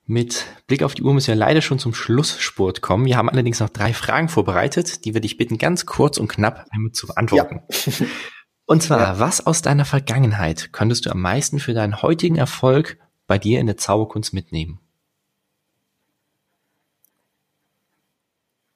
Mit 0.09 0.47
Blick 0.69 0.85
auf 0.85 0.95
die 0.95 1.03
Uhr 1.03 1.13
müssen 1.13 1.29
wir 1.29 1.35
leider 1.35 1.61
schon 1.61 1.81
zum 1.81 1.93
Schlussspurt 1.93 2.81
kommen. 2.81 3.07
Wir 3.07 3.17
haben 3.17 3.29
allerdings 3.29 3.59
noch 3.59 3.71
drei 3.71 3.93
Fragen 3.93 4.29
vorbereitet, 4.29 5.05
die 5.05 5.15
wir 5.15 5.21
dich 5.21 5.37
bitten, 5.37 5.59
ganz 5.59 5.85
kurz 5.85 6.19
und 6.19 6.29
knapp 6.29 6.67
einmal 6.71 6.93
zu 6.93 7.09
beantworten. 7.09 7.63
Ja. 7.71 8.07
Und 8.69 8.83
zwar, 8.83 9.01
ja. 9.01 9.21
was 9.21 9.47
aus 9.47 9.63
deiner 9.63 9.85
Vergangenheit 9.85 10.73
könntest 10.73 11.07
du 11.07 11.11
am 11.11 11.21
meisten 11.21 11.61
für 11.61 11.73
deinen 11.73 12.03
heutigen 12.03 12.35
Erfolg 12.35 12.99
bei 13.29 13.39
dir 13.39 13.61
in 13.61 13.67
der 13.67 13.77
Zauberkunst 13.77 14.35
mitnehmen? 14.35 14.81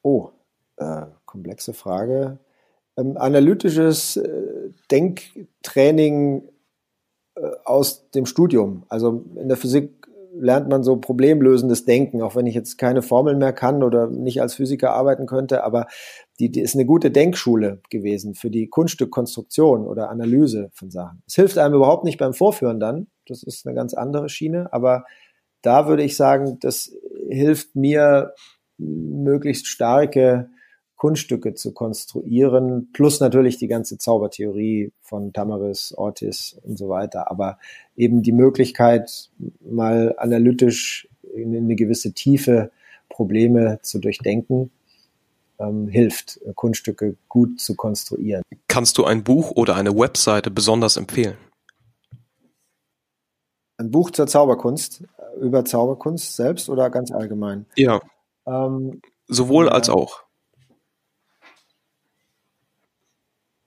Oh, 0.02 0.30
äh, 0.76 1.06
komplexe 1.26 1.74
Frage. 1.74 2.38
Ähm, 2.96 3.16
analytisches 3.16 4.16
äh, 4.16 4.70
Denktraining 4.92 6.48
äh, 7.34 7.40
aus 7.64 8.10
dem 8.10 8.26
Studium. 8.26 8.84
Also 8.88 9.24
in 9.34 9.48
der 9.48 9.56
Physik 9.56 10.06
lernt 10.38 10.68
man 10.68 10.82
so 10.82 10.96
problemlösendes 10.96 11.84
Denken, 11.84 12.22
auch 12.22 12.36
wenn 12.36 12.46
ich 12.46 12.54
jetzt 12.54 12.78
keine 12.78 13.02
Formeln 13.02 13.38
mehr 13.38 13.52
kann 13.52 13.82
oder 13.82 14.06
nicht 14.08 14.40
als 14.40 14.54
Physiker 14.54 14.92
arbeiten 14.92 15.26
könnte, 15.26 15.64
aber 15.64 15.86
die, 16.38 16.50
die 16.50 16.60
ist 16.60 16.74
eine 16.74 16.86
gute 16.86 17.10
Denkschule 17.10 17.80
gewesen 17.90 18.34
für 18.34 18.50
die 18.50 18.68
Kunststückkonstruktion 18.68 19.86
oder 19.86 20.10
Analyse 20.10 20.70
von 20.74 20.90
Sachen. 20.90 21.22
Es 21.26 21.34
hilft 21.34 21.58
einem 21.58 21.74
überhaupt 21.74 22.04
nicht 22.04 22.18
beim 22.18 22.34
Vorführen 22.34 22.80
dann, 22.80 23.08
das 23.26 23.42
ist 23.42 23.66
eine 23.66 23.74
ganz 23.74 23.94
andere 23.94 24.28
Schiene, 24.28 24.72
aber 24.72 25.04
da 25.62 25.88
würde 25.88 26.02
ich 26.02 26.16
sagen, 26.16 26.58
das 26.60 26.92
hilft 27.28 27.74
mir 27.76 28.34
möglichst 28.78 29.66
starke 29.66 30.48
Kunststücke 30.96 31.54
zu 31.54 31.72
konstruieren, 31.72 32.90
plus 32.92 33.20
natürlich 33.20 33.56
die 33.56 33.68
ganze 33.68 33.98
Zaubertheorie 33.98 34.92
von 35.10 35.32
Tamaris, 35.32 35.92
Ortiz 35.96 36.56
und 36.62 36.78
so 36.78 36.88
weiter. 36.88 37.30
Aber 37.30 37.58
eben 37.96 38.22
die 38.22 38.32
Möglichkeit, 38.32 39.30
mal 39.60 40.14
analytisch 40.16 41.08
in 41.34 41.54
eine 41.54 41.74
gewisse 41.74 42.12
Tiefe 42.12 42.70
Probleme 43.08 43.80
zu 43.82 43.98
durchdenken, 43.98 44.70
ähm, 45.58 45.88
hilft, 45.88 46.40
Kunststücke 46.54 47.16
gut 47.28 47.60
zu 47.60 47.74
konstruieren. 47.74 48.42
Kannst 48.68 48.96
du 48.98 49.04
ein 49.04 49.24
Buch 49.24 49.50
oder 49.50 49.74
eine 49.74 49.94
Webseite 49.94 50.50
besonders 50.50 50.96
empfehlen? 50.96 51.36
Ein 53.76 53.90
Buch 53.90 54.10
zur 54.12 54.26
Zauberkunst, 54.26 55.02
über 55.40 55.64
Zauberkunst 55.64 56.36
selbst 56.36 56.68
oder 56.68 56.88
ganz 56.88 57.10
allgemein? 57.10 57.66
Ja. 57.76 58.00
Ähm, 58.46 59.02
Sowohl 59.26 59.66
ja. 59.66 59.72
als 59.72 59.90
auch. 59.90 60.22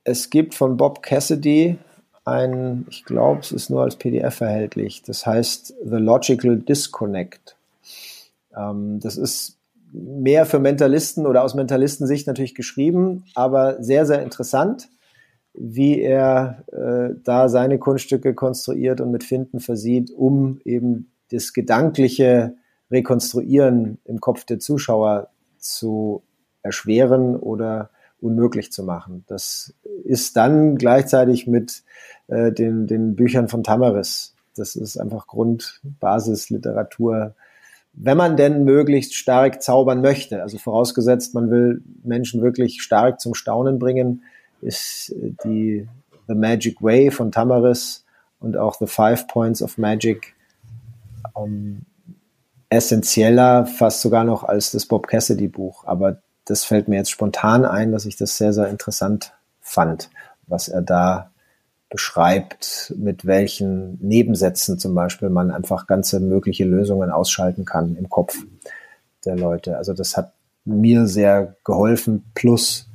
Es 0.03 0.29
gibt 0.29 0.53
von 0.53 0.77
Bob 0.77 1.01
Cassidy 1.01 1.77
ein, 2.25 2.85
ich 2.89 3.05
glaube, 3.05 3.41
es 3.41 3.51
ist 3.51 3.69
nur 3.69 3.83
als 3.83 3.95
PDF 3.95 4.41
erhältlich. 4.41 5.01
Das 5.03 5.25
heißt 5.25 5.75
The 5.83 5.97
Logical 5.97 6.57
Disconnect. 6.57 7.55
Ähm, 8.55 8.99
das 8.99 9.17
ist 9.17 9.57
mehr 9.91 10.45
für 10.45 10.59
Mentalisten 10.59 11.25
oder 11.25 11.43
aus 11.43 11.53
Mentalistensicht 11.53 12.27
natürlich 12.27 12.55
geschrieben, 12.55 13.25
aber 13.35 13.81
sehr, 13.83 14.05
sehr 14.05 14.23
interessant, 14.23 14.89
wie 15.53 16.01
er 16.01 16.63
äh, 16.71 17.15
da 17.23 17.47
seine 17.47 17.77
Kunststücke 17.77 18.33
konstruiert 18.33 19.01
und 19.01 19.11
mit 19.11 19.23
Finden 19.23 19.59
versieht, 19.59 20.11
um 20.11 20.59
eben 20.65 21.11
das 21.31 21.53
gedankliche 21.53 22.55
Rekonstruieren 22.89 23.99
im 24.05 24.19
Kopf 24.19 24.45
der 24.45 24.59
Zuschauer 24.59 25.29
zu 25.59 26.23
erschweren 26.63 27.35
oder 27.35 27.89
unmöglich 28.23 28.71
zu 28.71 28.83
machen. 28.83 29.25
Das 29.27 29.73
ist 30.03 30.37
dann 30.37 30.77
gleichzeitig 30.77 31.47
mit 31.47 31.83
äh, 32.27 32.51
den, 32.51 32.85
den 32.87 33.15
Büchern 33.15 33.47
von 33.47 33.63
Tamaris. 33.63 34.33
Das 34.55 34.75
ist 34.75 34.97
einfach 34.97 35.27
Grundbasisliteratur. 35.27 37.35
Wenn 37.93 38.17
man 38.17 38.35
denn 38.37 38.63
möglichst 38.63 39.13
stark 39.15 39.61
zaubern 39.61 40.01
möchte, 40.01 40.41
also 40.41 40.57
vorausgesetzt, 40.57 41.35
man 41.35 41.51
will 41.51 41.83
Menschen 42.03 42.41
wirklich 42.41 42.81
stark 42.81 43.19
zum 43.19 43.35
Staunen 43.35 43.77
bringen, 43.77 44.23
ist 44.61 45.13
die 45.45 45.87
The 46.27 46.35
Magic 46.35 46.81
Way 46.81 47.11
von 47.11 47.31
Tamaris 47.31 48.05
und 48.39 48.57
auch 48.57 48.75
The 48.75 48.87
Five 48.87 49.27
Points 49.27 49.61
of 49.61 49.77
Magic 49.77 50.33
um, 51.33 51.81
essentieller, 52.69 53.65
fast 53.65 54.01
sogar 54.01 54.23
noch 54.23 54.43
als 54.43 54.71
das 54.71 54.85
Bob 54.85 55.07
Cassidy 55.07 55.47
Buch. 55.47 55.85
Aber 55.85 56.21
das 56.45 56.63
fällt 56.63 56.87
mir 56.87 56.97
jetzt 56.97 57.11
spontan 57.11 57.65
ein, 57.65 57.91
dass 57.91 58.05
ich 58.05 58.15
das 58.15 58.37
sehr, 58.37 58.53
sehr 58.53 58.67
interessant 58.67 59.33
fand, 59.61 60.09
was 60.47 60.67
er 60.67 60.81
da 60.81 61.31
beschreibt, 61.89 62.93
mit 62.97 63.25
welchen 63.25 63.99
Nebensätzen 64.01 64.79
zum 64.79 64.95
Beispiel 64.95 65.29
man 65.29 65.51
einfach 65.51 65.85
ganze 65.85 66.19
mögliche 66.19 66.65
Lösungen 66.65 67.11
ausschalten 67.11 67.65
kann 67.65 67.95
im 67.95 68.09
Kopf 68.09 68.35
der 69.25 69.37
Leute. 69.37 69.77
Also 69.77 69.93
das 69.93 70.17
hat 70.17 70.33
mir 70.65 71.07
sehr 71.07 71.55
geholfen, 71.63 72.25
plus 72.33 72.89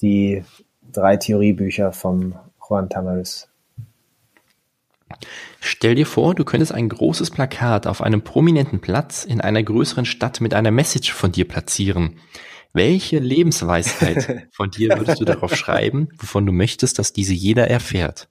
die 0.00 0.44
drei 0.92 1.16
Theoriebücher 1.16 1.92
vom 1.92 2.36
Juan 2.68 2.88
Tamaris. 2.88 3.48
Stell 5.60 5.94
dir 5.94 6.06
vor, 6.06 6.34
du 6.34 6.44
könntest 6.44 6.72
ein 6.72 6.88
großes 6.88 7.30
Plakat 7.30 7.86
auf 7.86 8.02
einem 8.02 8.22
prominenten 8.22 8.80
Platz 8.80 9.24
in 9.24 9.40
einer 9.40 9.62
größeren 9.62 10.04
Stadt 10.04 10.40
mit 10.40 10.54
einer 10.54 10.70
Message 10.70 11.12
von 11.12 11.32
dir 11.32 11.48
platzieren. 11.48 12.20
Welche 12.72 13.18
Lebensweisheit 13.18 14.48
von 14.52 14.70
dir 14.70 14.90
würdest 14.98 15.20
du 15.20 15.24
darauf 15.24 15.54
schreiben, 15.54 16.08
wovon 16.18 16.46
du 16.46 16.52
möchtest, 16.52 16.98
dass 16.98 17.12
diese 17.12 17.34
jeder 17.34 17.68
erfährt? 17.68 18.28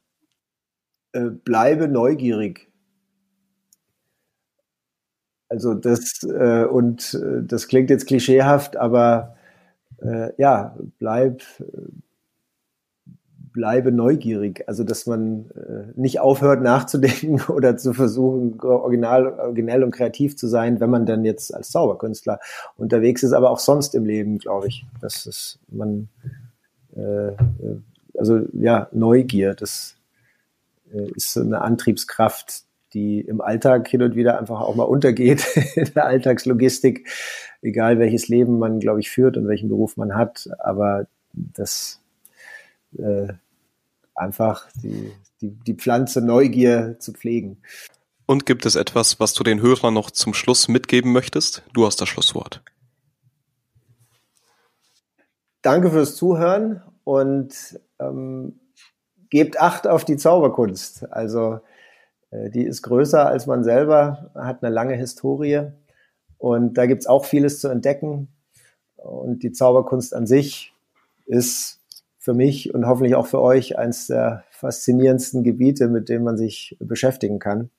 Äh, 1.14 1.30
bleibe 1.30 1.88
neugierig. 1.88 2.72
Also 5.50 5.74
das 5.74 6.24
äh, 6.24 6.66
und 6.66 7.14
äh, 7.14 7.44
das 7.44 7.68
klingt 7.68 7.90
jetzt 7.90 8.06
klischeehaft, 8.06 8.76
aber 8.76 9.38
äh, 10.02 10.32
ja, 10.38 10.78
bleib 11.00 11.44
bleibe 13.58 13.92
neugierig. 13.92 14.64
Also, 14.68 14.84
dass 14.84 15.08
man 15.08 15.50
äh, 15.56 16.00
nicht 16.00 16.20
aufhört 16.20 16.62
nachzudenken 16.62 17.42
oder 17.52 17.76
zu 17.76 17.94
versuchen, 17.94 18.62
original, 18.62 19.40
originell 19.40 19.84
und 19.84 19.92
kreativ 19.92 20.38
zu 20.38 20.48
sein, 20.48 20.80
wenn 20.80 20.92
man 20.92 21.08
dann 21.08 21.26
jetzt 21.26 21.54
als 21.54 21.72
Zauberkünstler 21.72 22.40
unterwegs 22.78 23.24
ist, 23.24 23.34
aber 23.34 23.50
auch 23.50 23.58
sonst 23.60 23.96
im 23.96 24.06
Leben, 24.06 24.38
glaube 24.38 24.68
ich. 24.68 24.86
dass 25.02 25.26
es 25.26 25.60
man, 25.70 26.08
äh, 26.96 27.32
also 28.16 28.42
ja, 28.54 28.88
Neugier, 28.92 29.56
das 29.56 29.98
äh, 30.94 31.10
ist 31.16 31.34
so 31.34 31.42
eine 31.42 31.62
Antriebskraft, 31.62 32.62
die 32.94 33.22
im 33.22 33.42
Alltag 33.42 33.88
hin 33.88 34.04
und 34.04 34.16
wieder 34.16 34.40
einfach 34.40 34.62
auch 34.62 34.76
mal 34.76 34.84
untergeht, 34.84 35.46
in 35.76 35.92
der 35.96 36.06
Alltagslogistik, 36.06 37.08
egal 37.64 37.98
welches 37.98 38.28
Leben 38.28 38.60
man, 38.60 38.80
glaube 38.80 39.00
ich, 39.00 39.10
führt 39.10 39.36
und 39.36 39.48
welchen 39.48 39.68
Beruf 39.68 39.98
man 39.98 40.14
hat. 40.14 40.48
Aber 40.60 41.08
das 41.34 42.00
äh, 43.00 43.34
einfach 44.18 44.68
die, 44.76 45.14
die, 45.42 45.52
die 45.52 45.76
Pflanze 45.76 46.22
Neugier 46.22 46.98
zu 47.00 47.14
pflegen. 47.14 47.62
Und 48.26 48.46
gibt 48.46 48.66
es 48.66 48.76
etwas, 48.76 49.20
was 49.20 49.34
du 49.34 49.44
den 49.44 49.62
Hörern 49.62 49.94
noch 49.94 50.12
zum 50.12 50.34
Schluss 50.34 50.68
mitgeben 50.68 51.14
möchtest? 51.14 51.64
Du 51.74 51.86
hast 51.86 52.02
das 52.02 52.10
Schlusswort. 52.10 52.62
Danke 55.62 55.92
fürs 55.92 56.16
Zuhören 56.16 56.82
und 57.04 57.80
ähm, 58.00 58.60
gebt 59.30 59.60
Acht 59.60 59.88
auf 59.88 60.04
die 60.06 60.18
Zauberkunst. 60.18 61.12
Also 61.12 61.60
äh, 62.32 62.50
die 62.50 62.64
ist 62.64 62.82
größer 62.82 63.28
als 63.28 63.48
man 63.48 63.64
selber, 63.64 64.32
hat 64.36 64.64
eine 64.64 64.74
lange 64.74 64.96
Historie 64.96 65.72
und 66.38 66.76
da 66.76 66.86
gibt's 66.86 67.08
auch 67.08 67.26
vieles 67.26 67.60
zu 67.60 67.70
entdecken. 67.70 68.30
Und 68.96 69.44
die 69.44 69.52
Zauberkunst 69.52 70.14
an 70.14 70.28
sich 70.28 70.74
ist 71.26 71.77
für 72.28 72.34
mich 72.34 72.74
und 72.74 72.86
hoffentlich 72.86 73.16
auch 73.16 73.26
für 73.26 73.40
euch 73.40 73.78
eines 73.78 74.08
der 74.08 74.44
faszinierendsten 74.50 75.46
Gebiete, 75.46 75.88
mit 75.88 76.10
denen 76.10 76.26
man 76.26 76.36
sich 76.36 76.76
beschäftigen 76.82 77.40
kann. 77.40 77.70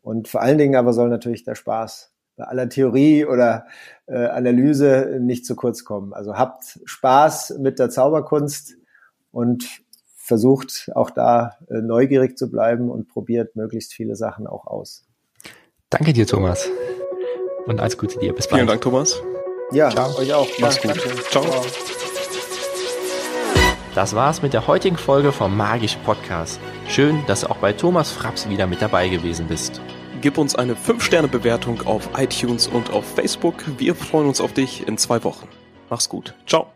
Und 0.00 0.28
vor 0.28 0.40
allen 0.40 0.56
Dingen 0.56 0.76
aber 0.76 0.94
soll 0.94 1.10
natürlich 1.10 1.44
der 1.44 1.56
Spaß 1.56 2.10
bei 2.36 2.44
aller 2.44 2.70
Theorie 2.70 3.26
oder 3.26 3.66
äh, 4.06 4.16
Analyse 4.16 5.18
nicht 5.20 5.44
zu 5.44 5.56
kurz 5.56 5.84
kommen. 5.84 6.14
Also 6.14 6.38
habt 6.38 6.80
Spaß 6.86 7.58
mit 7.58 7.78
der 7.78 7.90
Zauberkunst 7.90 8.76
und 9.30 9.68
versucht 10.16 10.90
auch 10.94 11.10
da 11.10 11.58
äh, 11.68 11.82
neugierig 11.82 12.38
zu 12.38 12.50
bleiben 12.50 12.88
und 12.88 13.08
probiert 13.08 13.56
möglichst 13.56 13.92
viele 13.92 14.16
Sachen 14.16 14.46
auch 14.46 14.66
aus. 14.66 15.04
Danke 15.90 16.14
dir, 16.14 16.26
Thomas. 16.26 16.66
Und 17.66 17.78
alles 17.78 17.98
Gute 17.98 18.18
dir. 18.18 18.32
Bis 18.32 18.48
bald. 18.48 18.60
Vielen 18.60 18.68
Dank, 18.68 18.80
Thomas. 18.80 19.20
Ja, 19.72 19.90
Ciao. 19.90 20.16
euch 20.16 20.32
auch. 20.32 20.48
Mach's 20.60 20.82
ja, 20.82 20.94
gut. 20.94 21.02
Ciao. 21.30 21.44
Ciao. 21.44 21.62
Das 23.94 24.14
war's 24.14 24.40
mit 24.40 24.54
der 24.54 24.66
heutigen 24.66 24.96
Folge 24.96 25.32
vom 25.32 25.54
Magisch 25.54 25.96
Podcast. 25.96 26.58
Schön, 26.88 27.22
dass 27.26 27.42
du 27.42 27.50
auch 27.50 27.58
bei 27.58 27.74
Thomas 27.74 28.10
Fraps 28.10 28.48
wieder 28.48 28.66
mit 28.66 28.80
dabei 28.80 29.08
gewesen 29.08 29.48
bist. 29.48 29.82
Gib 30.22 30.38
uns 30.38 30.54
eine 30.54 30.74
5-Sterne-Bewertung 30.74 31.82
auf 31.82 32.08
iTunes 32.16 32.68
und 32.68 32.90
auf 32.90 33.04
Facebook. 33.04 33.56
Wir 33.76 33.94
freuen 33.94 34.28
uns 34.28 34.40
auf 34.40 34.54
dich 34.54 34.88
in 34.88 34.96
zwei 34.96 35.22
Wochen. 35.24 35.46
Mach's 35.90 36.08
gut. 36.08 36.34
Ciao. 36.46 36.68